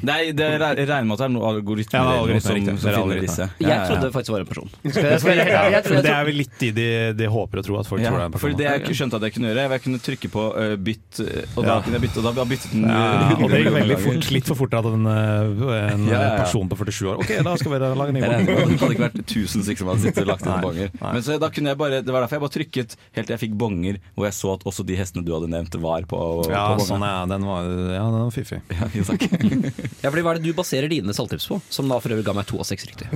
Nei, 0.00 0.32
det 0.32 0.46
regner 0.56 1.04
med 1.04 1.12
at 1.12 1.20
det 1.20 1.24
er 1.26 1.32
noen 1.34 1.44
algoritmer 1.50 1.98
Ja, 2.00 2.04
det 2.06 2.12
er 2.12 2.20
algoritmer, 2.22 2.62
som, 2.64 2.78
som 2.80 2.88
er 2.88 2.94
finner 2.96 3.18
disse. 3.20 3.44
jeg 3.44 3.60
Ja, 3.60 3.68
ja, 3.68 3.74
ja. 3.76 3.88
trodde 3.90 4.06
det 4.06 4.12
faktisk 4.14 4.32
var 4.32 4.40
en 4.40 4.48
person. 4.48 4.70
Det 4.88 6.08
er 6.08 6.24
vel 6.24 6.38
litt 6.38 6.62
i 6.64 6.70
de, 6.72 6.86
de 7.18 7.26
håper 7.28 7.60
å 7.60 7.64
tro 7.66 7.76
at 7.76 7.90
folk 7.90 8.00
Ja, 8.00 8.08
tror 8.08 8.16
det 8.16 8.22
er 8.24 8.30
en 8.30 8.32
person. 8.32 8.46
for 8.48 8.56
det 8.56 8.64
jeg 8.70 8.80
ikke 8.80 8.96
skjønte 8.96 9.18
at 9.20 9.26
jeg 9.28 9.34
kunne 9.36 9.50
gjøre, 9.52 9.66
jeg 9.76 9.82
kunne 9.84 10.00
trykke 10.06 10.30
på 10.32 10.44
uh, 10.56 10.72
bytt, 10.80 11.20
øh, 11.20 11.44
og 11.52 11.60
da 11.60 11.68
Ja. 11.68 11.76
kunne 11.84 11.98
jeg 11.98 12.04
bytte, 12.06 12.16
og 12.16 12.24
da 12.24 12.32
har 12.32 12.40
jeg 12.40 12.50
byttet 12.54 12.72
den 12.72 12.86
ja, 12.88 13.02
øh, 13.02 13.42
og 13.44 13.52
det 13.52 13.60
gikk 13.60 13.76
veldig 13.76 13.98
fort, 14.06 14.30
litt 14.38 14.48
for 14.48 14.60
fort 14.62 14.78
at 14.80 14.88
en, 14.94 15.04
eh, 15.12 15.92
en 15.92 16.08
Ja, 16.08 16.16
ja, 16.16 16.22
ja. 16.24 16.32
person 16.40 16.72
på 16.72 16.80
47 16.80 17.10
år 17.12 17.20
Ok, 17.26 17.34
da 17.44 17.54
skal 17.60 17.74
vi 17.76 17.82
lage 17.84 18.08
en 18.08 18.16
ny 18.16 18.24
bong. 18.24 18.48
Det 18.48 18.56
hadde 18.80 18.96
ikke 18.96 19.04
vært 19.04 19.20
tusen 19.28 19.60
stykker 19.68 19.84
som 19.84 19.92
hadde 19.92 20.04
sittet 20.08 20.24
og 20.24 20.32
lagt 20.32 20.48
inn 20.48 20.64
bonger. 20.64 20.88
Men 21.04 21.20
så 21.28 21.36
da 21.44 21.52
kunne 21.52 21.68
jeg 21.76 21.80
bare, 21.84 22.00
Det 22.00 22.16
var 22.16 22.24
derfor 22.24 22.40
jeg 22.40 22.44
bare 22.48 22.56
trykket 22.56 22.96
helt 23.12 23.26
til 23.28 23.36
jeg 23.36 23.42
fikk 23.44 23.54
bonger, 23.60 24.00
hvor 24.16 24.24
jeg 24.30 24.38
så 24.40 24.56
at 24.56 24.64
også 24.72 24.86
de 24.88 24.96
hestene 24.96 25.20
du 25.28 25.34
hadde 25.36 25.52
nevnt, 25.52 25.76
var 25.84 26.08
på, 26.08 26.24
Ja, 26.48 26.64
på 26.80 26.88
sånn, 26.88 27.04
ja, 27.04 27.26
den 27.28 27.44
var, 27.44 27.68
ja, 27.68 28.08
den 28.08 28.24
var 28.24 28.32
fiffig. 28.32 28.62
Ja, 28.72 28.88
takk. 29.04 29.28
ja, 30.02 30.10
fordi 30.10 30.22
Hva 30.24 30.34
er 30.34 30.40
det 30.40 30.50
du 30.50 30.56
baserer 30.56 30.90
dine 30.92 31.14
salgtips 31.16 31.48
på? 31.50 31.58
Som 31.72 31.90
da 31.90 31.98
for 32.02 32.14
øvrig 32.14 32.26
ga 32.26 32.34
meg 32.36 32.46
to 32.50 32.60
av 32.62 32.68
seks 32.68 32.86
riktig. 32.88 33.08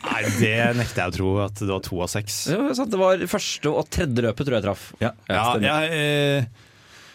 Nei, 0.00 0.22
det 0.40 0.56
nekter 0.78 1.04
jeg 1.04 1.12
å 1.12 1.16
tro 1.18 1.34
at 1.44 1.60
det 1.60 1.70
var 1.70 1.84
to 1.86 2.00
av 2.04 2.10
seks. 2.12 2.40
Ja, 2.52 2.64
sant, 2.76 2.92
det 2.92 3.00
var 3.00 3.22
første 3.30 3.72
og 3.72 3.86
tredje 3.92 4.26
løpet 4.26 4.48
tror 4.48 4.58
jeg 4.60 4.66
traff. 4.66 4.90
Ja, 5.02 5.14
Ja, 5.30 5.44
ja 5.60 5.78
jeg, 5.84 5.94
eh, 6.00 6.66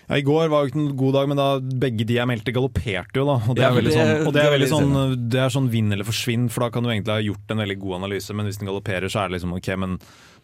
ja, 0.05 0.19
I 0.19 0.25
går 0.25 0.49
var 0.53 0.63
jo 0.63 0.69
ikke 0.69 0.81
en 0.83 0.91
god 0.99 1.15
dag, 1.17 1.29
men 1.31 1.39
da 1.39 1.47
begge 1.85 2.05
de 2.05 2.19
jeg 2.19 2.29
meldte, 2.29 2.53
galopperte 2.53 3.17
jo. 3.21 3.25
da 3.25 3.37
Og 3.41 3.57
det 3.57 3.65
er 3.65 3.73
veldig 3.79 3.95
sånn, 3.95 4.11
og 4.19 4.29
det 4.29 4.37
det 4.37 4.45
er 4.45 4.53
veldig 4.53 4.69
sånn, 4.69 4.93
det 5.33 5.41
er 5.41 5.55
sånn 5.55 5.71
vinn 5.73 5.95
eller 5.95 6.07
forsvinn, 6.07 6.45
for 6.53 6.65
da 6.65 6.69
kan 6.73 6.85
du 6.85 6.91
egentlig 6.91 7.15
ha 7.15 7.25
gjort 7.25 7.53
en 7.55 7.63
veldig 7.63 7.77
god 7.81 7.97
analyse, 8.03 8.37
men 8.37 8.49
hvis 8.49 8.61
den 8.61 8.69
galopperer, 8.69 9.09
så 9.09 9.23
er 9.23 9.31
det 9.31 9.39
liksom 9.39 9.55
ok, 9.57 9.71
men 9.81 9.97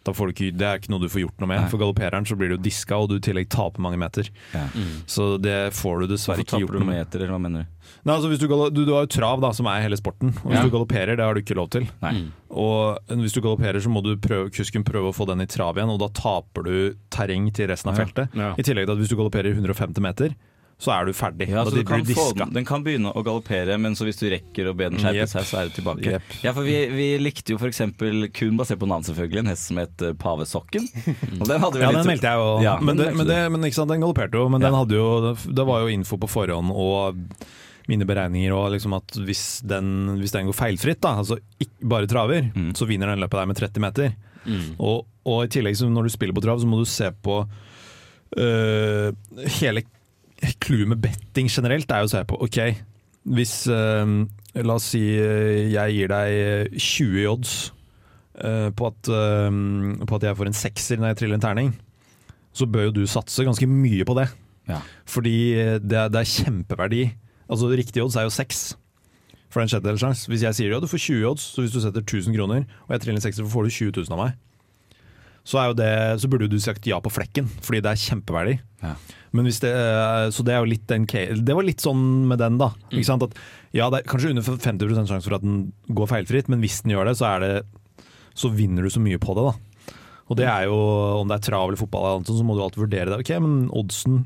da 0.04 0.12
får 0.12 0.26
du 0.26 0.32
ikke, 0.34 0.56
det 0.58 0.66
er 0.66 0.78
ikke 0.80 0.90
noe 0.90 1.00
du 1.04 1.08
får 1.12 1.20
gjort 1.24 1.38
noe 1.42 1.48
med. 1.52 1.60
Nei. 1.62 1.68
For 1.70 1.78
galoppereren 1.82 2.26
så 2.26 2.36
blir 2.38 2.48
du 2.54 2.56
diska, 2.58 2.96
og 2.98 3.08
du 3.12 3.16
i 3.16 3.22
tillegg 3.22 3.48
taper 3.52 3.80
mange 3.84 3.98
meter. 4.02 4.28
Ja. 4.54 4.66
Så 5.06 5.36
det 5.40 5.72
får 5.78 6.00
du 6.02 6.06
dessverre 6.14 6.42
ikke 6.44 6.60
gjort 6.64 6.74
noe 6.78 6.88
med. 6.88 6.98
meter, 7.04 7.20
eller 7.22 7.34
hva 7.36 7.40
mener 7.42 7.62
du? 7.64 7.78
Nei, 8.06 8.14
altså 8.16 8.28
hvis 8.30 8.38
du, 8.42 8.46
du, 8.48 8.84
du 8.86 8.92
har 8.94 9.04
jo 9.06 9.10
trav, 9.14 9.40
da, 9.42 9.50
som 9.54 9.66
er 9.70 9.82
hele 9.84 9.96
sporten. 9.98 10.32
Og 10.42 10.50
hvis 10.50 10.58
Ja. 10.58 10.62
du 10.66 10.70
galopperer, 10.74 11.16
det 11.16 11.24
har 11.24 11.34
du 11.34 11.40
ikke 11.42 11.54
lov 11.58 11.68
til. 11.70 11.86
Nei. 12.02 12.14
Og 12.50 12.98
hvis 13.22 13.32
du 13.34 13.40
galopperer, 13.42 13.80
så 13.82 13.90
må 13.90 14.02
du 14.04 14.14
prøve, 14.16 14.50
kusken 14.54 14.84
prøve 14.84 15.10
å 15.10 15.14
få 15.16 15.26
den 15.30 15.40
i 15.40 15.46
trav 15.46 15.76
igjen, 15.78 15.90
og 15.94 15.98
da 16.02 16.08
taper 16.08 16.66
du 16.66 16.74
terreng 17.10 17.50
til 17.54 17.68
resten 17.70 17.90
av 17.92 17.98
Ja. 17.98 18.04
feltet. 18.04 18.34
Ja. 18.34 18.52
I 18.58 18.62
tillegg 18.62 18.86
til 18.86 18.92
at 18.96 18.98
hvis 19.02 19.08
du 19.12 19.16
galopperer 19.16 19.54
150 19.54 20.00
meter, 20.02 20.34
så 20.82 20.90
er 20.96 21.06
du 21.06 21.12
ferdig. 21.14 21.46
Ja, 21.46 21.62
da 21.62 21.70
så 21.70 21.76
du 21.78 21.84
kan 21.86 22.00
få 22.02 22.08
diska. 22.10 22.42
den, 22.42 22.52
den 22.56 22.64
kan 22.66 22.82
begynne 22.82 23.12
å 23.14 23.22
galoppere, 23.22 23.76
men 23.78 23.94
så 23.94 24.02
hvis 24.08 24.18
du 24.18 24.24
rekker 24.32 24.66
å 24.66 24.74
be 24.74 24.88
den 24.90 24.98
skjerpe 24.98 25.20
yep. 25.22 25.30
seg, 25.30 25.46
så 25.46 25.60
er 25.60 25.68
det 25.70 25.76
tilbake. 25.76 26.10
Yep. 26.16 26.32
Ja, 26.42 26.52
for 26.56 26.66
vi, 26.66 26.74
vi 26.90 27.06
likte 27.22 27.54
jo 27.54 27.60
f.eks. 27.62 27.78
kun 28.34 28.58
basert 28.58 28.80
på 28.82 28.88
navn, 28.90 29.06
selvfølgelig, 29.06 29.44
en 29.44 29.50
hest 29.52 29.68
som 29.70 29.78
het 29.78 30.02
eh, 30.02 30.16
Pavesokken. 30.18 30.88
Og 31.40 31.46
den 31.46 31.62
hadde 31.62 31.78
vi 31.78 31.84
Ja, 31.86 31.92
litt- 31.94 32.00
den 32.02 32.10
meldte 32.10 32.32
jeg 32.32 32.42
jo. 32.42 32.48
Ja, 32.66 32.74
men, 32.82 32.96
den 32.98 33.06
det, 33.06 33.14
men, 33.20 33.30
det, 33.30 33.38
men 33.54 33.68
ikke 33.70 33.78
sant, 33.78 33.94
den 33.94 34.02
galopperte 34.02 34.42
jo. 34.42 34.48
Men 34.50 34.66
den 34.66 34.74
hadde 34.74 34.98
jo, 34.98 35.06
det 35.46 35.68
var 35.70 35.86
jo 35.86 35.94
info 35.94 36.18
på 36.26 36.32
forhånd 36.34 36.74
og 36.74 37.22
mine 37.90 38.06
beregninger 38.06 38.52
og 38.54 38.68
liksom 38.76 38.92
at 38.98 39.16
hvis 39.26 39.44
den, 39.66 39.88
hvis 40.20 40.34
den 40.34 40.46
går 40.50 40.54
feilfritt, 40.54 41.00
da, 41.02 41.16
altså 41.22 41.38
ikke 41.62 41.88
bare 41.94 42.06
traver, 42.10 42.50
Mm. 42.54 42.68
så 42.78 42.86
vinner 42.86 43.10
den 43.10 43.22
løpet 43.22 43.38
der 43.40 43.48
med 43.50 43.58
30 43.58 43.82
meter. 43.82 44.12
Og, 44.82 45.06
og 45.26 45.40
i 45.46 45.50
tillegg, 45.50 45.78
så 45.78 45.86
når 45.90 46.06
du 46.10 46.12
spiller 46.14 46.34
på 46.34 46.42
trav, 46.42 46.58
så 46.62 46.66
må 46.66 46.78
du 46.82 46.86
se 46.90 47.08
på 47.22 47.40
øh, 48.38 49.12
Hele 49.60 49.82
clouet 50.64 50.90
med 50.90 51.02
betting 51.04 51.50
generelt 51.50 51.90
er 51.90 52.02
jo 52.02 52.10
å 52.10 52.12
se 52.12 52.24
på 52.28 52.38
OK, 52.44 52.58
hvis 53.36 53.54
øh, 53.70 54.16
La 54.66 54.74
oss 54.76 54.90
si 54.92 55.02
øh, 55.16 55.70
jeg 55.72 55.96
gir 55.96 56.12
deg 56.12 56.74
20 56.74 57.30
odds 57.30 57.54
øh, 58.42 58.68
på, 58.74 58.90
at, 58.90 59.10
på 60.08 60.18
at 60.18 60.28
jeg 60.28 60.38
får 60.38 60.50
en 60.50 60.58
sekser 60.58 61.00
når 61.00 61.12
jeg 61.12 61.20
triller 61.22 61.38
en 61.38 61.46
terning, 61.46 61.72
så 62.52 62.66
bør 62.68 62.90
jo 62.90 62.96
du 63.00 63.02
satse 63.08 63.46
ganske 63.46 63.68
mye 63.70 64.04
på 64.04 64.16
det. 64.18 64.28
Ja. 64.68 64.82
Fordi 65.08 65.36
det 65.82 65.98
er, 65.98 66.10
det 66.12 66.20
er 66.20 66.32
kjempeverdi. 66.34 67.02
Altså 67.48 67.70
Riktig 67.70 68.02
odds 68.02 68.16
er 68.16 68.26
jo 68.26 68.34
seks 68.34 68.72
for 69.52 69.60
en 69.60 69.68
sjettedels 69.68 70.26
Hvis 70.30 70.44
jeg 70.46 70.56
sier 70.56 70.72
ja, 70.72 70.80
du 70.80 70.88
får 70.88 71.02
20 71.12 71.26
odds, 71.28 71.46
så 71.54 71.64
hvis 71.64 71.74
du 71.74 71.80
setter 71.82 72.00
1000 72.00 72.36
kroner, 72.36 72.64
og 72.86 72.94
jeg 72.94 73.04
triller 73.04 73.20
en 73.20 73.24
sekser, 73.24 73.44
så 73.44 73.52
får 73.52 73.68
du 73.68 73.70
20 73.70 73.92
000 73.96 74.14
av 74.16 74.20
meg. 74.22 74.38
Så, 75.42 75.58
er 75.58 75.70
jo 75.72 75.78
det, 75.78 75.90
så 76.22 76.30
burde 76.30 76.46
du 76.50 76.58
sagt 76.62 76.86
ja 76.86 77.00
på 77.02 77.10
flekken, 77.10 77.48
fordi 77.64 77.80
det 77.82 77.90
er 77.90 78.02
kjempeverdi. 78.04 78.54
Ja. 78.84 78.94
Men 79.32 79.48
hvis 79.48 79.58
det, 79.64 79.72
eh, 79.72 80.28
så 80.34 80.44
det 80.46 80.54
er 80.54 80.60
jo 80.60 80.68
litt 80.70 80.84
den 80.90 81.06
Det 81.08 81.54
var 81.56 81.64
litt 81.64 81.82
sånn 81.82 82.28
med 82.28 82.38
den, 82.42 82.58
da. 82.60 82.70
Sant? 83.02 83.24
At, 83.26 83.34
ja, 83.74 83.88
det 83.90 84.02
er 84.02 84.10
kanskje 84.10 84.30
under 84.34 84.44
50% 84.44 85.08
sjanse 85.10 85.26
for 85.26 85.38
at 85.38 85.44
den 85.46 85.72
går 85.88 86.10
feilfritt, 86.10 86.50
men 86.52 86.60
hvis 86.62 86.82
den 86.84 86.94
gjør 86.94 87.10
det, 87.10 87.16
så, 87.18 87.32
er 87.32 87.40
det, 87.40 88.06
så 88.38 88.52
vinner 88.52 88.84
du 88.86 88.92
så 88.92 89.02
mye 89.02 89.18
på 89.22 89.34
det. 89.38 89.48
da. 89.50 89.96
Og 90.30 90.38
det 90.38 90.46
er 90.48 90.68
jo, 90.70 90.76
Om 91.20 91.28
det 91.28 91.40
er 91.40 91.48
trav 91.50 91.66
eller 91.68 91.80
fotball, 91.80 92.04
eller 92.06 92.20
annet 92.22 92.30
så 92.30 92.46
må 92.46 92.54
du 92.56 92.62
alltid 92.64 92.84
vurdere 92.84 93.10
det. 93.12 93.18
Ok, 93.24 93.34
men 93.42 93.66
oddsen 93.72 94.22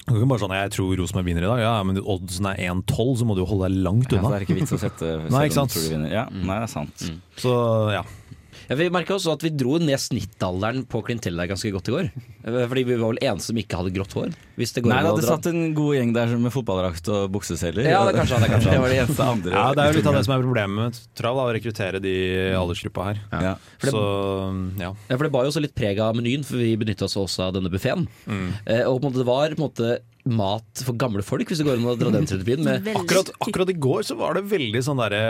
du 0.00 0.16
kan 0.16 0.24
ikke 0.24 0.30
bare 0.32 0.42
sånn, 0.42 0.54
Jeg 0.56 0.70
tror 0.74 0.94
Rosenborg 0.98 1.26
vinner 1.28 1.44
i 1.44 1.46
dag. 1.46 1.60
Ja, 1.62 1.72
men 1.86 1.98
oddsen 2.00 2.46
er 2.50 2.56
1,12, 2.72 3.20
så 3.20 3.26
må 3.28 3.36
du 3.36 3.44
jo 3.44 3.46
holde 3.46 3.68
deg 3.68 3.84
langt 3.84 4.10
Ja, 4.10 4.18
unna. 4.18 4.32
er 4.34 4.42
det 4.42 4.48
ikke 4.48 4.56
vits 4.58 4.74
å 4.74 4.80
sette 4.80 5.06
selv 5.06 5.30
Nei, 5.36 5.44
om 5.46 5.68
du 5.68 5.74
tror 5.74 5.84
du 5.84 5.92
vinner. 5.92 6.10
Ja, 6.10 6.24
nei, 6.32 6.56
det 6.56 6.64
er 6.66 6.72
sant. 6.72 7.04
Så 7.38 7.52
ja. 7.94 8.00
Ja, 8.70 8.76
vi 8.78 8.86
merka 8.94 9.16
også 9.16 9.32
at 9.34 9.42
vi 9.42 9.50
dro 9.50 9.80
ned 9.82 9.98
snittalderen 9.98 10.84
på 10.86 11.00
klientellet 11.02 11.48
ganske 11.50 11.72
godt 11.74 11.88
i 11.90 11.94
går. 11.96 12.10
Eh, 12.46 12.58
Fordi 12.70 12.84
vi 12.86 12.94
var 13.00 13.10
vel 13.10 13.18
eneste 13.26 13.50
som 13.50 13.58
ikke 13.58 13.80
hadde 13.80 13.90
grått 13.96 14.12
hår. 14.14 14.30
Hvis 14.60 14.70
det 14.76 14.84
går 14.84 14.92
Nei, 14.92 15.00
det 15.02 15.10
hadde 15.10 15.26
satt 15.26 15.48
en 15.50 15.74
god 15.74 15.96
gjeng 15.96 16.12
der 16.14 16.34
med 16.38 16.54
fotballdrakt 16.54 17.10
og 17.10 17.32
bukseseler. 17.34 17.82
Ja, 17.90 18.04
det 18.06 18.14
kanskje 18.14 18.38
det 18.44 18.50
kanskje 18.52 18.70
det 18.76 18.80
var 18.84 18.94
det 18.94 19.00
eneste 19.02 19.26
andre. 19.26 19.52
ja, 19.56 19.64
Det 19.74 19.82
er 19.82 19.90
jo 19.90 19.98
litt 19.98 20.06
av 20.12 20.18
det 20.20 20.22
som 20.28 20.34
er 20.36 20.44
problemet 20.46 20.78
med 20.84 21.00
trav, 21.18 21.40
å 21.42 21.48
rekruttere 21.58 22.00
de 22.04 22.14
aldersgruppa 22.60 23.08
her. 23.10 23.20
Ja. 23.34 23.54
For 23.82 23.90
det- 23.90 23.96
Så 23.96 24.04
ja. 24.84 24.92
Ja, 25.10 25.16
for 25.16 25.24
Det 25.26 25.32
bar 25.34 25.48
jo 25.48 25.50
også 25.50 25.64
litt 25.66 25.74
preg 25.74 25.98
av 26.06 26.14
menyen, 26.14 26.46
for 26.46 26.62
vi 26.62 26.70
benytta 26.78 27.08
oss 27.10 27.18
også 27.18 27.48
av 27.48 27.58
denne 27.58 27.74
buffeen. 27.74 28.06
Eh, 28.30 28.84
og 28.86 29.00
på 29.02 29.04
en 29.04 29.10
måte, 29.10 29.18
det 29.24 29.26
var 29.26 29.48
på 29.50 29.58
en 29.58 29.66
måte 29.66 29.90
mat 30.32 30.82
for 30.86 30.96
gamle 31.00 31.22
folk, 31.26 31.48
hvis 31.50 31.60
det 31.60 31.66
går 31.66 31.78
an 31.80 31.88
å 31.90 31.96
dra 31.98 32.12
den 32.14 32.26
strategien. 32.30 32.68
Akkurat, 32.94 33.32
akkurat 33.42 33.72
i 33.72 33.76
går 33.86 34.06
så 34.08 34.16
var 34.20 34.38
det 34.38 34.44
veldig 34.50 34.82
sånn 34.86 35.00
derre 35.02 35.20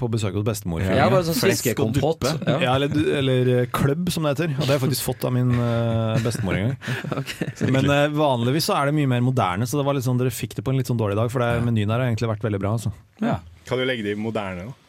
på 0.00 0.08
besøk 0.12 0.38
hos 0.38 0.46
bestemor. 0.46 0.84
ja, 0.84 1.08
bare 1.12 1.26
sånn 1.28 1.38
fiskekompott. 1.38 2.26
Ja. 2.46 2.56
Ja, 2.64 2.74
eller, 2.78 2.94
eller 3.20 3.52
kløbb, 3.74 4.12
som 4.14 4.26
det 4.26 4.34
heter. 4.36 4.54
Og 4.56 4.62
det 4.64 4.70
har 4.72 4.78
jeg 4.78 4.84
faktisk 4.86 5.06
fått 5.08 5.26
av 5.28 5.34
min 5.36 5.50
eh, 5.54 6.22
bestemor 6.24 6.58
en 6.58 6.70
gang. 6.72 6.78
Men 7.76 7.90
eh, 7.90 8.06
vanligvis 8.14 8.70
så 8.70 8.78
er 8.78 8.90
det 8.90 8.96
mye 9.00 9.10
mer 9.16 9.24
moderne, 9.26 9.68
så 9.68 9.80
det 9.80 9.86
var 9.88 9.98
litt 9.98 10.06
sånn, 10.06 10.20
dere 10.20 10.34
fikk 10.34 10.56
det 10.58 10.64
på 10.66 10.74
en 10.74 10.80
litt 10.80 10.90
sånn 10.90 11.00
dårlig 11.00 11.18
dag. 11.20 11.32
For 11.34 11.44
det, 11.44 11.50
menyen 11.66 11.92
her 11.92 12.00
har 12.04 12.08
egentlig 12.12 12.30
vært 12.34 12.46
veldig 12.46 12.62
bra. 12.62 12.76
Altså. 12.78 12.94
Ja. 13.22 13.40
Kan 13.68 13.80
du 13.80 13.86
legge 13.88 14.06
det 14.06 14.14
i 14.16 14.20
moderne, 14.20 14.70
da? 14.70 14.80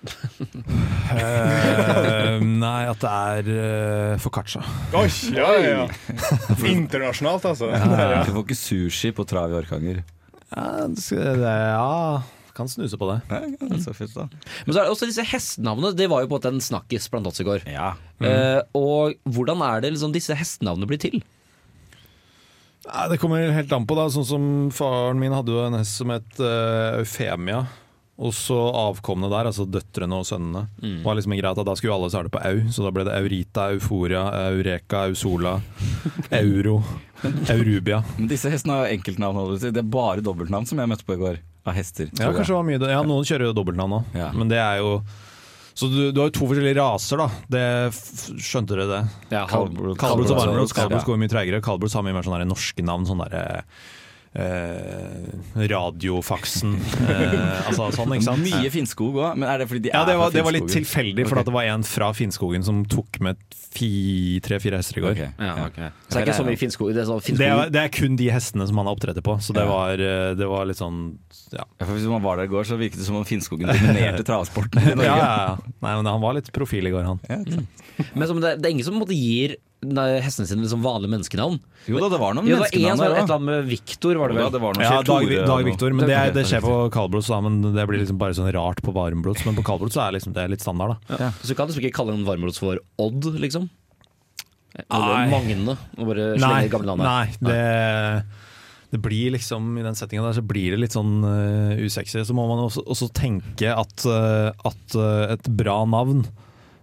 Eh, 1.10 2.40
nei, 2.44 2.80
at 2.90 3.00
det 3.02 3.10
er 3.10 3.48
uh, 3.50 4.18
foccaccia. 4.22 4.62
Oi, 4.96 5.06
ja, 5.34 5.48
ja, 5.58 5.70
ja. 5.82 5.86
Internasjonalt, 6.74 7.46
altså. 7.50 7.70
Du 7.72 8.30
får 8.34 8.44
ikke 8.44 8.58
sushi 8.58 9.10
på 9.16 9.26
trav 9.28 9.52
i 9.52 9.58
Orkanger. 9.60 10.02
Ja, 10.50 10.66
det, 10.90 11.02
skal- 11.02 11.40
det, 11.40 11.54
ja, 11.74 12.22
kan 12.56 12.70
snuse 12.70 12.98
på 13.00 13.08
det. 13.10 13.18
Ja, 13.30 13.40
det 13.60 13.72
er 13.78 13.82
så 13.84 13.94
fint 13.96 14.14
da. 14.16 14.28
Men 14.66 14.74
så 14.74 14.78
er 14.80 14.84
det 14.86 14.94
også 14.94 15.08
disse 15.10 15.24
hestenavnene. 15.26 15.92
Det 15.98 16.08
var 16.10 16.24
jo 16.24 16.30
på 16.30 16.34
en 16.36 16.40
måte 16.40 16.54
en 16.54 16.64
snakkis 16.64 17.10
blant 17.12 17.28
oss 17.30 17.42
i 17.42 17.46
går. 17.46 17.66
Ja. 17.70 17.92
Eh, 18.20 18.60
og 18.76 19.14
hvordan 19.24 19.62
er 19.66 19.84
det 19.84 19.94
liksom 19.94 20.14
disse 20.14 20.36
hestenavnene 20.36 20.90
blir 20.90 21.00
til? 21.02 21.20
Nei, 22.90 23.04
det 23.12 23.20
kommer 23.22 23.52
helt 23.54 23.72
an 23.76 23.86
på. 23.86 23.96
da 23.98 24.08
Sånn 24.12 24.26
som 24.26 24.44
Faren 24.74 25.20
min 25.20 25.34
hadde 25.36 25.52
jo 25.54 25.62
en 25.66 25.76
hest 25.78 25.98
som 26.00 26.10
het 26.14 26.40
uh, 26.40 26.98
Eufemia. 27.02 27.64
Og 28.20 28.34
så 28.36 28.56
avkomne 28.76 29.30
der, 29.32 29.48
altså 29.48 29.64
døtrene 29.64 30.18
og 30.20 30.26
sønnene. 30.28 30.66
Det 30.82 30.98
var 31.06 31.16
liksom 31.16 31.32
greit 31.38 31.56
at 31.62 31.64
Da 31.64 31.72
skulle 31.78 31.94
alle 31.96 32.10
starte 32.12 32.28
på 32.34 32.42
au, 32.44 32.58
så 32.68 32.84
da 32.84 32.90
ble 32.92 33.06
det 33.08 33.14
Eurita, 33.16 33.70
Euforia, 33.72 34.26
Eureka, 34.50 35.06
Ausola, 35.08 35.54
Euro, 36.42 36.82
Eurubia. 37.48 38.02
Men 38.18 38.28
disse 38.28 38.52
hestene 38.52 38.76
har 38.82 38.92
enkeltnavn. 38.92 39.56
Det 39.62 39.72
er 39.72 39.88
bare 39.88 40.20
dobbeltnavn 40.24 40.68
som 40.68 40.82
jeg 40.82 40.92
møtte 40.92 41.08
på 41.08 41.16
i 41.16 41.22
går. 41.22 41.40
Av 41.64 41.76
hester. 41.76 42.08
Ja, 42.16 42.28
jeg. 42.28 42.36
kanskje 42.38 42.52
det 42.52 42.58
var 42.58 42.68
mye 42.68 42.92
Ja, 42.92 43.00
noen 43.04 43.26
kjører 43.28 43.50
jo 43.50 43.56
dobbeltnavn 43.56 43.98
òg, 43.98 44.14
Ja. 44.16 44.30
men 44.36 44.48
det 44.52 44.60
er 44.60 44.78
jo 44.80 44.94
så 45.80 45.86
du, 45.88 46.10
du 46.12 46.18
har 46.20 46.28
jo 46.28 46.34
to 46.34 46.46
forskjellige 46.50 46.76
raser, 46.76 47.20
da. 47.22 47.26
Det 47.48 47.60
Skjønte 48.42 48.74
dere 48.74 48.86
det? 48.90 48.98
Ja, 49.32 49.46
Kaldblods 49.48 50.32
og 50.34 50.36
varmblods. 50.36 50.74
ja. 50.74 50.82
Kaldblods 50.82 51.06
går 51.08 51.20
mye 51.22 51.30
treigere. 51.32 51.60
Kaldblods 51.64 51.94
har 51.96 52.04
mye 52.04 52.16
mer 52.18 52.26
sånne 52.26 52.48
norske 52.50 52.84
navn. 52.84 53.06
Sånn 53.08 53.22
derre 53.22 53.40
eh, 53.62 53.62
Radiofaksen. 55.70 56.76
Eh, 57.10 57.66
altså 57.66 57.88
sånn, 57.94 58.12
ikke 58.14 58.26
sant? 58.26 58.44
Mye 58.44 58.70
Finnskog 58.70 59.16
òg, 59.18 59.38
men 59.40 59.48
er 59.50 59.62
det 59.62 59.66
fordi 59.70 59.80
de 59.86 59.90
Ja, 59.90 60.02
er 60.04 60.12
det 60.12 60.16
var, 60.20 60.28
fra 60.30 60.36
det 60.36 60.44
var 60.46 60.54
litt 60.54 60.68
tilfeldig, 60.70 61.24
for 61.26 61.34
okay. 61.34 61.42
at 61.42 61.48
det 61.48 61.54
var 61.56 61.64
en 61.72 61.84
fra 61.86 62.10
Finnskogen 62.14 62.62
som 62.66 62.82
tok 62.88 63.18
med 63.24 63.40
tre-fire 63.74 64.78
hester 64.78 65.00
i 65.00 65.02
går. 65.04 65.16
Okay. 65.16 65.30
Ja, 65.40 65.54
okay. 65.66 65.88
Så 66.06 66.12
det 66.12 66.20
er 66.20 66.26
ikke 66.28 66.36
så 66.38 66.46
mye 66.46 66.60
Finnskog. 66.60 66.92
Det 66.94 67.02
er, 67.02 67.08
sånn 67.08 67.40
Det, 67.40 67.48
er, 67.48 67.72
det 67.74 67.82
er 67.82 67.90
kun 67.94 68.18
de 68.20 68.28
hestene 68.30 68.66
som 68.70 68.78
han 68.80 68.90
har 68.90 68.98
opptrådt 68.98 69.22
på, 69.26 69.36
så 69.42 69.56
det 69.56 69.64
var, 69.70 70.04
eh, 70.04 70.28
det 70.38 70.50
var 70.50 70.68
litt 70.70 70.78
sånn 70.80 71.00
ja. 71.50 71.64
Ja, 71.64 71.86
for 71.86 71.94
Hvis 71.96 72.06
man 72.10 72.22
var 72.22 72.38
der 72.38 72.46
i 72.46 72.52
går, 72.52 72.68
så 72.68 72.78
virket 72.78 73.00
det 73.00 73.08
som 73.08 73.18
om 73.18 73.26
Finnskogen 73.26 73.66
dominerte 73.70 74.26
travsporten 74.30 74.84
i 74.84 74.94
Norge. 74.94 75.08
ja, 75.08 75.16
ja. 75.18 75.72
Nei, 75.82 75.96
men 75.96 76.12
han 76.12 76.22
var 76.22 76.38
litt 76.38 76.52
profil 76.54 76.86
i 76.86 76.94
går, 76.94 77.08
han. 77.08 77.24
Ja, 77.26 77.40
ikke? 77.42 77.66
Men 78.14 78.30
som 78.30 78.38
det, 78.42 78.60
det 78.60 78.70
er 78.70 78.76
ingen 78.76 78.86
som 78.86 78.94
på 78.94 79.00
en 79.00 79.06
måte 79.08 79.18
gir 79.18 79.58
hestene 79.80 80.46
sine 80.46 80.68
som 80.68 80.82
vanlige 80.84 81.10
menneskenavn. 81.14 81.56
Jo 81.88 82.00
da, 82.02 82.10
det 82.12 82.18
var 82.20 82.34
noen 82.36 82.48
Jo, 82.50 82.58
det 82.58 82.66
var 82.66 82.74
menneskenavn 82.74 83.00
der 83.00 83.10
òg. 83.10 83.16
et 83.16 83.22
eller 83.22 83.36
annet 83.36 83.48
med 83.48 83.68
Viktor, 83.70 84.18
var 84.20 84.28
det 84.28 84.36
Ja, 84.36 84.44
Da, 84.44 84.50
det 84.52 84.60
var 84.60 84.80
Ja, 84.84 85.02
Dag, 85.02 85.32
Dag. 85.48 85.64
Viktor, 85.64 85.96
men 85.96 86.06
det, 86.10 86.16
er, 86.16 86.32
det 86.36 86.44
skjer 86.50 86.64
på 86.64 86.76
kaldblods, 86.92 87.30
da, 87.32 87.40
men 87.46 87.60
det 87.62 87.86
blir 87.88 88.02
liksom 88.02 88.18
bare 88.20 88.36
sånn 88.36 88.50
rart 88.52 88.82
på 88.84 88.92
varmblods. 88.92 89.46
Men 89.48 89.56
på 89.56 89.64
kaldblods 89.64 89.96
så 89.96 90.04
er 90.06 90.18
liksom 90.18 90.36
det 90.36 90.48
litt 90.52 90.60
standard, 90.64 90.98
da. 90.98 91.16
Ja. 91.16 91.30
Så 91.40 91.52
du 91.52 91.56
kan 91.56 91.70
liksom 91.70 91.84
ikke 91.84 91.96
kalle 92.02 92.16
en 92.18 92.26
varmblods 92.28 92.60
for 92.60 92.82
Odd, 93.00 93.32
liksom? 93.40 93.70
Eller 94.76 95.32
Magne, 95.32 95.74
og 95.98 96.12
bare 96.12 96.28
slenge 96.38 96.70
gamle 96.70 96.92
navn 96.92 97.02
nei 97.02 97.24
det, 97.42 98.22
det 98.92 99.00
blir 99.02 99.32
liksom 99.34 99.72
I 99.80 99.82
den 99.82 99.98
settinga 99.98 100.22
der 100.28 100.36
så 100.38 100.44
blir 100.46 100.74
det 100.74 100.78
litt 100.84 100.94
sånn 100.94 101.24
uh, 101.24 101.74
usexy. 101.82 102.22
Så 102.26 102.36
må 102.36 102.46
man 102.50 102.62
også, 102.66 102.84
også 102.86 103.10
tenke 103.14 103.70
at, 103.70 104.06
uh, 104.06 104.50
at 104.66 104.96
uh, 104.98 105.34
et 105.34 105.50
bra 105.58 105.82
navn 105.90 106.24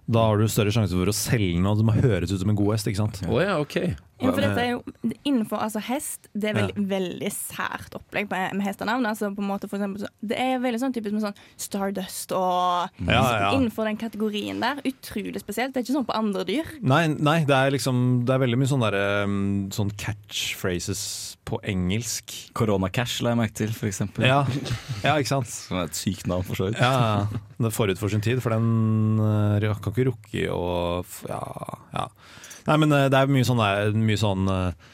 da 0.07 0.21
har 0.29 0.39
du 0.39 0.47
større 0.47 0.71
sjanse 0.71 0.95
for 0.95 1.11
å 1.11 1.15
selge 1.15 1.59
noe 1.59 1.75
som 1.75 1.89
høres 1.91 2.31
ut 2.31 2.39
som 2.39 2.51
en 2.51 2.57
god 2.57 2.77
hest. 2.77 2.87
ikke 2.87 3.01
sant? 3.01 3.19
Å 3.27 3.39
ja, 3.43 3.57
ok. 3.59 3.75
Ja, 4.17 4.31
for 4.31 4.41
dette 4.41 4.61
er 4.63 4.69
jo 4.71 4.79
Innenfor 5.27 5.61
altså 5.61 5.81
hest, 5.83 6.29
det 6.33 6.49
er 6.49 6.55
veldig, 6.57 6.83
veldig 6.89 7.29
sært 7.35 7.93
opplegg 7.99 8.31
med, 8.31 8.55
med 8.57 8.65
hestenavn. 8.65 9.05
Altså 9.05 9.29
på 9.35 9.43
en 9.43 9.49
måte 9.51 9.69
for 9.69 9.77
eksempel, 9.77 10.07
det 10.25 10.39
er 10.41 10.63
veldig 10.63 10.79
sånn 10.81 10.95
typisk 10.95 11.17
med 11.17 11.25
sånn 11.27 11.41
Stardust 11.59 12.33
og 12.35 13.03
Ja, 13.03 13.19
ja. 13.19 13.51
Innenfor 13.51 13.89
den 13.89 13.99
kategorien 13.99 14.63
der. 14.63 14.79
Utrolig 14.87 15.43
spesielt. 15.43 15.75
Det 15.75 15.83
er 15.83 15.87
ikke 15.87 15.97
sånn 15.99 16.07
på 16.07 16.17
andre 16.17 16.47
dyr. 16.47 16.71
Nei, 16.81 17.03
nei 17.13 17.41
det 17.47 17.57
er 17.57 17.75
liksom 17.75 18.23
Det 18.27 18.33
er 18.33 18.45
veldig 18.45 18.61
mye 18.61 18.71
sånn 18.71 18.87
derre 18.87 19.05
um, 19.27 19.41
Sånn 19.75 19.91
catchphrases 19.99 21.03
på 21.47 21.59
engelsk. 21.67 22.33
Corona-cash 22.57 23.23
la 23.23 23.33
jeg 23.33 23.39
merke 23.39 23.55
til, 23.61 23.71
for 23.75 23.89
eksempel. 23.89 24.25
Ja, 24.27 24.41
ja 25.05 25.15
ikke 25.15 25.31
sant? 25.31 25.49
Som 25.51 25.79
er 25.79 25.87
et 25.89 25.97
sykt 25.97 26.27
navn, 26.29 26.45
for 26.47 26.59
så 26.59 26.67
vidt. 26.67 26.81
Ja, 26.81 27.27
det 27.57 27.69
er 27.69 27.75
forut 27.75 28.01
for 28.01 28.13
sin 28.13 28.23
tid, 28.25 28.41
for 28.43 28.53
den 28.55 29.21
uh, 29.21 29.79
kan 29.79 29.93
ikke 29.93 30.09
rukke 30.11 30.43
å 30.53 30.67
Ja, 31.29 31.41
ja. 31.95 32.05
Nei, 32.67 32.77
men 32.83 32.93
uh, 32.93 33.07
det 33.11 33.19
er 33.19 33.31
mye 33.31 33.47
sånn, 33.47 33.63
der, 33.63 33.95
mye 33.95 34.19
sånn 34.19 34.51
uh, 34.51 34.91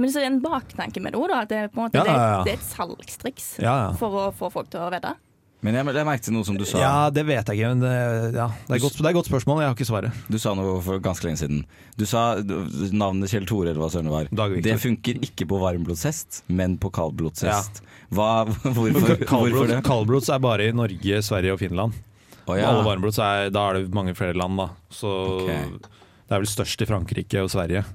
Men 0.00 0.10
så 0.10 0.22
er 0.22 0.26
det 0.26 0.32
en 0.32 0.40
baktanke 0.44 1.04
med 1.04 1.14
det 1.14 1.20
òg, 1.20 1.28
da. 1.30 1.44
At 1.44 1.52
det, 1.52 1.60
er 1.66 1.70
på 1.72 1.82
en 1.82 1.86
måte, 1.86 2.00
Ja, 2.00 2.08
det, 2.08 2.16
ja, 2.16 2.32
ja. 2.32 2.42
det 2.46 2.56
er 2.56 2.60
et 2.62 2.66
salgstriks 2.70 3.50
Ja, 3.60 3.76
ja. 3.86 3.92
for 4.00 4.24
å 4.24 4.26
få 4.34 4.50
folk 4.54 4.72
til 4.72 4.82
å 4.86 4.90
vedde. 4.94 5.14
Men 5.64 5.78
jeg, 5.78 5.94
jeg 5.96 6.04
merket 6.04 6.34
noe 6.34 6.44
som 6.44 6.56
du 6.60 6.66
sa. 6.68 6.80
Ja, 6.82 6.96
det 7.14 7.22
vet 7.24 7.48
jeg 7.48 7.56
ikke, 7.56 7.68
men 7.72 7.80
det, 7.80 7.92
ja, 8.36 8.50
det, 8.52 8.76
er 8.76 8.82
godt, 8.82 8.98
det 8.98 9.06
er 9.06 9.10
et 9.14 9.16
godt 9.16 9.30
spørsmål. 9.30 9.62
Jeg 9.62 9.70
har 9.70 9.76
ikke 9.78 9.86
svaret. 9.88 10.18
Du 10.28 10.36
sa 10.42 10.52
noe 10.58 10.74
for 10.84 11.00
ganske 11.04 11.24
lenge 11.24 11.40
siden. 11.40 11.62
Du 11.96 12.04
sa 12.08 12.24
navnet 12.92 13.32
Kjell 13.32 13.46
Tore, 13.48 13.70
eller 13.72 13.80
hva 13.80 13.88
søren 13.94 14.10
det 14.10 14.12
var. 14.12 14.28
Dag 14.42 14.56
Det 14.66 14.74
funker 14.82 15.22
ikke 15.24 15.48
på 15.48 15.60
varmblodshest, 15.62 16.42
men 16.52 16.76
på 16.82 16.90
kaldblodshest. 16.92 17.80
Hva, 18.12 18.28
hvorfor, 18.76 19.24
hvorfor 19.24 19.72
det? 19.72 19.80
kaldblods 19.88 20.28
er 20.36 20.44
bare 20.44 20.68
i 20.68 20.76
Norge, 20.76 21.22
Sverige 21.24 21.56
og 21.56 21.62
Finland. 21.64 21.96
Oh, 22.44 22.58
ja. 22.58 22.68
Alle 22.68 22.84
varmblods 22.84 23.22
er, 23.24 23.48
da 23.54 23.64
er 23.70 23.80
det 23.80 23.96
mange 23.96 24.12
flere 24.18 24.36
land, 24.36 24.60
da. 24.60 24.68
Så 24.92 25.08
okay. 25.38 25.64
det 25.80 26.36
er 26.36 26.44
vel 26.44 26.50
størst 26.50 26.84
i 26.84 26.88
Frankrike 26.92 27.40
og 27.40 27.48
Sverige. 27.54 27.86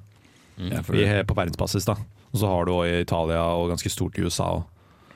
Mm, 0.58 0.74
på 0.82 1.38
verdensbasis, 1.38 1.86
da. 1.86 2.00
Og 2.34 2.42
så 2.42 2.50
har 2.50 2.66
du 2.66 2.74
òg 2.80 2.90
i 2.90 3.00
Italia 3.06 3.46
og 3.62 3.70
ganske 3.76 3.94
stort 3.94 4.18
i 4.18 4.26
USA 4.26 4.50
òg. 4.58 4.66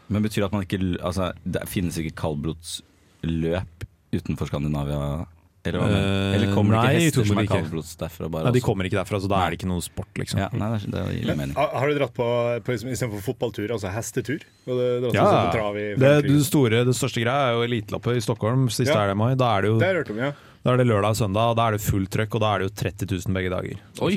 Men 0.09 0.23
betyr 0.25 0.43
det 0.43 0.49
at 0.49 0.55
man 0.57 0.65
ikke 0.65 0.81
Altså, 1.03 1.31
det 1.45 1.63
finnes 1.71 1.97
ikke 2.01 2.15
kaldblodsløp 2.23 3.87
utenfor 4.13 4.49
Skandinavia? 4.51 5.25
Eller, 5.65 5.79
du? 5.79 6.35
eller 6.35 6.49
kommer 6.51 6.75
det 6.75 6.79
Eh, 6.83 6.89
ikke 6.91 7.03
hester 7.05 7.27
som 7.29 7.37
er 7.39 7.45
kaldblods 7.47 7.91
derfra? 7.95 8.27
Bare 8.29 8.43
Nei, 8.49 8.51
de 8.57 8.61
kommer 8.65 8.83
ikke 8.89 8.97
derfra, 8.99 9.19
så 9.23 9.29
da 9.31 9.37
er 9.45 9.53
det 9.53 9.61
ikke 9.61 9.69
noe 9.71 9.79
sport, 9.85 10.09
liksom. 10.19 10.41
Ja, 10.41 10.49
nei, 10.51 10.67
det, 10.75 10.89
det 10.91 11.03
gir 11.21 11.37
mening. 11.39 11.53
har 11.55 11.69
har 11.79 11.87
du 11.87 11.95
dratt 12.01 12.13
på, 12.17 12.27
på 12.67 12.73
liksom, 12.75 12.89
istedenfor 12.91 13.23
fotballtur, 13.23 13.71
altså 13.71 13.87
hestetur? 13.95 14.43
Og 14.67 14.73
det, 14.75 14.89
dratt 15.05 15.15
Ja, 15.15 15.23
sånn 15.23 15.79
det, 16.03 16.11
det, 16.27 16.35
store, 16.43 16.83
det 16.83 16.97
største 16.99 17.23
greia 17.23 17.47
er 17.47 17.55
jo 17.55 17.63
eliteloppet 17.63 18.19
i 18.19 18.25
Stockholm 18.27 18.67
siste 18.67 18.91
Ja. 18.91 19.05
helg 19.05 19.15
i 19.15 19.19
mai. 19.23 19.29
Da 19.39 19.53
er 19.55 19.61
det 19.63 19.71
jo 19.71 19.79
Det 19.79 19.87
er, 19.87 20.03
om, 20.11 20.19
ja. 20.19 20.33
da 20.67 20.73
er 20.73 20.83
det 20.83 20.87
lørdag 20.91 21.15
og 21.15 21.21
søndag, 21.23 21.55
og 21.55 21.55
da 21.55 21.67
er 21.69 21.77
det 21.79 21.81
fullt 21.87 22.11
trøkk, 22.11 22.35
og 22.35 22.41
da 22.43 22.51
er 22.51 22.59
det 22.59 22.67
jo 22.67 22.75
30 22.83 23.11
000 23.23 23.39
begge 23.39 23.55
dager. 23.55 23.79
Oi! 24.03 24.15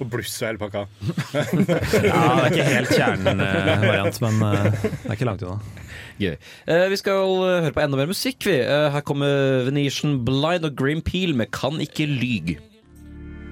Og 0.00 0.06
bluss 0.12 0.34
og 0.42 0.48
hele 0.48 0.60
pakka. 0.60 0.84
Ja, 2.06 2.20
det 2.36 2.44
er 2.44 2.52
ikke 2.52 2.68
helt 2.68 2.92
kjernen-variant, 2.94 4.20
men 4.24 4.44
eh, 4.46 4.70
det 4.76 5.10
er 5.10 5.16
ikke 5.16 5.28
langt 5.28 5.44
unna. 5.46 5.58
Gøy. 6.20 6.36
Eh, 6.70 6.86
vi 6.92 6.98
skal 7.00 7.34
eh, 7.44 7.58
høre 7.66 7.74
på 7.76 7.82
enda 7.84 7.98
mer 8.00 8.08
musikk, 8.10 8.46
vi. 8.48 8.56
Eh, 8.62 8.86
her 8.94 9.04
kommer 9.06 9.66
Venetian 9.68 10.18
Blind 10.26 10.64
og 10.68 10.76
Grim 10.78 11.02
Peel 11.04 11.34
med 11.36 11.52
Kan 11.54 11.80
ikke 11.84 12.08
lyg. 12.08 12.56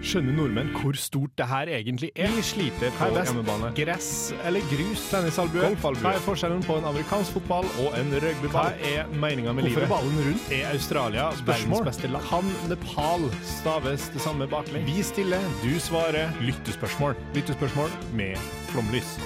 Skjønner 0.05 0.35
nordmenn 0.37 0.69
hvor 0.77 0.97
stort 1.01 1.33
det 1.41 1.47
her 1.49 1.71
egentlig 1.79 2.11
er? 2.15 2.29
Vi 2.37 2.43
sliter 2.45 2.93
på 2.99 3.09
hjemmebane. 3.15 3.71
Gress 3.79 4.09
eller 4.45 4.65
grus? 4.69 5.07
Tennisalbue? 5.09 5.71
Hva 5.81 6.13
er 6.13 6.21
forskjellen 6.27 6.61
på 6.67 6.77
en 6.81 6.89
amerikansk 6.91 7.39
fotball 7.39 7.69
og 7.87 7.97
en 7.97 8.13
rugbyball? 8.13 8.75
Hva 8.77 8.93
er 8.93 9.09
meninga 9.17 9.55
med 9.57 9.65
livet? 9.71 9.81
Hvorfor 9.81 9.89
er 9.89 9.95
ballen 9.95 10.21
rundt? 10.29 10.53
Er 10.53 10.69
Australia 10.75 11.31
verdens 11.49 11.89
beste 11.89 12.13
land? 12.13 12.29
Kan 12.29 12.53
Nepal 12.69 13.29
staves 13.49 14.11
det 14.13 14.21
samme 14.27 14.49
baklengs? 14.53 14.85
Vi 14.93 15.01
stiller, 15.15 15.51
du 15.65 15.73
svarer. 15.81 16.29
Lyttespørsmål. 16.45 17.17
Lyttespørsmål 17.39 17.97
med 18.13 18.37
flomlys. 18.75 19.17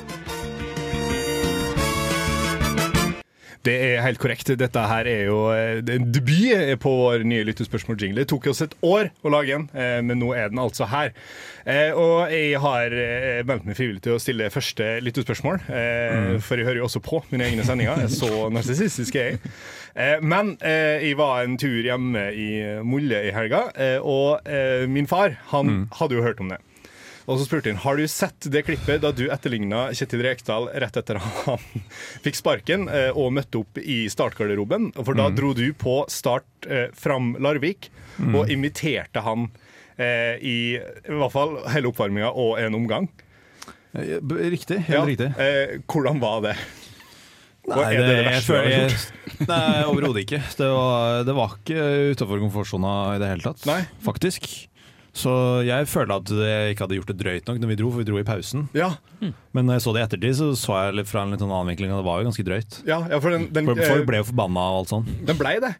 Det 3.68 3.74
er 3.84 4.00
helt 4.00 4.20
korrekt. 4.22 4.48
Dette 4.56 4.82
her 4.88 5.08
er 5.10 5.26
jo 5.28 5.38
eh, 5.52 5.82
en 5.94 6.06
debut 6.14 6.72
på 6.80 6.92
vår 7.02 7.24
nye 7.28 7.44
lyttespørsmål-jingle. 7.50 8.22
Det 8.22 8.30
tok 8.32 8.46
oss 8.54 8.62
et 8.64 8.74
år 8.86 9.10
å 9.26 9.32
lage 9.34 9.52
den, 9.52 9.66
eh, 9.76 9.98
men 10.08 10.20
nå 10.22 10.30
er 10.36 10.48
den 10.52 10.62
altså 10.62 10.88
her. 10.88 11.12
Eh, 11.68 11.92
Og 11.92 12.30
jeg 12.32 12.56
har 12.62 12.94
meldt 13.44 13.66
meg 13.68 13.76
frivillig 13.76 14.00
til 14.06 14.16
å 14.16 14.22
stille 14.22 14.48
første 14.54 14.86
lyttespørsmål, 15.04 15.60
eh, 15.68 16.38
for 16.40 16.56
jeg 16.56 16.64
hører 16.70 16.80
jo 16.80 16.86
også 16.88 17.02
på 17.04 17.20
mine 17.32 17.44
egne 17.50 17.66
sendinger. 17.68 18.06
Så 18.08 18.30
narsissistisk 18.56 19.18
er 19.20 19.34
jeg. 19.34 19.52
Men 20.22 20.52
jeg 20.62 21.16
var 21.18 21.42
en 21.42 21.56
tur 21.58 21.80
hjemme 21.82 22.28
i 22.30 22.48
Molle 22.86 23.18
i 23.26 23.32
helga, 23.34 23.64
og 24.06 24.46
min 24.88 25.08
far 25.10 25.34
han 25.50 25.88
hadde 25.98 26.14
jo 26.14 26.22
hørt 26.22 26.38
om 26.44 26.52
det. 26.52 26.60
Og 27.28 27.36
så 27.36 27.44
spurte 27.44 27.68
han 27.68 27.80
har 27.82 27.98
du 28.00 28.06
sett 28.08 28.46
det 28.48 28.62
klippet 28.64 29.02
da 29.04 29.10
du 29.12 29.26
etterligna 29.28 29.90
Kjetil 29.92 30.22
Rekdal 30.24 30.70
rett 30.80 30.96
etter 30.96 31.18
han 31.20 31.60
fikk 32.24 32.38
sparken 32.40 32.86
eh, 32.88 33.10
og 33.12 33.34
møtte 33.36 33.60
opp 33.60 33.76
i 33.82 34.06
startgarderoben. 34.08 34.90
For 34.96 35.12
da 35.18 35.26
Mm. 35.28 35.36
dro 35.36 35.50
du 35.58 35.66
på 35.76 35.98
start 36.08 36.68
eh, 36.68 36.88
fram 36.96 37.34
Larvik 37.44 37.90
Mm. 38.18 38.34
og 38.34 38.48
imiterte 38.50 39.20
han 39.22 39.44
eh, 39.94 40.40
i, 40.42 40.56
i 40.74 41.12
hvert 41.20 41.30
fall 41.30 41.52
hele 41.70 41.86
oppvarminga 41.92 42.32
og 42.34 42.56
en 42.58 42.74
omgang. 42.74 43.04
Riktig. 43.94 44.80
Helt 44.88 44.96
Ja, 44.96 45.04
riktig. 45.06 45.28
Hvordan 45.86 46.18
var 46.20 46.40
det? 46.48 46.56
Nei, 47.68 47.84
det, 47.94 48.02
det 48.08 48.16
jeg 48.32 48.42
føler 48.48 48.70
jeg? 48.88 48.98
Nei, 49.46 49.84
overhodet 49.86 50.24
ikke. 50.24 50.40
Det 50.58 50.68
var, 50.72 51.22
det 51.28 51.36
var 51.36 51.54
ikke 51.60 51.86
utafor 52.16 52.42
komfortsona 52.42 52.92
i 53.14 53.20
det 53.22 53.30
hele 53.30 53.44
tatt, 53.44 53.62
Nei. 53.68 53.78
faktisk. 54.04 54.48
Så 55.18 55.32
jeg 55.66 55.88
føler 55.90 56.20
at 56.20 56.30
jeg 56.30 56.74
ikke 56.74 56.86
hadde 56.86 56.98
gjort 57.00 57.10
det 57.10 57.18
drøyt 57.18 57.50
nok 57.50 57.58
når 57.62 57.72
vi 57.72 57.76
dro, 57.80 57.90
for 57.90 58.02
vi 58.02 58.06
dro 58.06 58.20
i 58.20 58.26
pausen. 58.26 58.68
Ja. 58.76 58.92
Men 59.20 59.66
når 59.66 59.78
jeg 59.78 59.86
så 59.86 59.94
det 59.96 60.02
i 60.02 60.06
ettertid, 60.06 60.38
så 60.38 60.50
så 60.58 60.78
jeg 60.78 60.98
litt 61.00 61.10
fra 61.10 61.24
en 61.24 61.34
litt 61.34 61.42
sånn 61.42 61.52
annen 61.52 61.72
vinkling, 61.72 61.92
og 61.94 62.02
det 62.02 62.08
var 62.08 62.22
jo 62.22 62.30
ganske 62.30 62.46
drøyt. 62.46 62.80
Ja, 62.88 63.02
ja, 63.10 63.20
for 63.22 63.34
den, 63.34 63.48
den, 63.54 63.68
For 63.68 63.82
eh, 63.82 63.90
Folk 63.90 64.08
ble 64.08 64.22
jo 64.22 64.28
forbanna 64.30 64.70
og 64.72 64.84
alt 64.84 64.94
sånn. 64.94 65.10
Den 65.28 65.40
blei 65.40 65.58
det. 65.64 65.74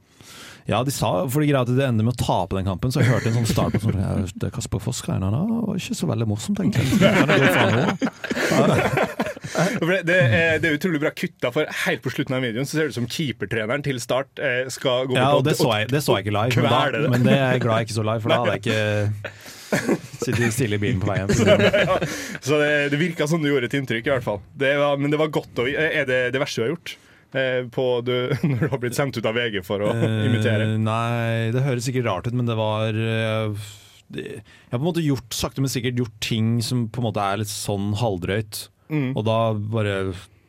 Ja, 0.69 0.83
de 0.85 0.93
sa 0.93 1.11
for 1.33 1.41
det 1.41 1.49
greia 1.49 1.63
at 1.65 1.71
det 1.73 1.87
ender 1.87 2.05
med 2.05 2.19
å 2.19 2.21
tape 2.21 2.59
den 2.59 2.69
kampen, 2.69 2.93
så 2.93 3.01
jeg 3.01 3.09
hørte 3.09 3.31
en 3.31 3.39
sånn 3.39 3.49
start 3.49 3.79
på 3.79 3.89
sånn 3.89 4.51
Kasper 4.53 4.83
Foss-greiene 4.85 5.31
var 5.33 5.81
ikke 5.81 5.97
så 5.97 6.11
veldig 6.11 6.29
morsomt, 6.29 6.61
egentlig. 6.61 6.99
Det, 9.89 10.01
det, 10.07 10.17
er, 10.19 10.59
det 10.63 10.69
er 10.71 10.77
utrolig 10.77 11.01
bra 11.03 11.13
kutta, 11.17 11.51
for 11.55 11.69
helt 11.85 12.03
på 12.05 12.13
slutten 12.13 12.37
av 12.37 12.45
videoen 12.45 12.67
så 12.69 12.77
ser 12.77 12.89
det 12.89 12.95
ut 12.95 12.99
som 12.99 13.09
keepertreneren 13.11 13.85
til 13.87 14.01
Start 14.03 14.43
eh, 14.43 14.67
skal 14.73 15.09
gå 15.09 15.17
Ja, 15.17 15.31
og 15.39 15.47
det 15.47 15.57
så 15.59 15.71
jeg, 15.79 15.89
det 15.93 16.03
så 16.05 16.19
jeg 16.19 16.29
ikke 16.29 16.37
live, 16.37 16.65
men, 16.65 16.73
da, 16.73 16.83
det. 16.95 17.13
men 17.15 17.27
det 17.27 17.37
er 17.37 17.57
jeg 17.57 17.65
glad 17.65 17.83
jeg 17.83 17.89
ikke 17.89 17.99
så 17.99 18.07
live, 18.11 18.25
for 18.25 18.35
da 18.35 18.41
hadde 18.43 18.57
jeg 18.57 18.65
ikke 18.67 19.57
sittet 19.69 20.55
stille 20.55 20.79
i 20.79 20.83
bilen 20.83 21.03
på 21.03 21.11
vei 21.11 21.19
hjem. 21.21 21.35
Ja, 21.89 21.99
så 22.45 22.61
det, 22.61 22.71
det 22.93 23.01
virka 23.01 23.29
som 23.31 23.43
du 23.43 23.51
gjorde 23.51 23.69
et 23.69 23.77
inntrykk, 23.79 24.07
i 24.07 24.15
hvert 24.17 24.27
fall. 24.27 24.41
Det 24.59 24.73
var, 24.81 24.97
men 25.01 25.13
det 25.13 25.21
var 25.21 25.33
godt 25.35 25.61
å 25.63 25.69
Er 25.69 26.09
det 26.09 26.23
det 26.35 26.43
verste 26.43 26.63
du 26.63 26.67
har 26.67 26.75
gjort? 26.77 26.97
Eh, 27.37 27.67
på 27.69 27.85
du, 28.01 28.15
når 28.49 28.63
du 28.63 28.71
har 28.73 28.81
blitt 28.81 28.97
sendt 28.97 29.19
ut 29.19 29.29
av 29.29 29.37
VG 29.37 29.61
for 29.67 29.85
å 29.85 29.93
imitere? 29.93 30.71
Eh, 30.71 30.79
nei, 30.81 31.51
det 31.55 31.65
høres 31.67 31.89
sikkert 31.89 32.09
rart 32.09 32.31
ut, 32.31 32.37
men 32.39 32.49
det 32.49 32.57
var 32.59 32.97
eh, 32.97 33.69
det, 34.09 34.25
Jeg 34.39 34.73
har 34.73 34.79
på 34.79 34.83
en 34.83 34.89
måte 34.89 35.05
gjort, 35.05 35.29
sakte, 35.37 35.65
men 35.65 35.73
sikkert 35.73 36.01
gjort 36.01 36.19
ting 36.25 36.57
som 36.65 36.87
på 36.89 37.03
en 37.03 37.09
måte 37.11 37.25
er 37.25 37.43
litt 37.43 37.53
sånn 37.53 37.93
halvdrøyt. 38.01 38.67
Mm. 38.89 39.11
Og 39.17 39.25
da 39.29 39.39
bare 39.55 39.97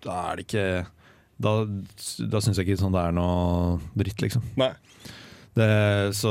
Da 0.05 0.13
er 0.31 0.39
det 0.39 0.45
ikke 0.47 0.67
Da, 1.43 1.51
da 2.31 2.39
syns 2.43 2.57
jeg 2.59 2.67
ikke 2.69 2.79
sånn 2.81 2.93
det 2.95 3.01
er 3.09 3.15
noe 3.15 3.79
dritt, 3.99 4.21
liksom. 4.23 4.43
Nei. 4.59 4.69
Det, 5.59 5.65
så, 6.15 6.29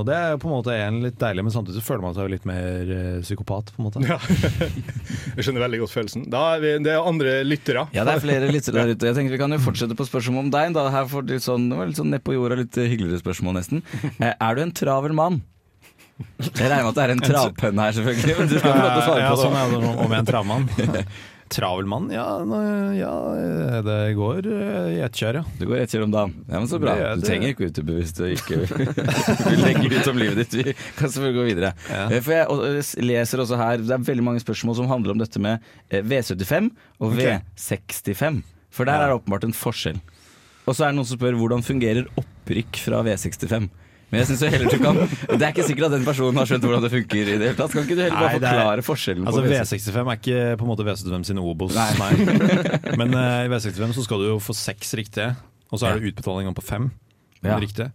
og 0.00 0.02
det 0.08 0.16
er 0.18 0.34
på 0.42 0.48
en 0.50 0.52
måte 0.52 0.74
en 0.74 0.96
litt 1.04 1.14
deilig, 1.20 1.44
men 1.46 1.52
samtidig 1.54 1.78
så 1.80 1.84
føler 1.86 2.02
man 2.04 2.16
seg 2.16 2.26
jo 2.26 2.32
litt 2.34 2.44
mer 2.48 2.90
eh, 2.92 3.20
psykopat. 3.22 3.70
på 3.72 3.80
en 3.80 3.86
måte 3.86 4.02
Ja. 4.04 4.18
Jeg 5.38 5.46
skjønner 5.46 5.62
veldig 5.64 5.80
godt 5.84 5.94
følelsen. 5.94 6.26
Da 6.32 6.42
er 6.56 6.64
vi, 6.64 6.72
det 6.84 6.92
er 6.92 7.06
andre 7.08 7.36
lyttere. 7.46 7.86
Ja, 7.96 8.04
det 8.04 8.16
er 8.18 8.24
flere 8.24 8.50
lyttere 8.52 8.82
der 8.82 8.92
ute. 8.92 9.08
Jeg 9.12 9.16
tenker 9.16 9.36
Vi 9.36 9.40
kan 9.40 9.54
jo 9.56 9.60
fortsette 9.64 9.96
på 9.96 10.04
spørsmål 10.08 10.42
om 10.48 10.50
deg. 10.52 10.74
Da. 10.76 10.88
Her 10.92 11.08
får 11.08 11.24
du 11.30 11.34
sånn, 11.40 11.70
det 11.72 11.78
var 11.78 11.88
litt 11.88 12.00
sånn 12.02 12.12
ned 12.12 12.24
på 12.26 12.36
jorda, 12.36 12.58
litt 12.60 12.76
hyggeligere 12.80 13.22
spørsmål 13.22 13.56
nesten. 13.62 13.80
Eh, 14.18 14.34
Er 14.34 14.58
du 14.58 14.64
en 14.66 14.74
travel 14.76 15.16
mann? 15.16 15.40
Jeg 16.20 16.68
regner 16.68 16.84
med 16.84 16.90
at 16.90 16.98
det 16.98 17.04
er 17.06 17.12
en 17.14 17.22
travpønn 17.24 17.80
her, 17.80 17.94
selvfølgelig. 17.96 18.34
Men 18.42 18.48
du 18.52 18.58
skal 18.58 18.74
få 18.74 18.80
lov 18.82 18.90
til 18.90 19.00
å 19.00 19.06
svare 19.06 19.28
på 19.30 19.36
det. 19.36 19.44
sånn 19.46 19.56
er 19.56 19.70
det 19.70 19.78
om 19.80 20.00
jeg 20.04 20.10
er 20.10 20.18
en 20.20 20.28
travmann. 20.34 20.68
Travelmann? 21.50 22.08
Ja, 22.14 22.24
ja, 22.94 23.14
det 23.82 23.96
går 24.18 24.46
eh, 24.46 24.90
i 24.94 25.00
ett 25.02 25.18
kjør, 25.18 25.40
ja. 25.40 25.42
Det 25.58 25.66
går 25.66 25.80
ett 25.82 25.94
kjør 25.94 26.04
om 26.06 26.14
dagen. 26.14 26.34
Ja, 26.46 26.60
men 26.60 26.68
Så 26.70 26.78
bra. 26.82 26.94
Det 26.94 27.08
Du 27.20 27.26
trenger 27.26 27.52
ikke 27.52 27.68
utdype 27.70 27.96
hvis 27.98 28.14
du 28.14 28.22
ikke 28.28 28.60
vil 28.62 29.62
legge 29.66 29.90
ut 29.96 30.10
om 30.12 30.20
livet 30.20 30.40
ditt. 30.44 30.54
Vi 30.60 30.76
kan 30.98 31.10
selvfølgelig 31.10 31.40
gå 31.40 31.48
videre. 31.48 31.72
Ja. 31.90 32.06
For 32.20 32.36
jeg 32.36 32.46
og 32.54 33.04
leser 33.10 33.42
også 33.42 33.58
her 33.60 33.82
Det 33.82 33.96
er 33.96 34.06
veldig 34.12 34.26
mange 34.30 34.44
spørsmål 34.44 34.78
som 34.78 34.90
handler 34.92 35.16
om 35.16 35.22
dette 35.22 35.42
med 35.42 35.66
eh, 35.90 36.06
V75 36.06 36.70
og 37.02 37.18
V65. 37.18 38.40
For 38.70 38.86
der 38.86 39.02
er 39.02 39.10
det 39.10 39.18
åpenbart 39.18 39.48
en 39.48 39.56
forskjell. 39.56 39.98
Og 40.68 40.76
så 40.76 40.86
er 40.86 40.92
det 40.92 41.00
noen 41.00 41.08
som 41.08 41.18
spør 41.18 41.38
hvordan 41.40 41.66
fungerer 41.66 42.06
opprykk 42.20 42.78
fra 42.84 43.02
V65. 43.06 43.66
Men 44.10 44.18
jeg 44.20 44.26
synes 44.26 44.40
jo 44.42 44.48
heller 44.50 44.70
du 44.70 44.78
kan 44.82 44.96
Det 45.30 45.40
er 45.40 45.52
ikke 45.52 45.64
sikkert 45.68 45.86
at 45.86 45.92
den 45.94 46.04
personen 46.04 46.34
har 46.40 46.48
skjønt 46.50 46.64
hvordan 46.66 46.82
det 46.82 46.90
funker 46.90 47.20
i 47.20 47.24
det 47.28 47.36
hele 47.46 47.54
tatt. 47.58 47.70
Kan 47.76 47.84
ikke 47.86 47.96
du 47.98 48.02
heller 48.02 48.18
bare 48.18 48.32
Nei, 48.32 48.38
det 48.42 48.48
er- 48.48 48.56
forklare 48.58 48.84
forskjellen 48.86 49.26
Altså 49.30 49.44
på 49.44 49.52
V65? 49.52 49.86
V65 49.94 50.00
er 50.00 50.18
ikke 50.18 50.40
på 50.58 50.66
en 50.66 50.70
måte 50.72 50.86
V75 50.88 51.24
sin 51.30 51.38
Obos, 51.38 51.74
Nei. 51.78 51.92
nei. 52.00 52.96
Men 52.98 53.14
eh, 53.14 53.46
i 53.46 53.48
V65 53.54 53.94
så 54.00 54.04
skal 54.08 54.18
du 54.24 54.28
jo 54.32 54.38
få 54.42 54.56
seks 54.58 54.94
riktige, 54.98 55.30
og 55.70 55.78
så 55.78 55.86
er 55.92 55.98
det 56.00 56.10
utbetaling 56.12 56.50
på 56.58 56.62
fem 56.66 56.90
Ja. 57.46 57.56
riktige. 57.62 57.92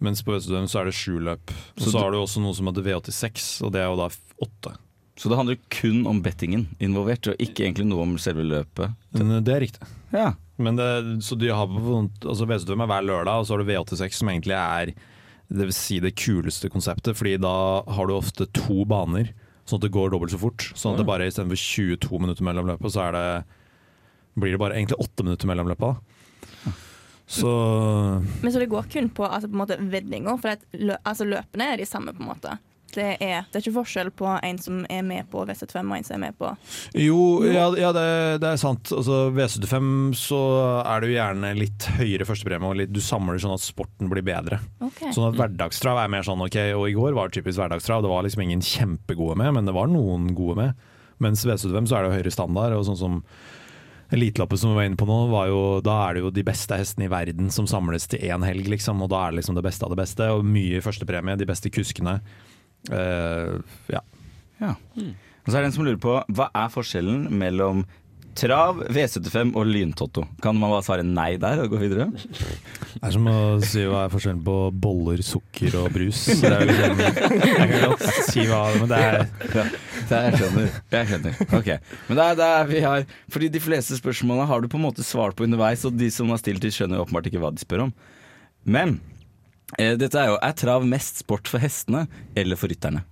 Mens 0.00 0.22
på 0.24 0.32
V75 0.32 0.70
så 0.72 0.80
er 0.80 0.84
det 0.88 0.94
sju 0.96 1.18
løp. 1.20 1.52
Og 1.76 1.82
Så 1.84 1.90
så 1.90 1.92
du- 1.92 1.98
har 2.04 2.10
du 2.10 2.16
også 2.22 2.40
noe 2.40 2.54
som 2.56 2.66
heter 2.70 2.82
V86, 2.88 3.60
og 3.62 3.72
det 3.72 3.82
er 3.82 3.90
jo 3.92 3.96
da 4.00 4.06
f- 4.08 4.20
åtte. 4.42 4.72
Så 5.20 5.28
det 5.28 5.36
handler 5.36 5.58
kun 5.68 6.06
om 6.08 6.22
bettingen 6.24 6.68
involvert, 6.80 7.28
og 7.28 7.36
ikke 7.36 7.66
egentlig 7.68 7.84
noe 7.90 8.00
om 8.06 8.16
selve 8.16 8.40
løpet? 8.48 8.94
Men 9.12 9.30
eh, 9.36 9.40
det 9.44 9.52
er 9.54 9.60
riktig. 9.60 9.84
Ja. 10.16 10.30
Men 10.60 10.76
det, 10.76 10.88
så 11.24 11.36
de 11.38 11.48
har 11.52 11.66
på, 11.68 12.10
altså 12.24 12.46
V75 12.48 12.82
er 12.82 12.88
hver 12.88 13.04
lørdag, 13.04 13.38
og 13.40 13.46
så 13.46 13.54
har 13.54 13.62
du 13.62 13.68
V86 13.68 14.12
som 14.18 14.28
egentlig 14.32 14.56
er 14.56 14.94
det 15.50 15.66
vil 15.66 15.74
si 15.74 15.98
det 16.02 16.14
kuleste 16.18 16.70
konseptet, 16.70 17.16
fordi 17.18 17.34
da 17.42 17.82
har 17.90 18.06
du 18.06 18.14
ofte 18.14 18.46
to 18.54 18.84
baner, 18.88 19.32
sånn 19.66 19.80
at 19.80 19.86
det 19.86 19.94
går 19.94 20.12
dobbelt 20.12 20.34
så 20.34 20.38
fort. 20.38 20.68
Sånn 20.78 20.94
at 20.94 21.02
det 21.02 21.08
bare 21.08 21.26
istedenfor 21.26 21.58
22 21.58 22.20
minutter 22.22 22.46
mellom 22.46 22.70
løpet, 22.70 22.94
så 22.94 23.08
er 23.08 23.16
det, 23.16 23.26
blir 24.38 24.54
det 24.54 24.62
bare 24.62 24.78
egentlig 24.78 25.00
åtte 25.02 25.26
minutter 25.26 25.50
mellom 25.50 25.72
løpet. 25.72 25.98
Da. 25.98 26.76
Så 27.30 27.50
Men 28.42 28.52
så 28.52 28.58
det 28.58 28.70
går 28.70 28.88
kun 28.90 29.10
på, 29.14 29.26
altså, 29.26 29.50
på 29.50 29.66
vendinga, 29.90 30.34
for 30.38 30.54
at 30.56 30.64
lø 30.74 30.96
altså, 31.06 31.26
løpene 31.30 31.68
er 31.74 31.82
de 31.82 31.86
samme, 31.86 32.14
på 32.14 32.24
en 32.24 32.30
måte. 32.30 32.56
Det 32.94 33.06
er, 33.22 33.46
det 33.46 33.58
er 33.58 33.62
ikke 33.62 33.76
forskjell 33.78 34.10
på 34.16 34.28
en 34.34 34.58
som 34.60 34.80
er 34.90 35.04
med 35.06 35.28
på 35.30 35.44
V75 35.48 35.80
og 35.80 35.96
en 35.96 36.06
som 36.06 36.16
er 36.16 36.22
med 36.24 36.38
på 36.40 36.50
Jo, 36.98 37.20
ja, 37.46 37.66
ja 37.78 37.92
det, 37.96 38.06
det 38.42 38.50
er 38.50 38.60
sant. 38.60 38.92
Altså, 38.96 39.20
V75 39.36 39.90
så 40.18 40.40
er 40.82 41.02
det 41.02 41.10
jo 41.10 41.16
gjerne 41.18 41.52
litt 41.58 41.88
høyere 41.98 42.26
førstepremie, 42.28 42.72
og 42.72 42.80
litt, 42.82 42.92
du 42.94 43.02
samler 43.04 43.40
sånn 43.42 43.56
at 43.56 43.64
sporten 43.64 44.10
blir 44.12 44.26
bedre. 44.26 44.60
Okay. 44.90 45.14
Sånn 45.16 45.30
at 45.30 45.38
hverdagstrav 45.38 46.02
er 46.02 46.12
mer 46.12 46.26
sånn 46.26 46.42
ok, 46.46 46.58
og 46.78 46.88
i 46.90 46.96
går 46.96 47.16
var 47.16 47.30
det 47.30 47.40
typisk 47.40 47.62
hverdagstrav. 47.62 48.04
Det 48.04 48.12
var 48.12 48.26
liksom 48.26 48.44
ingen 48.46 48.64
kjempegode 48.64 49.38
med, 49.40 49.54
men 49.58 49.70
det 49.70 49.76
var 49.76 49.90
noen 49.90 50.30
gode 50.36 50.58
med. 50.60 50.92
Mens 51.20 51.44
V75 51.44 51.88
så 51.90 51.96
er 51.96 52.04
det 52.04 52.10
jo 52.10 52.18
høyere 52.18 52.34
standard, 52.34 52.76
og 52.76 52.86
sånn 52.88 53.00
som 53.00 53.24
Eliteloppet 54.10 54.58
som 54.58 54.72
vi 54.72 54.74
var 54.74 54.88
inne 54.88 54.98
på 54.98 55.06
nå, 55.06 55.16
var 55.30 55.46
jo, 55.46 55.58
da 55.86 55.92
er 56.08 56.16
det 56.16 56.22
jo 56.24 56.32
de 56.34 56.42
beste 56.42 56.74
hestene 56.74 57.06
i 57.06 57.10
verden 57.12 57.50
som 57.54 57.68
samles 57.70 58.08
til 58.10 58.24
én 58.26 58.42
helg, 58.42 58.66
liksom. 58.72 59.04
Og 59.04 59.10
da 59.12 59.20
er 59.22 59.30
det 59.30 59.38
liksom 59.38 59.54
det 59.54 59.62
beste 59.62 59.86
av 59.86 59.92
det 59.94 60.00
beste, 60.00 60.26
og 60.34 60.46
mye 60.46 60.80
førstepremie, 60.82 61.38
de 61.38 61.46
beste 61.46 61.70
kuskene. 61.70 62.16
Eh, 62.88 63.56
ja. 63.92 64.00
Ja. 64.60 64.74
Og 64.96 65.48
så 65.48 65.56
er 65.56 65.62
det 65.64 65.70
en 65.70 65.76
som 65.76 65.86
lurer 65.86 66.00
på 66.00 66.18
hva 66.36 66.50
er 66.56 66.70
forskjellen 66.72 67.26
mellom 67.40 67.84
trav, 68.38 68.78
V75 68.94 69.50
og 69.58 69.66
lyntotto? 69.66 70.22
Kan 70.40 70.56
man 70.60 70.70
bare 70.72 70.84
svare 70.86 71.04
nei 71.04 71.34
der 71.40 71.60
og 71.64 71.72
gå 71.74 71.80
videre? 71.82 72.06
Det 72.14 73.00
er 73.02 73.12
som 73.16 73.26
å 73.28 73.36
si 73.64 73.82
hva 73.88 74.04
er 74.06 74.12
forskjellen 74.12 74.42
på 74.46 74.54
boller, 74.80 75.20
sukker 75.26 75.76
og 75.80 75.90
brus. 75.94 76.22
Det 76.40 76.48
er 76.48 76.62
jo 76.62 76.68
liksom, 76.70 77.02
jeg 77.40 77.56
kan 77.58 77.74
godt 77.88 78.06
si 78.30 78.46
hva 78.48 78.60
men 78.78 78.92
det 78.92 79.00
er 79.08 79.18
Ja, 79.58 79.66
det 80.10 80.22
jeg 80.28 80.40
skjønner. 80.40 80.72
Jeg 80.94 81.10
skjønner. 81.10 81.42
Ok. 81.58 81.70
Men 82.08 82.20
det 82.20 82.26
er 82.28 82.40
der 82.40 82.70
vi 82.70 82.84
har 82.86 83.04
Fordi 83.34 83.50
de 83.52 83.62
fleste 83.62 83.98
spørsmålene 83.98 84.48
har 84.50 84.62
du 84.62 84.70
på 84.72 84.78
en 84.80 84.86
måte 84.86 85.04
svart 85.06 85.36
på 85.38 85.48
underveis, 85.48 85.84
og 85.88 85.98
de 85.98 86.08
som 86.14 86.30
har 86.32 86.40
stilt 86.40 86.62
de 86.64 86.72
skjønner 86.74 87.02
åpenbart 87.02 87.28
ikke 87.32 87.42
hva 87.42 87.52
de 87.54 87.64
spør 87.64 87.88
om. 87.88 87.94
Men 88.64 89.00
dette 89.78 90.18
er 90.18 90.32
jo 90.32 90.38
Er 90.42 90.56
trav 90.58 90.84
mest 90.88 91.22
sport 91.22 91.48
for 91.50 91.62
hestene 91.62 92.06
eller 92.38 92.58
for 92.58 92.72
rytterne? 92.72 93.04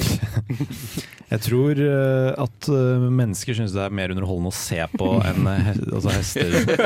Jeg 1.30 1.42
tror 1.44 1.78
eh, 1.78 2.30
at 2.42 2.68
eh, 2.72 3.04
mennesker 3.12 3.54
syns 3.54 3.74
det 3.76 3.82
er 3.84 3.92
mer 3.94 4.10
underholdende 4.10 4.50
å 4.50 4.56
se 4.56 4.80
på 4.98 5.10
enn 5.28 5.46
eh, 5.46 5.68
altså 5.92 6.10
hester. 6.14 6.56
Det 6.66 6.76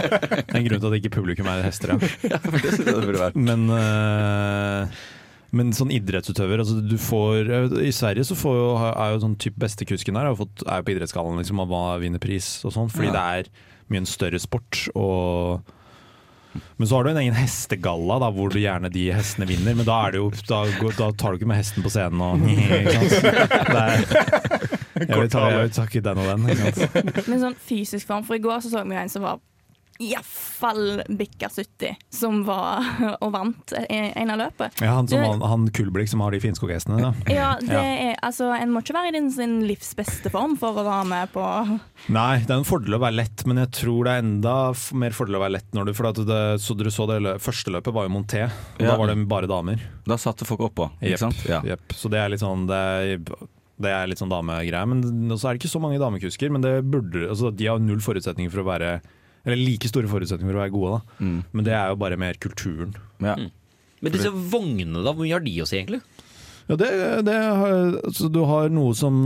er 0.42 0.58
en 0.58 0.66
grunn 0.66 0.82
til 0.82 0.88
at 0.90 0.96
ikke 0.98 1.12
publikum 1.14 1.48
er 1.48 1.62
hester, 1.64 1.94
ja. 1.94 2.40
Men, 3.48 3.64
eh, 3.72 4.98
men 5.54 5.70
sånn 5.76 5.92
idrettsutøver 5.94 6.60
altså 6.64 6.80
du 6.82 6.96
får, 6.98 7.48
I 7.86 7.92
Sverige 7.94 8.26
så 8.26 8.36
får 8.36 8.58
er 8.90 9.14
jo 9.14 9.22
sånn 9.22 9.38
type 9.40 9.60
beste 9.62 9.86
kusken 9.86 10.18
fått, 10.36 10.64
er 10.66 10.80
jo 10.82 10.86
på 10.88 10.94
idrettsgallaen 10.96 11.38
liksom, 11.40 11.62
og 11.62 11.70
hva 11.70 11.82
vinner 12.02 12.20
pris 12.22 12.56
og 12.66 12.74
sånn, 12.74 12.90
fordi 12.92 13.12
Ja. 13.12 13.14
det 13.14 13.24
er 13.38 13.52
mye 13.92 14.02
en 14.02 14.10
større 14.10 14.40
sport. 14.42 14.88
og 14.98 15.62
men 16.76 16.88
så 16.88 16.96
har 16.96 17.06
du 17.06 17.10
en 17.12 17.20
egen 17.22 17.36
hestegalla 17.38 18.18
da, 18.22 18.30
hvor 18.34 18.52
du 18.52 18.58
gjerne 18.60 18.90
de 18.92 19.06
hestene 19.14 19.48
vinner. 19.48 19.76
Men 19.78 19.86
da, 19.88 19.98
er 20.06 20.14
det 20.14 20.22
jo, 20.22 20.28
da, 20.50 20.64
da 20.98 21.10
tar 21.12 21.34
du 21.34 21.40
ikke 21.40 21.50
med 21.50 21.60
hesten 21.60 21.84
på 21.84 21.92
scenen 21.92 22.22
og 22.24 22.44
er, 22.48 24.04
jeg 25.04 25.18
vil 25.18 25.30
ta, 25.32 25.48
jeg 25.50 25.64
vil 25.64 25.74
ta 25.74 25.86
den 26.10 26.22
og 26.22 26.30
den. 26.30 26.42
Men 27.26 27.42
sånn 27.42 27.58
fysisk 27.58 28.08
form, 28.10 28.26
for 28.26 28.38
i 28.38 28.42
går 28.42 28.62
så 28.64 28.72
så 28.74 28.84
vi 28.86 28.98
en 28.98 29.12
som 29.12 29.26
var 29.26 29.40
iallfall 30.02 31.02
bikka 31.08 31.48
70, 31.52 31.94
som 32.10 32.40
var 32.46 32.82
og 33.24 33.32
vant 33.34 33.74
en 33.88 34.30
av 34.34 34.38
løpet. 34.40 34.80
Ja, 34.82 34.94
han, 34.98 35.08
som, 35.08 35.20
Det- 35.20 35.28
han, 35.30 35.42
han 35.50 35.68
Kulblikk 35.74 36.08
som 36.10 36.20
har 36.24 36.34
de 36.34 36.40
finskoghestene? 36.42 37.12
Ja, 37.30 37.54
det 37.60 37.78
er, 37.78 38.14
altså, 38.24 38.50
En 38.58 38.72
må 38.74 38.82
ikke 38.84 38.94
være 38.96 39.10
i 39.12 39.14
din 39.16 39.30
sin 39.34 39.60
livs 39.68 39.92
beste 39.98 40.30
form 40.32 40.56
for 40.60 40.76
å 40.78 40.84
være 40.86 41.06
med 41.10 41.32
på 41.34 41.44
Nei, 42.14 42.38
det 42.44 42.50
er 42.52 42.58
en 42.60 42.66
fordel 42.68 42.98
å 42.98 43.02
være 43.02 43.18
lett, 43.20 43.44
men 43.48 43.62
jeg 43.62 43.70
tror 43.80 44.04
det 44.08 44.12
er 44.16 44.22
enda 44.24 44.54
mer 44.98 45.14
fordel 45.16 45.38
å 45.38 45.42
være 45.44 45.56
lett 45.56 45.70
når 45.76 45.88
du 45.90 45.94
For 45.96 46.10
at 46.10 46.20
det, 46.28 46.40
så 46.64 46.76
dere 46.78 46.92
så 46.94 47.06
det 47.10 47.20
første 47.44 47.72
løpet 47.74 47.94
var 47.96 48.06
jo 48.08 48.14
Monté, 48.14 48.44
og 48.48 48.82
Ja. 48.84 48.90
da 48.92 48.96
var 49.00 49.10
det 49.12 49.18
bare 49.30 49.48
damer. 49.50 49.80
Da 50.06 50.18
satte 50.20 50.44
folk 50.48 50.60
oppå, 50.68 50.90
ikke 51.00 51.14
Jepp, 51.14 51.22
sant? 51.22 51.44
Ja. 51.48 51.62
Yep. 51.64 51.94
Så 51.96 52.10
det 52.12 52.18
er 52.20 52.28
litt 52.32 52.42
sånn 52.42 52.66
Det 52.68 52.76
er, 52.78 53.18
det 53.84 53.90
er 53.90 54.06
litt 54.10 54.20
sånn 54.20 54.30
damegreie. 54.30 54.86
Men 54.86 55.32
så 55.38 55.48
er 55.48 55.54
det 55.56 55.62
ikke 55.64 55.72
så 55.72 55.80
mange 55.82 55.98
damekusker, 55.98 56.50
men 56.54 56.62
det 56.62 56.74
burde, 56.86 57.24
altså, 57.30 57.50
de 57.54 57.66
har 57.70 57.80
null 57.82 58.02
forutsetninger 58.04 58.52
for 58.52 58.62
å 58.62 58.68
være 58.68 58.90
Eller 59.44 59.60
like 59.60 59.90
store 59.90 60.08
forutsetninger 60.10 60.50
for 60.50 60.58
å 60.58 60.64
være 60.64 60.74
gode, 60.74 60.98
da. 60.98 61.24
Mm. 61.24 61.38
Men 61.52 61.66
det 61.66 61.76
er 61.76 61.92
jo 61.92 62.00
bare 62.00 62.20
mer 62.20 62.40
kulturen. 62.40 62.94
Ja. 63.22 63.36
Men 64.04 64.14
disse 64.14 64.32
vognene, 64.32 65.04
da, 65.04 65.12
hvor 65.12 65.24
mye 65.24 65.36
har 65.36 65.44
de 65.44 65.58
å 65.62 65.68
si, 65.68 65.78
egentlig? 65.80 66.02
Ja, 66.64 66.78
det, 66.80 66.88
det 67.26 67.34
har, 67.36 67.74
altså, 68.08 68.30
du 68.32 68.38
har 68.48 68.70
noe 68.72 68.94
som 68.96 69.16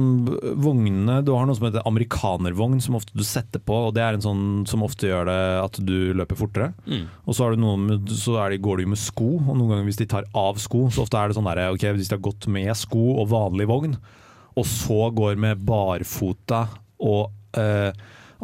vognene 0.59 1.21
Du 1.23 1.31
har 1.37 1.45
noe 1.47 1.55
som 1.55 1.69
heter 1.69 1.87
amerikanervogn, 1.87 2.81
som 2.83 2.97
ofte 2.99 3.15
du 3.15 3.23
setter 3.27 3.63
på. 3.63 3.77
Og 3.89 3.95
det 3.95 4.03
er 4.03 4.19
en 4.19 4.25
sånn 4.25 4.45
som 4.67 4.83
ofte 4.87 5.07
gjør 5.07 5.31
det 5.31 5.39
at 5.63 5.79
du 5.87 5.97
løper 6.19 6.41
fortere. 6.41 6.73
Mm. 6.89 7.07
Og 7.27 7.31
så, 7.31 7.45
har 7.45 7.55
du 7.55 7.63
noe 7.63 7.79
med, 7.79 8.11
så 8.11 8.41
er 8.43 8.55
det, 8.55 8.63
går 8.65 8.81
du 8.81 8.89
jo 8.89 8.93
med 8.97 9.03
sko, 9.03 9.31
og 9.39 9.53
noen 9.53 9.71
ganger 9.71 9.87
hvis 9.87 10.03
de 10.03 10.09
tar 10.11 10.27
av 10.35 10.59
sko, 10.63 10.89
så 10.91 11.05
ofte 11.05 11.21
er 11.21 11.31
det 11.31 11.39
sånn 11.39 11.51
der, 11.51 11.63
ok, 11.71 11.87
hvis 11.95 12.11
de 12.11 12.19
har 12.19 12.27
gått 12.27 12.51
med 12.51 12.73
sko 12.79 13.05
og 13.23 13.31
vanlig 13.31 13.69
vogn, 13.71 13.95
og 14.59 14.67
så 14.67 15.13
går 15.15 15.39
med 15.39 15.63
barfota 15.63 16.65
og 16.99 17.61
eh, 17.61 17.93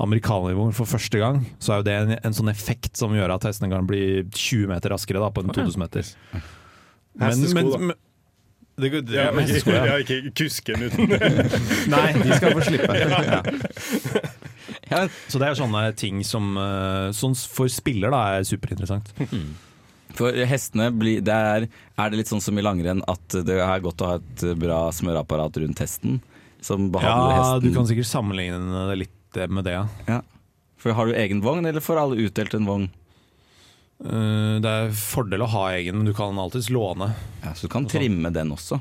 amerikanervogn 0.01 0.73
for 0.75 0.89
første 0.91 1.21
gang, 1.21 1.43
så 1.63 1.75
er 1.77 1.83
jo 1.83 1.87
det 1.87 1.93
en, 2.01 2.15
en 2.27 2.35
sånn 2.35 2.51
effekt 2.51 2.97
som 2.99 3.13
gjør 3.15 3.37
at 3.37 3.45
hestene 3.47 3.71
kan 3.71 3.87
bli 3.87 4.25
20 4.35 4.67
meter 4.73 4.91
raskere 4.95 5.21
da, 5.23 5.29
på 5.31 5.45
en 5.45 5.53
2000 5.55 5.79
meter. 5.85 6.09
Hestesko, 7.23 7.69
da. 7.77 7.79
men- 7.91 8.01
det, 8.75 8.89
går- 8.91 9.13
Ja, 9.15 9.29
men, 9.31 9.45
hestesko, 9.47 9.71
ja. 9.71 9.85
ja, 9.93 9.99
ikke 10.03 10.33
kusken 10.35 10.83
uten 10.83 11.07
Nei, 11.95 12.09
de 12.19 12.39
skal 12.41 12.57
få 12.57 12.65
slippe. 12.67 12.97
Ja. 13.05 13.43
Ja. 14.91 15.05
Så 15.31 15.39
det 15.41 15.47
er 15.49 15.57
sånne 15.59 15.85
ting 15.97 16.21
som 16.27 16.57
eh, 16.61 17.09
Sånn 17.17 17.35
for 17.39 17.71
spiller 17.73 18.11
da 18.13 18.21
er 18.39 18.45
superinteressant. 18.49 19.13
For 20.15 20.35
hestene 20.47 20.91
blir 20.95 21.23
det 21.25 21.35
er, 21.35 21.67
er 21.99 22.11
det 22.13 22.19
litt 22.21 22.31
sånn 22.31 22.43
som 22.45 22.59
i 22.61 22.65
langrenn 22.65 23.01
at 23.11 23.37
det 23.47 23.57
er 23.63 23.83
godt 23.85 24.03
å 24.05 24.11
ha 24.13 24.19
et 24.21 24.45
bra 24.61 24.83
smøreapparat 24.95 25.57
rundt 25.63 25.81
hesten? 25.83 26.19
Som 26.65 26.91
behandler 26.95 27.31
Ja, 27.35 27.41
hesten 27.41 27.65
du 27.71 27.77
kan 27.79 27.89
sikkert 27.91 28.09
sammenligne 28.11 28.85
det 28.91 28.99
litt 29.05 29.15
eh, 29.37 29.49
med 29.49 29.65
det, 29.67 29.73
ja. 29.77 29.87
Ja. 30.09 30.21
For 30.79 30.93
Har 30.93 31.07
du 31.09 31.15
egen 31.17 31.41
vogn, 31.45 31.65
eller 31.67 31.81
får 31.81 31.97
alle 32.03 32.17
utdelt 32.27 32.55
en 32.55 32.67
vogn? 32.69 32.89
Uh, 34.05 34.59
det 34.61 34.69
er 34.69 34.91
fordel 34.99 35.45
å 35.45 35.49
ha 35.53 35.69
egen, 35.79 35.97
men 36.01 36.09
du 36.09 36.13
kan 36.17 36.37
alltids 36.39 36.67
låne. 36.75 37.13
Ja, 37.45 37.53
Så 37.55 37.69
du 37.69 37.73
kan 37.73 37.87
trimme 37.89 38.33
den 38.35 38.51
også? 38.53 38.81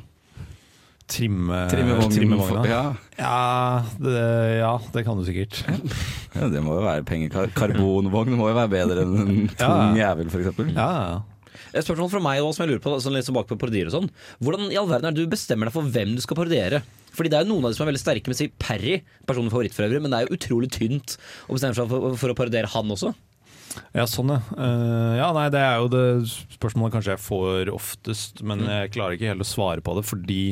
Trimme, 1.14 1.66
Trimme 1.70 1.98
vognen 2.00 2.16
trimme 2.16 2.38
vognen. 2.40 2.66
ja. 2.72 2.96
Ja, 3.20 3.84
det, 4.00 4.14
ja, 4.62 4.72
det 4.96 5.04
kan 5.06 5.20
du 5.20 5.26
sikkert. 5.28 5.60
Ja, 6.34 6.48
Det 6.50 6.62
må 6.64 6.78
jo 6.80 6.86
være 6.88 7.04
penger. 7.06 7.30
Kar- 7.30 7.52
Karbonvogn 7.54 8.34
må 8.40 8.48
jo 8.50 8.56
være 8.58 8.72
bedre 8.72 9.04
enn 9.04 9.18
en 9.22 9.50
tung 9.60 10.00
jævel, 10.00 10.32
f.eks. 10.32 10.58
Ja, 10.74 10.88
ja. 11.12 11.22
Et 11.74 11.86
spørsmål 11.86 12.12
fra 12.14 12.24
meg 12.24 12.42
også, 12.42 12.58
som 12.58 12.66
jeg 12.66 12.74
lurer 12.74 12.84
på, 12.84 12.96
sånn 13.04 13.18
litt 13.18 13.32
bak 13.36 13.50
på 13.50 13.60
parodier 13.62 13.90
og 13.90 13.96
sånn. 13.98 14.12
Hvordan 14.44 14.72
i 14.74 14.80
all 14.80 14.90
verden 14.90 15.10
er 15.10 15.16
det 15.16 15.26
du 15.26 15.32
bestemmer 15.32 15.70
deg 15.70 15.76
for 15.76 15.96
hvem 15.96 16.16
du 16.18 16.24
skal 16.24 16.40
parodiere? 16.40 16.84
Fordi 17.14 17.30
det 17.30 17.38
er 17.38 17.46
jo 17.46 17.54
noen 17.54 17.68
av 17.68 17.74
de 17.74 17.78
som 17.78 17.86
er 17.86 17.92
veldig 17.92 18.02
sterke 18.02 18.30
med 18.30 18.38
å 18.38 18.42
si 18.42 18.50
Perry, 18.62 18.98
personlig 19.30 19.54
favoritt 19.54 19.76
for 19.76 19.86
øvrig, 19.86 20.02
men 20.02 20.14
det 20.14 20.20
er 20.20 20.28
jo 20.28 20.38
utrolig 20.40 20.72
tynt 20.74 21.16
å 21.46 21.58
bestemme 21.58 21.78
seg 21.78 21.92
for, 21.92 22.18
for 22.18 22.34
å 22.34 22.38
parodiere 22.38 22.72
han 22.74 22.94
også. 22.96 23.14
Ja, 23.94 24.06
sånn 24.10 24.30
ja. 24.34 24.40
Uh, 24.54 25.14
ja, 25.18 25.32
nei, 25.34 25.48
det 25.54 25.62
er 25.62 25.82
jo 25.82 25.90
det 25.94 26.06
spørsmålet 26.58 26.96
kanskje 26.98 27.16
jeg 27.16 27.24
får 27.24 27.74
oftest, 27.74 28.44
men 28.46 28.66
jeg 28.68 28.94
klarer 28.94 29.18
ikke 29.18 29.32
helt 29.32 29.46
å 29.46 29.50
svare 29.50 29.86
på 29.86 29.96
det 29.98 30.06
fordi 30.06 30.44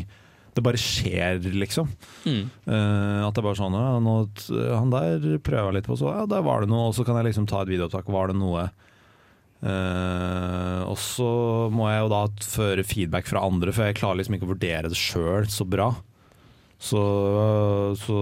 det 0.51 0.63
bare 0.65 0.79
skjer, 0.79 1.39
liksom. 1.55 1.87
Mm. 2.25 2.49
Uh, 2.67 3.23
at 3.23 3.33
det 3.33 3.39
er 3.39 3.45
bare 3.45 3.59
sånn 3.59 3.77
ja, 3.77 3.91
nå, 4.03 4.15
Han 4.75 4.91
der 4.91 5.37
prøver 5.45 5.69
jeg 5.69 5.77
litt 5.77 5.87
på, 5.87 5.95
så 5.99 6.11
ja, 6.11 6.25
der 6.27 6.43
var 6.43 6.63
det 6.63 6.71
noe. 6.73 6.89
Og 6.89 6.97
så 6.97 7.05
kan 7.07 7.15
jeg 7.19 7.29
liksom 7.29 7.47
ta 7.47 7.61
et 7.63 7.71
videoopptak. 7.71 8.09
Var 8.11 8.33
det 8.33 8.35
noe? 8.41 8.65
Eh, 9.61 10.81
og 10.89 10.97
så 10.97 11.27
må 11.73 11.89
jeg 11.91 12.01
jo 12.01 12.11
da 12.11 12.21
føre 12.45 12.85
feedback 12.87 13.29
fra 13.29 13.43
andre, 13.45 13.73
for 13.75 13.87
jeg 13.87 13.99
klarer 13.99 14.21
liksom 14.21 14.37
ikke 14.37 14.49
å 14.49 14.53
vurdere 14.55 14.89
det 14.89 14.97
sjøl 14.97 15.45
så 15.51 15.67
bra. 15.69 15.91
Så, 16.81 17.01
så 18.01 18.19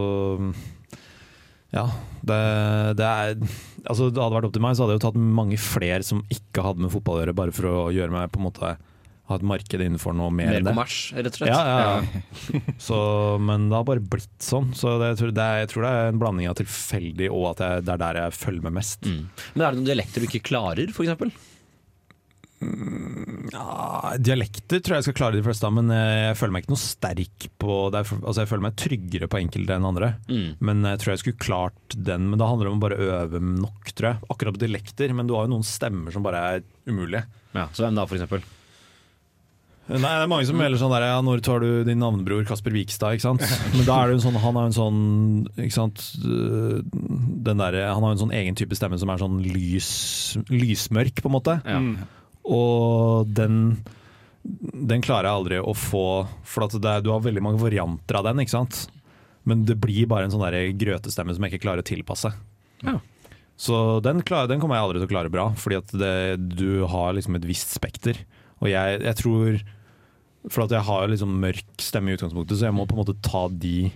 ja, 1.71 1.85
det, 2.27 2.39
det 2.99 3.07
er 3.07 3.35
Altså, 3.87 4.09
det 4.11 4.19
hadde 4.19 4.35
vært 4.35 4.45
opp 4.49 4.55
til 4.57 4.63
meg, 4.65 4.75
så 4.75 4.83
hadde 4.83 4.97
jeg 4.97 4.99
jo 4.99 5.05
tatt 5.05 5.19
mange 5.39 5.57
flere 5.63 6.03
som 6.03 6.19
ikke 6.33 6.65
hadde 6.65 6.83
med 6.83 6.91
fotball 6.91 7.15
å 7.15 7.21
gjøre, 7.21 7.33
bare 7.37 7.53
for 7.55 7.67
å 7.69 7.75
gjøre 7.95 8.11
meg 8.11 8.27
på 8.33 8.41
en 8.41 8.45
måte 8.49 8.73
ha 9.29 9.37
et 9.39 9.45
marked 9.45 9.83
innenfor 9.85 10.15
noe 10.17 10.31
mer, 10.33 10.49
Mer 10.49 10.59
enn 10.59 10.67
det. 10.67 10.73
kommers, 10.73 10.97
rett 11.15 11.29
og 11.31 11.39
slett. 11.39 11.53
Ja, 11.53 11.61
ja, 11.69 11.99
ja. 12.01 12.61
Så, 12.87 12.97
men 13.45 13.69
det 13.69 13.77
har 13.77 13.85
bare 13.87 14.03
blitt 14.03 14.41
sånn. 14.43 14.71
Så 14.77 14.97
det, 15.01 15.13
jeg, 15.13 15.21
tror 15.21 15.35
det 15.37 15.45
er, 15.45 15.61
jeg 15.63 15.71
tror 15.73 15.85
det 15.85 15.93
er 15.99 16.11
en 16.13 16.23
blanding 16.23 16.49
av 16.49 16.57
tilfeldig 16.59 17.29
og 17.29 17.51
at 17.53 17.63
jeg, 17.65 17.85
det 17.87 17.95
er 17.95 18.03
der 18.05 18.23
jeg 18.23 18.37
følger 18.39 18.65
med 18.69 18.77
mest. 18.81 19.05
Men 19.05 19.63
er 19.63 19.69
det 19.69 19.79
noen 19.79 19.89
dialekter 19.93 20.25
du 20.25 20.29
ikke 20.29 20.45
klarer, 20.49 20.91
f.eks.? 20.93 21.39
Ja, 22.59 24.11
dialekter 24.19 24.81
tror 24.83 24.97
jeg 24.97 24.99
jeg 24.99 25.07
skal 25.07 25.15
klare 25.15 25.37
de 25.39 25.43
fleste 25.45 25.63
av, 25.67 25.73
men 25.77 25.91
jeg, 25.93 26.35
føler 26.39 26.53
meg 26.53 26.65
ikke 26.65 26.73
noe 26.73 26.81
sterk 26.81 27.47
på 27.61 27.77
det. 27.93 28.01
er 28.01 28.19
Altså, 28.19 28.41
jeg 28.43 28.51
føler 28.51 28.65
meg 28.67 28.77
tryggere 28.83 29.29
på 29.31 29.39
enkelte 29.39 29.77
enn 29.77 29.87
andre. 29.87 30.11
Mm. 30.27 30.49
Men 30.67 30.83
jeg 30.91 31.01
tror 31.01 31.13
jeg 31.13 31.23
skulle 31.23 31.43
klart 31.45 31.95
den. 31.95 32.27
Men 32.29 32.41
det 32.41 32.49
handler 32.51 32.71
om 32.71 32.79
å 32.81 32.83
bare 32.83 32.99
øve 32.99 33.41
nok, 33.43 33.93
tror 33.95 34.11
jeg. 34.11 34.31
Akkurat 34.35 34.57
på 34.57 34.63
dialekter, 34.65 35.15
men 35.15 35.29
du 35.29 35.37
har 35.37 35.47
jo 35.47 35.53
noen 35.55 35.67
stemmer 35.67 36.15
som 36.15 36.25
bare 36.25 36.43
er 36.57 36.65
umulige. 36.89 37.23
Ja, 37.55 37.69
så 37.73 37.87
hvem 37.87 37.97
da, 37.97 38.05
f.eks.? 38.09 38.55
Nei, 39.89 39.97
det 40.05 40.21
er 40.21 40.29
mange 40.29 40.45
som 40.45 40.57
melder 40.59 40.77
sånn 40.77 40.91
der 40.93 41.07
Ja, 41.07 41.21
når 41.25 41.41
tar 41.45 41.63
du 41.63 41.83
din 41.87 41.97
navnebror 42.01 42.43
Kasper 42.45 42.73
Vikstad, 42.75 43.17
ikke 43.17 43.25
sant? 43.25 43.45
Men 43.73 43.87
da 43.87 43.95
er 43.97 44.09
det 44.09 44.13
jo 44.13 44.19
en 44.19 44.25
sånn 44.27 44.37
Han 44.43 44.59
har 44.59 44.67
en 44.69 44.75
sånn 44.75 44.99
Ikke 45.55 45.75
sant 45.75 46.03
øh, 46.21 46.83
Den 47.47 47.63
der, 47.63 47.79
Han 47.89 48.05
har 48.05 48.13
en 48.13 48.21
sånn 48.21 48.35
egen 48.37 48.57
type 48.59 48.77
stemme 48.77 48.99
som 49.01 49.09
er 49.09 49.21
sånn 49.21 49.39
lys 49.41 49.89
Lysmørk, 50.53 51.23
på 51.23 51.31
en 51.31 51.35
måte. 51.39 51.57
Ja. 51.65 51.79
Og 52.45 53.31
den 53.33 53.79
Den 54.45 55.01
klarer 55.05 55.31
jeg 55.31 55.39
aldri 55.41 55.61
å 55.63 55.73
få 55.73 56.05
For 56.45 56.69
er, 56.69 57.01
du 57.01 57.09
har 57.15 57.25
veldig 57.25 57.43
mange 57.45 57.61
varianter 57.63 58.21
av 58.21 58.29
den, 58.29 58.43
ikke 58.45 58.59
sant? 58.59 58.85
Men 59.49 59.65
det 59.65 59.79
blir 59.81 60.05
bare 60.09 60.27
en 60.27 60.35
sånn 60.35 60.45
der 60.45 60.69
grøtestemme 60.77 61.33
som 61.33 61.45
jeg 61.45 61.55
ikke 61.55 61.65
klarer 61.65 61.81
å 61.81 61.87
tilpasse. 61.87 62.29
Ja. 62.85 62.99
Så 63.59 63.99
den, 64.05 64.21
klarer, 64.21 64.51
den 64.51 64.61
kommer 64.61 64.77
jeg 64.77 64.85
aldri 64.85 65.01
til 65.01 65.07
å 65.09 65.11
klare 65.11 65.31
bra, 65.33 65.47
fordi 65.57 65.79
at 65.79 65.93
det, 65.97 66.11
du 66.59 66.85
har 66.91 67.15
liksom 67.17 67.39
et 67.39 67.47
visst 67.47 67.73
spekter. 67.73 68.19
Og 68.61 68.69
jeg, 68.69 68.99
jeg 69.07 69.17
tror 69.19 69.57
For 70.47 70.63
at 70.63 70.71
jeg 70.71 70.85
har 70.87 71.09
liksom 71.11 71.33
mørk 71.41 71.65
stemme 71.83 72.13
i 72.13 72.15
utgangspunktet, 72.15 72.55
så 72.61 72.69
jeg 72.69 72.75
må 72.77 72.85
på 72.87 72.95
en 72.95 73.01
måte 73.03 73.17
ta 73.25 73.47
de 73.51 73.89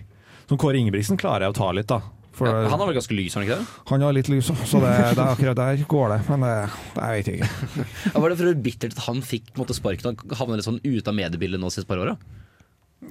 Som 0.50 0.60
Kåre 0.60 0.76
Ingebrigtsen 0.76 1.16
klarer 1.16 1.46
jeg 1.46 1.54
å 1.54 1.56
ta 1.56 1.70
litt, 1.72 1.88
da. 1.88 2.02
For 2.34 2.50
Ja, 2.50 2.68
han 2.68 2.80
har 2.82 2.88
vel 2.90 2.96
ganske 2.98 3.14
lys, 3.14 3.32
har 3.36 3.40
han 3.44 3.48
ikke 3.48 3.56
det? 3.62 3.82
han 3.92 4.02
har 4.04 4.12
litt 4.16 4.28
lys, 4.28 4.48
så 4.50 4.80
det, 4.82 4.90
det 5.14 5.22
er 5.22 5.28
akkurat 5.30 5.56
der 5.60 5.84
går 5.88 6.08
det. 6.16 6.20
Men 6.28 6.42
det, 6.44 6.54
det 6.96 7.10
vet 7.14 7.28
jeg 7.30 7.38
ikke. 7.38 7.84
Ja, 8.12 8.20
var 8.24 8.32
det 8.34 8.38
for 8.40 8.58
bittert 8.66 8.96
at 8.98 9.04
han 9.06 9.22
fikk 9.24 9.52
måte, 9.56 9.76
sparken 9.78 10.10
og 10.18 10.34
havnet 10.40 10.58
litt 10.60 10.66
sånn 10.66 10.80
ute 10.82 11.06
av 11.12 11.16
mediebildet 11.16 11.62
nå 11.62 11.70
de 11.70 11.76
siste 11.78 11.88
par 11.88 12.02
åra? 12.02 12.16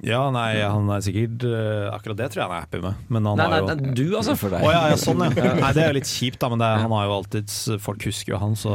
Ja, 0.04 0.24
nei, 0.34 0.58
han 0.58 0.88
er 0.90 1.02
sikkert 1.06 1.44
eh, 1.46 1.84
Akkurat 1.94 2.18
det 2.18 2.26
tror 2.32 2.40
jeg 2.42 2.48
han 2.50 2.54
er 2.56 2.64
happy 2.64 2.80
med. 2.82 3.02
Men 3.14 3.28
han 3.30 3.38
Nei, 3.38 3.44
har 3.46 3.52
nei, 3.52 3.58
jo 3.62 3.66
nei, 3.78 3.92
du 3.94 4.16
altså. 4.18 4.34
For 4.40 4.50
deg. 4.50 4.64
Å 4.66 4.72
ja, 4.74 4.80
ja, 4.90 4.96
sånn 4.98 5.22
ja. 5.22 5.30
Nei, 5.62 5.70
det 5.76 5.84
er 5.84 5.92
jo 5.92 5.98
litt 6.00 6.10
kjipt, 6.10 6.40
da, 6.42 6.50
men 6.50 6.62
det 6.62 6.70
han 6.82 6.94
har 6.98 7.04
jo 7.06 7.12
alltid 7.20 7.54
Folk 7.84 8.06
husker 8.08 8.34
jo 8.34 8.40
han, 8.42 8.56
så 8.58 8.74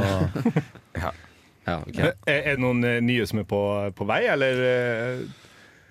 Ja, 1.04 1.12
ok. 1.68 2.00
Er, 2.00 2.14
er 2.30 2.56
det 2.56 2.62
noen 2.64 2.84
eh, 2.88 3.00
nye 3.04 3.26
som 3.30 3.40
er 3.42 3.46
på, 3.50 3.60
på 3.98 4.08
vei, 4.10 4.24
eller? 4.32 4.64
eh, 4.72 5.46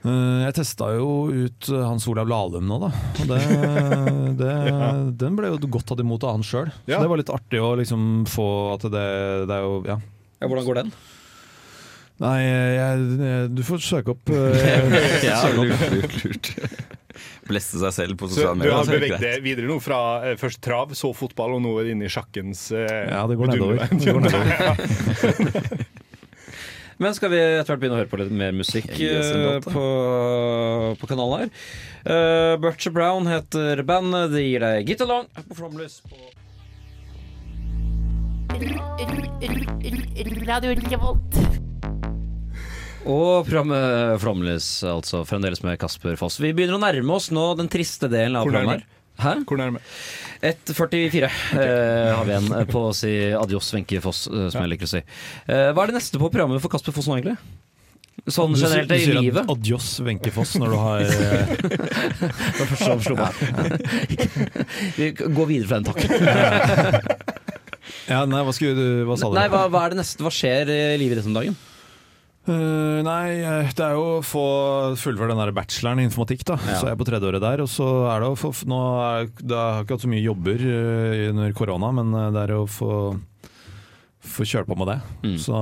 Eh, 0.06 0.44
Jeg 0.44 0.54
testa 0.54 0.92
jo 0.94 1.26
ut 1.26 1.68
eh, 1.74 1.80
Hans 1.82 2.04
Olav 2.06 2.28
Lahlum 2.30 2.68
nå, 2.70 2.76
da. 2.84 2.88
Og 3.18 3.26
det, 3.32 3.38
det, 4.40 4.52
den 5.18 5.34
ble 5.36 5.50
jo 5.50 5.58
godt 5.74 5.88
tatt 5.90 5.98
imot 6.04 6.22
av 6.22 6.36
han 6.36 6.44
sjøl. 6.46 6.68
Så 6.86 6.92
Ja. 6.92 7.00
det 7.02 7.08
var 7.10 7.18
litt 7.18 7.32
artig 7.34 7.58
å 7.58 7.72
liksom 7.80 8.04
få 8.30 8.46
at 8.76 8.86
det, 8.94 9.02
det 9.50 9.56
er 9.56 9.66
jo 9.66 9.80
Ja. 9.90 9.96
Ja, 10.38 10.46
hvordan 10.46 10.68
går 10.68 10.78
den? 10.84 10.92
Nei, 12.22 12.36
jeg, 12.46 13.02
jeg, 13.18 13.50
du 13.58 13.62
får 13.66 13.82
søke 13.88 14.14
opp 14.14 14.30
eh, 14.30 15.26
Ja, 15.26 15.40
lurt, 15.58 16.14
lurt, 16.22 16.52
Bleste 17.48 17.80
seg 17.82 17.94
selv 17.96 18.18
på 18.20 18.30
sosiale 18.30 18.56
medier. 18.58 18.72
du 18.72 18.76
har 18.76 18.88
det 18.88 18.98
beveget 18.98 19.24
deg 19.24 19.44
videre 19.46 19.70
nå 19.70 19.78
fra 19.82 20.00
eh, 20.24 20.36
først 20.40 20.62
trav, 20.64 20.94
så 20.98 21.12
fotball, 21.16 21.56
og 21.58 21.64
nå 21.64 21.76
er 21.80 21.88
du 21.88 21.94
inne 21.96 22.08
i 22.08 22.12
sjakkens 22.12 22.68
eh, 22.76 23.12
Ja, 23.12 23.24
det 23.30 23.38
går 23.40 23.54
nedover. 23.54 23.84
Det 23.92 24.16
går 24.16 24.22
nedover. 24.28 25.86
Men 26.98 27.14
skal 27.14 27.30
vi 27.30 27.38
etter 27.38 27.70
hvert 27.70 27.82
begynne 27.82 27.94
å 27.94 28.00
høre 28.00 28.10
på 28.10 28.18
litt 28.18 28.32
mer 28.34 28.56
musikk 28.58 28.90
eh, 28.90 29.28
da. 29.30 29.52
på, 29.62 29.84
på 30.98 31.10
kanalen 31.10 31.44
her? 31.44 31.52
Uh, 32.08 32.54
Butcher 32.58 32.94
Brown 32.94 33.30
heter 33.30 33.84
bandet. 33.86 34.32
Det 34.34 34.42
gir 34.42 34.66
deg 34.66 34.90
Get 34.90 35.06
Along 35.06 35.30
på 35.38 35.60
Flomlys. 35.60 36.00
Radio 40.48 40.74
Revolt. 40.74 41.67
Og 43.06 43.46
programmet 43.46 44.18
Flåmlys, 44.22 44.68
altså 44.88 45.22
fremdeles 45.28 45.62
med 45.64 45.78
Kasper 45.80 46.16
Foss. 46.20 46.40
Vi 46.42 46.54
begynner 46.56 46.78
å 46.78 46.82
nærme 46.82 47.14
oss 47.14 47.30
nå 47.34 47.50
den 47.58 47.70
triste 47.70 48.10
delen 48.10 48.38
av 48.38 48.48
programmet. 48.48 48.82
her. 48.82 48.94
Hæ? 49.18 49.32
Hvor 49.46 49.58
nærme? 49.58 49.80
1.44 50.46 51.26
eh, 51.26 51.30
har 52.14 52.26
vi 52.26 52.30
igjen 52.30 52.52
eh, 52.54 52.66
på 52.70 52.84
å 52.86 52.92
si 52.94 53.10
adios, 53.34 53.70
Wenche 53.74 53.98
Foss, 54.02 54.28
som 54.28 54.50
som 54.54 54.62
jeg 54.62 54.70
liker 54.76 54.86
å 54.86 54.92
si. 54.92 55.00
Eh, 55.50 55.70
hva 55.74 55.82
er 55.82 55.90
det 55.90 55.98
neste 55.98 56.20
på 56.22 56.30
programmet 56.30 56.62
for 56.62 56.70
Kasper 56.70 56.94
Foss 56.94 57.08
nå, 57.10 57.16
egentlig? 57.18 57.34
Sånn 58.28 58.54
generelt 58.58 58.92
i 58.94 58.98
livet. 59.10 59.42
Du 59.42 59.48
sier 59.48 59.54
adios 59.56 59.88
Wenche 60.06 60.30
Foss 60.34 60.54
når 60.58 60.70
du 60.70 60.78
har 60.78 61.02
eh, 61.02 61.52
Det 62.22 62.60
var 62.60 62.70
første 62.70 62.90
som 62.92 63.02
slo 63.02 63.16
meg. 63.18 63.32
Vi 64.98 65.10
går 65.18 65.50
videre 65.50 65.66
fra 65.70 65.80
den, 65.80 65.88
takken. 65.90 66.08
Ja, 68.08 68.22
nei, 68.28 68.44
hva 68.46 68.54
skulle 68.54 68.74
du 68.78 69.08
Hva 69.08 69.18
sa 69.18 69.32
du? 69.32 69.36
Nei, 69.36 69.48
hva, 69.50 69.66
hva 69.72 69.86
er 69.86 69.94
det 69.94 70.00
neste? 70.04 70.22
Hva 70.22 70.32
skjer 70.32 70.70
i 70.70 70.98
livet 71.00 71.18
ditt 71.20 71.28
om 71.30 71.36
dagen? 71.36 71.58
Eh, 72.48 73.00
nei, 73.04 73.38
eh, 73.44 73.70
det 73.76 73.84
er 73.84 73.96
jo 73.96 74.04
å 74.18 74.24
få 74.24 74.44
fullføre 74.96 75.34
den 75.34 75.42
der 75.42 75.52
bacheloren 75.56 76.00
i 76.00 76.06
informatikk. 76.08 76.44
da 76.48 76.56
Ja. 76.56 76.78
Så 76.80 76.86
er 76.86 76.94
jeg 76.94 77.00
på 77.02 77.08
tredjeåret 77.08 77.42
der. 77.44 77.60
Og 77.60 77.68
så 77.68 77.88
er 78.08 78.20
det 78.20 78.28
å 78.30 78.38
få 78.38 78.52
Nå 78.68 78.78
er, 79.04 79.26
det 79.40 79.56
har 79.56 79.84
ikke 79.84 79.96
hatt 79.98 80.06
så 80.06 80.12
mye 80.12 80.24
jobber 80.24 80.56
eh, 80.56 81.28
under 81.30 81.52
korona, 81.52 81.92
men 81.92 82.12
det 82.32 82.46
er 82.48 82.56
å 82.56 82.66
få 82.66 83.18
Få 84.28 84.42
kjøre 84.44 84.66
på 84.66 84.76
med 84.76 84.88
det. 84.90 84.98
Mm. 85.22 85.36
Så 85.40 85.54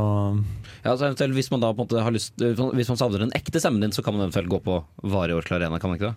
Ja, 0.83 0.93
altså 0.95 1.07
eventuelt 1.07 1.35
Hvis 1.37 1.51
man 1.53 1.61
da 1.61 1.73
på 1.73 1.83
en 1.83 1.87
måte 1.87 2.03
har 2.03 2.11
lyst 2.11 2.33
Hvis 2.41 2.89
man 2.89 2.97
savner 2.99 3.19
den 3.23 3.35
ekte 3.37 3.61
stemmen 3.61 3.81
din, 3.85 3.93
så 3.93 4.03
kan 4.03 4.15
man 4.17 4.27
eventuelt 4.27 4.49
gå 4.49 4.63
på 4.65 4.79
Varig 5.05 5.37
Orkla 5.37 5.61
Arena, 5.61 5.79
kan 5.79 5.91
man 5.91 5.99
ikke 5.99 6.15
det? 6.15 6.17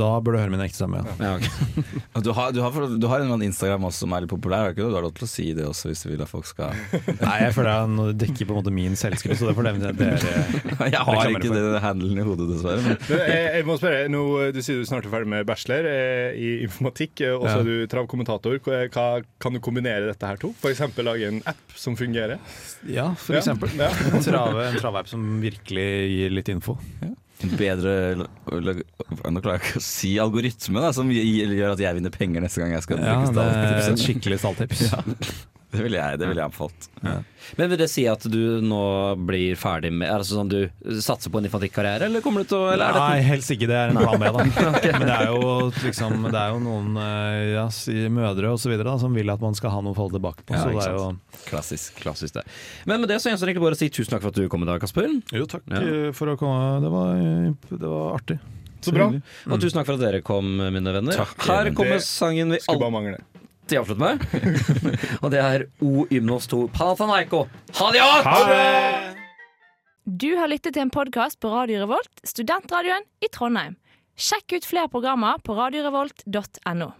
Da 0.00 0.08
bør 0.24 0.34
du 0.34 0.38
høre 0.40 0.52
min 0.52 0.62
ekte 0.64 0.78
stemme. 0.80 1.00
Ja. 1.04 1.14
Ja, 1.24 1.34
okay. 1.38 1.84
Du 2.24 2.30
har, 2.32 2.52
du, 2.54 2.60
har, 2.62 2.70
du 2.72 3.06
har 3.10 3.18
en 3.20 3.24
eller 3.26 3.34
annen 3.36 3.48
Instagram 3.50 3.84
også 3.88 4.04
som 4.04 4.12
er 4.14 4.22
litt 4.24 4.30
populær, 4.30 4.62
har 4.68 4.74
ikke? 4.74 4.86
Du 4.86 4.94
har 4.96 5.02
lov 5.04 5.12
til 5.18 5.26
å 5.26 5.28
si 5.28 5.46
det 5.56 5.64
også 5.66 5.90
hvis 5.90 6.04
du 6.04 6.08
vil 6.12 6.22
at 6.24 6.30
folk 6.30 6.46
skal 6.46 6.72
Nei, 7.26 7.34
jeg 7.42 7.54
føler 7.56 7.70
at 7.74 7.90
nå 7.90 8.06
dekker 8.20 8.46
på 8.48 8.54
en 8.54 8.60
måte 8.60 8.72
min 8.74 8.94
selvskryt, 8.96 9.36
så 9.40 9.48
det 9.50 9.54
får 9.58 9.66
nevne 9.66 9.90
dere 9.98 10.32
Jeg 10.94 11.02
har 11.08 11.30
ikke 11.32 11.50
for. 11.50 11.58
det 11.74 11.82
handelen 11.84 12.20
i 12.22 12.26
hodet, 12.28 12.46
dessverre. 12.52 12.84
Men 12.86 13.00
Men 13.10 13.24
jeg, 13.32 13.48
jeg 13.58 13.66
må 13.68 13.76
spørre, 13.82 14.04
nå, 14.14 14.22
Du 14.54 14.60
sier 14.64 14.78
du 14.80 14.86
snart 14.88 15.08
er 15.08 15.12
ferdig 15.16 15.30
med 15.34 15.48
bachelor 15.50 15.88
eh, 15.90 16.38
i 16.38 16.52
informatikk, 16.68 17.24
eh, 17.26 17.34
og 17.34 17.48
så 17.48 17.56
Ja. 17.58 17.64
er 17.64 17.68
du 17.68 17.90
travkommentator. 17.94 18.60
Hva, 18.64 19.08
kan 19.42 19.58
du 19.58 19.60
kombinere 19.64 20.06
dette 20.12 20.30
her 20.30 20.40
to? 20.40 20.52
F.eks. 20.62 20.84
lage 21.04 21.28
en 21.32 21.42
app 21.50 21.76
som 21.78 21.98
fungerer? 21.98 22.38
Ja, 22.86 23.10
for 23.18 23.36
Ja. 23.36 23.42
Ja. 23.74 23.90
En 24.14 24.78
trave-app 24.80 25.08
som 25.10 25.26
virkelig 25.42 25.88
gir 26.14 26.34
litt 26.38 26.48
info. 26.54 26.78
Bedre 27.52 27.94
Nå 28.18 29.40
klarer 29.44 29.58
jeg 29.58 29.64
ikke 29.64 29.80
å 29.80 29.84
si 29.84 30.12
algoritme, 30.22 30.80
da, 30.84 30.92
som 30.96 31.10
gjør 31.10 31.72
at 31.74 31.82
jeg 31.84 31.98
vinner 31.98 32.14
penger 32.14 32.44
neste 32.44 32.62
gang 32.62 32.72
jeg 32.76 32.84
skal 32.86 33.00
Ja, 33.02 33.16
bruke 33.20 33.32
et 33.32 33.34
stalltips. 33.34 34.04
skikkelig 34.06 34.38
stalltips. 34.42 34.84
Det 35.74 35.82
ville 35.82 35.98
jeg, 35.98 36.18
det 36.20 36.28
ville 36.30 36.40
jeg 36.42 36.50
anbefalt. 36.50 36.88
Men 37.58 37.70
vil 37.72 37.80
det 37.80 37.88
si 37.92 38.04
at 38.08 38.22
du 38.30 38.60
nå 38.64 38.80
blir 39.28 39.58
ferdig 39.60 39.90
med 39.92 40.08
Altså 40.08 40.38
sånn 40.38 40.48
du 40.48 40.60
satser 41.04 41.32
på 41.32 41.40
en 41.40 41.48
infantikkarriere, 41.48 42.06
eller 42.08 42.22
kommer 42.24 42.44
du 42.44 42.48
til 42.52 42.62
å 42.62 42.70
eller 42.72 42.86
er 42.88 42.96
Nei, 42.96 43.18
dette, 43.18 43.28
helst 43.28 43.52
ikke. 43.54 43.68
Det 43.68 43.76
er 43.76 43.92
en 43.92 43.98
plan 44.00 44.22
B, 44.22 44.30
da. 44.32 44.46
Men 45.00 45.06
det 45.10 45.18
er 45.18 45.28
jo, 45.28 45.50
liksom, 45.84 46.16
det 46.30 46.40
er 46.40 46.54
jo 46.54 46.62
noen 46.64 46.96
eh, 47.04 47.40
ja, 47.56 47.66
mødre 48.14 48.54
videre 48.64 48.96
som 49.02 49.18
vil 49.18 49.34
at 49.34 49.44
man 49.44 49.58
skal 49.58 49.74
ha 49.74 49.82
noe 49.84 49.92
å 49.92 49.98
falle 49.98 50.16
tilbake 50.16 50.46
på. 50.46 50.56
Ja, 50.56 50.62
så 50.64 50.72
det 50.72 50.86
er 50.86 50.96
jo. 50.96 51.06
Klassisk. 51.50 52.00
klassisk 52.00 52.38
det. 52.38 52.46
Men 52.88 53.04
med 53.04 53.12
det 53.12 53.20
så 53.20 53.30
gjenstår 53.32 53.50
det 53.50 53.54
egentlig 53.54 53.66
bare 53.68 53.78
å 53.78 53.82
si 53.82 53.90
tusen 53.92 54.14
takk 54.14 54.24
for 54.24 54.32
at 54.32 54.40
du 54.40 54.48
kom 54.52 54.64
i 54.64 54.70
dag, 54.70 54.80
Kasper. 54.82 55.10
Jo, 55.34 55.44
takk 55.50 55.68
Ja. 55.74 55.82
eh, 55.84 56.10
for 56.16 56.32
å 56.32 56.38
komme. 56.40 56.80
Det 56.84 56.92
var, 56.94 57.14
eh, 57.20 57.76
det 57.76 57.84
var 57.84 58.16
artig. 58.16 58.40
Så 58.84 58.92
bra. 58.92 59.06
Og 59.48 59.60
tusen 59.60 59.78
takk 59.80 59.88
for 59.88 59.96
at 59.96 60.02
dere 60.04 60.24
kom, 60.24 60.56
mine 60.60 60.92
venner. 60.92 61.16
Takk, 61.16 61.38
Her 61.48 61.70
kommer 61.76 61.96
det 61.98 62.04
sangen 62.04 62.52
vi 62.52 62.60
Skulle 62.64 63.16
mangle. 63.70 63.78
avslutter 63.80 64.00
med. 64.00 64.18
og 65.22 65.30
det 65.30 65.40
er 65.40 65.66
O 65.80 66.06
Ymnos 66.10 66.46
2 66.46 66.68
Panathanaiko. 66.72 67.48
Ha 67.74 67.92
det 67.92 68.00
godt! 68.00 69.20
Du 70.04 70.36
har 70.36 70.48
lyttet 70.48 70.74
til 70.74 70.82
en 70.82 70.90
podkast 70.90 71.40
på 71.40 71.48
Radio 71.48 71.80
Revolt, 71.80 72.20
studentradioen 72.24 73.04
i 73.24 73.28
Trondheim. 73.32 73.76
Sjekk 74.16 74.52
ut 74.58 74.64
flere 74.64 74.88
programmer 74.88 75.40
på 75.42 75.54
radiorevolt.no. 75.56 76.94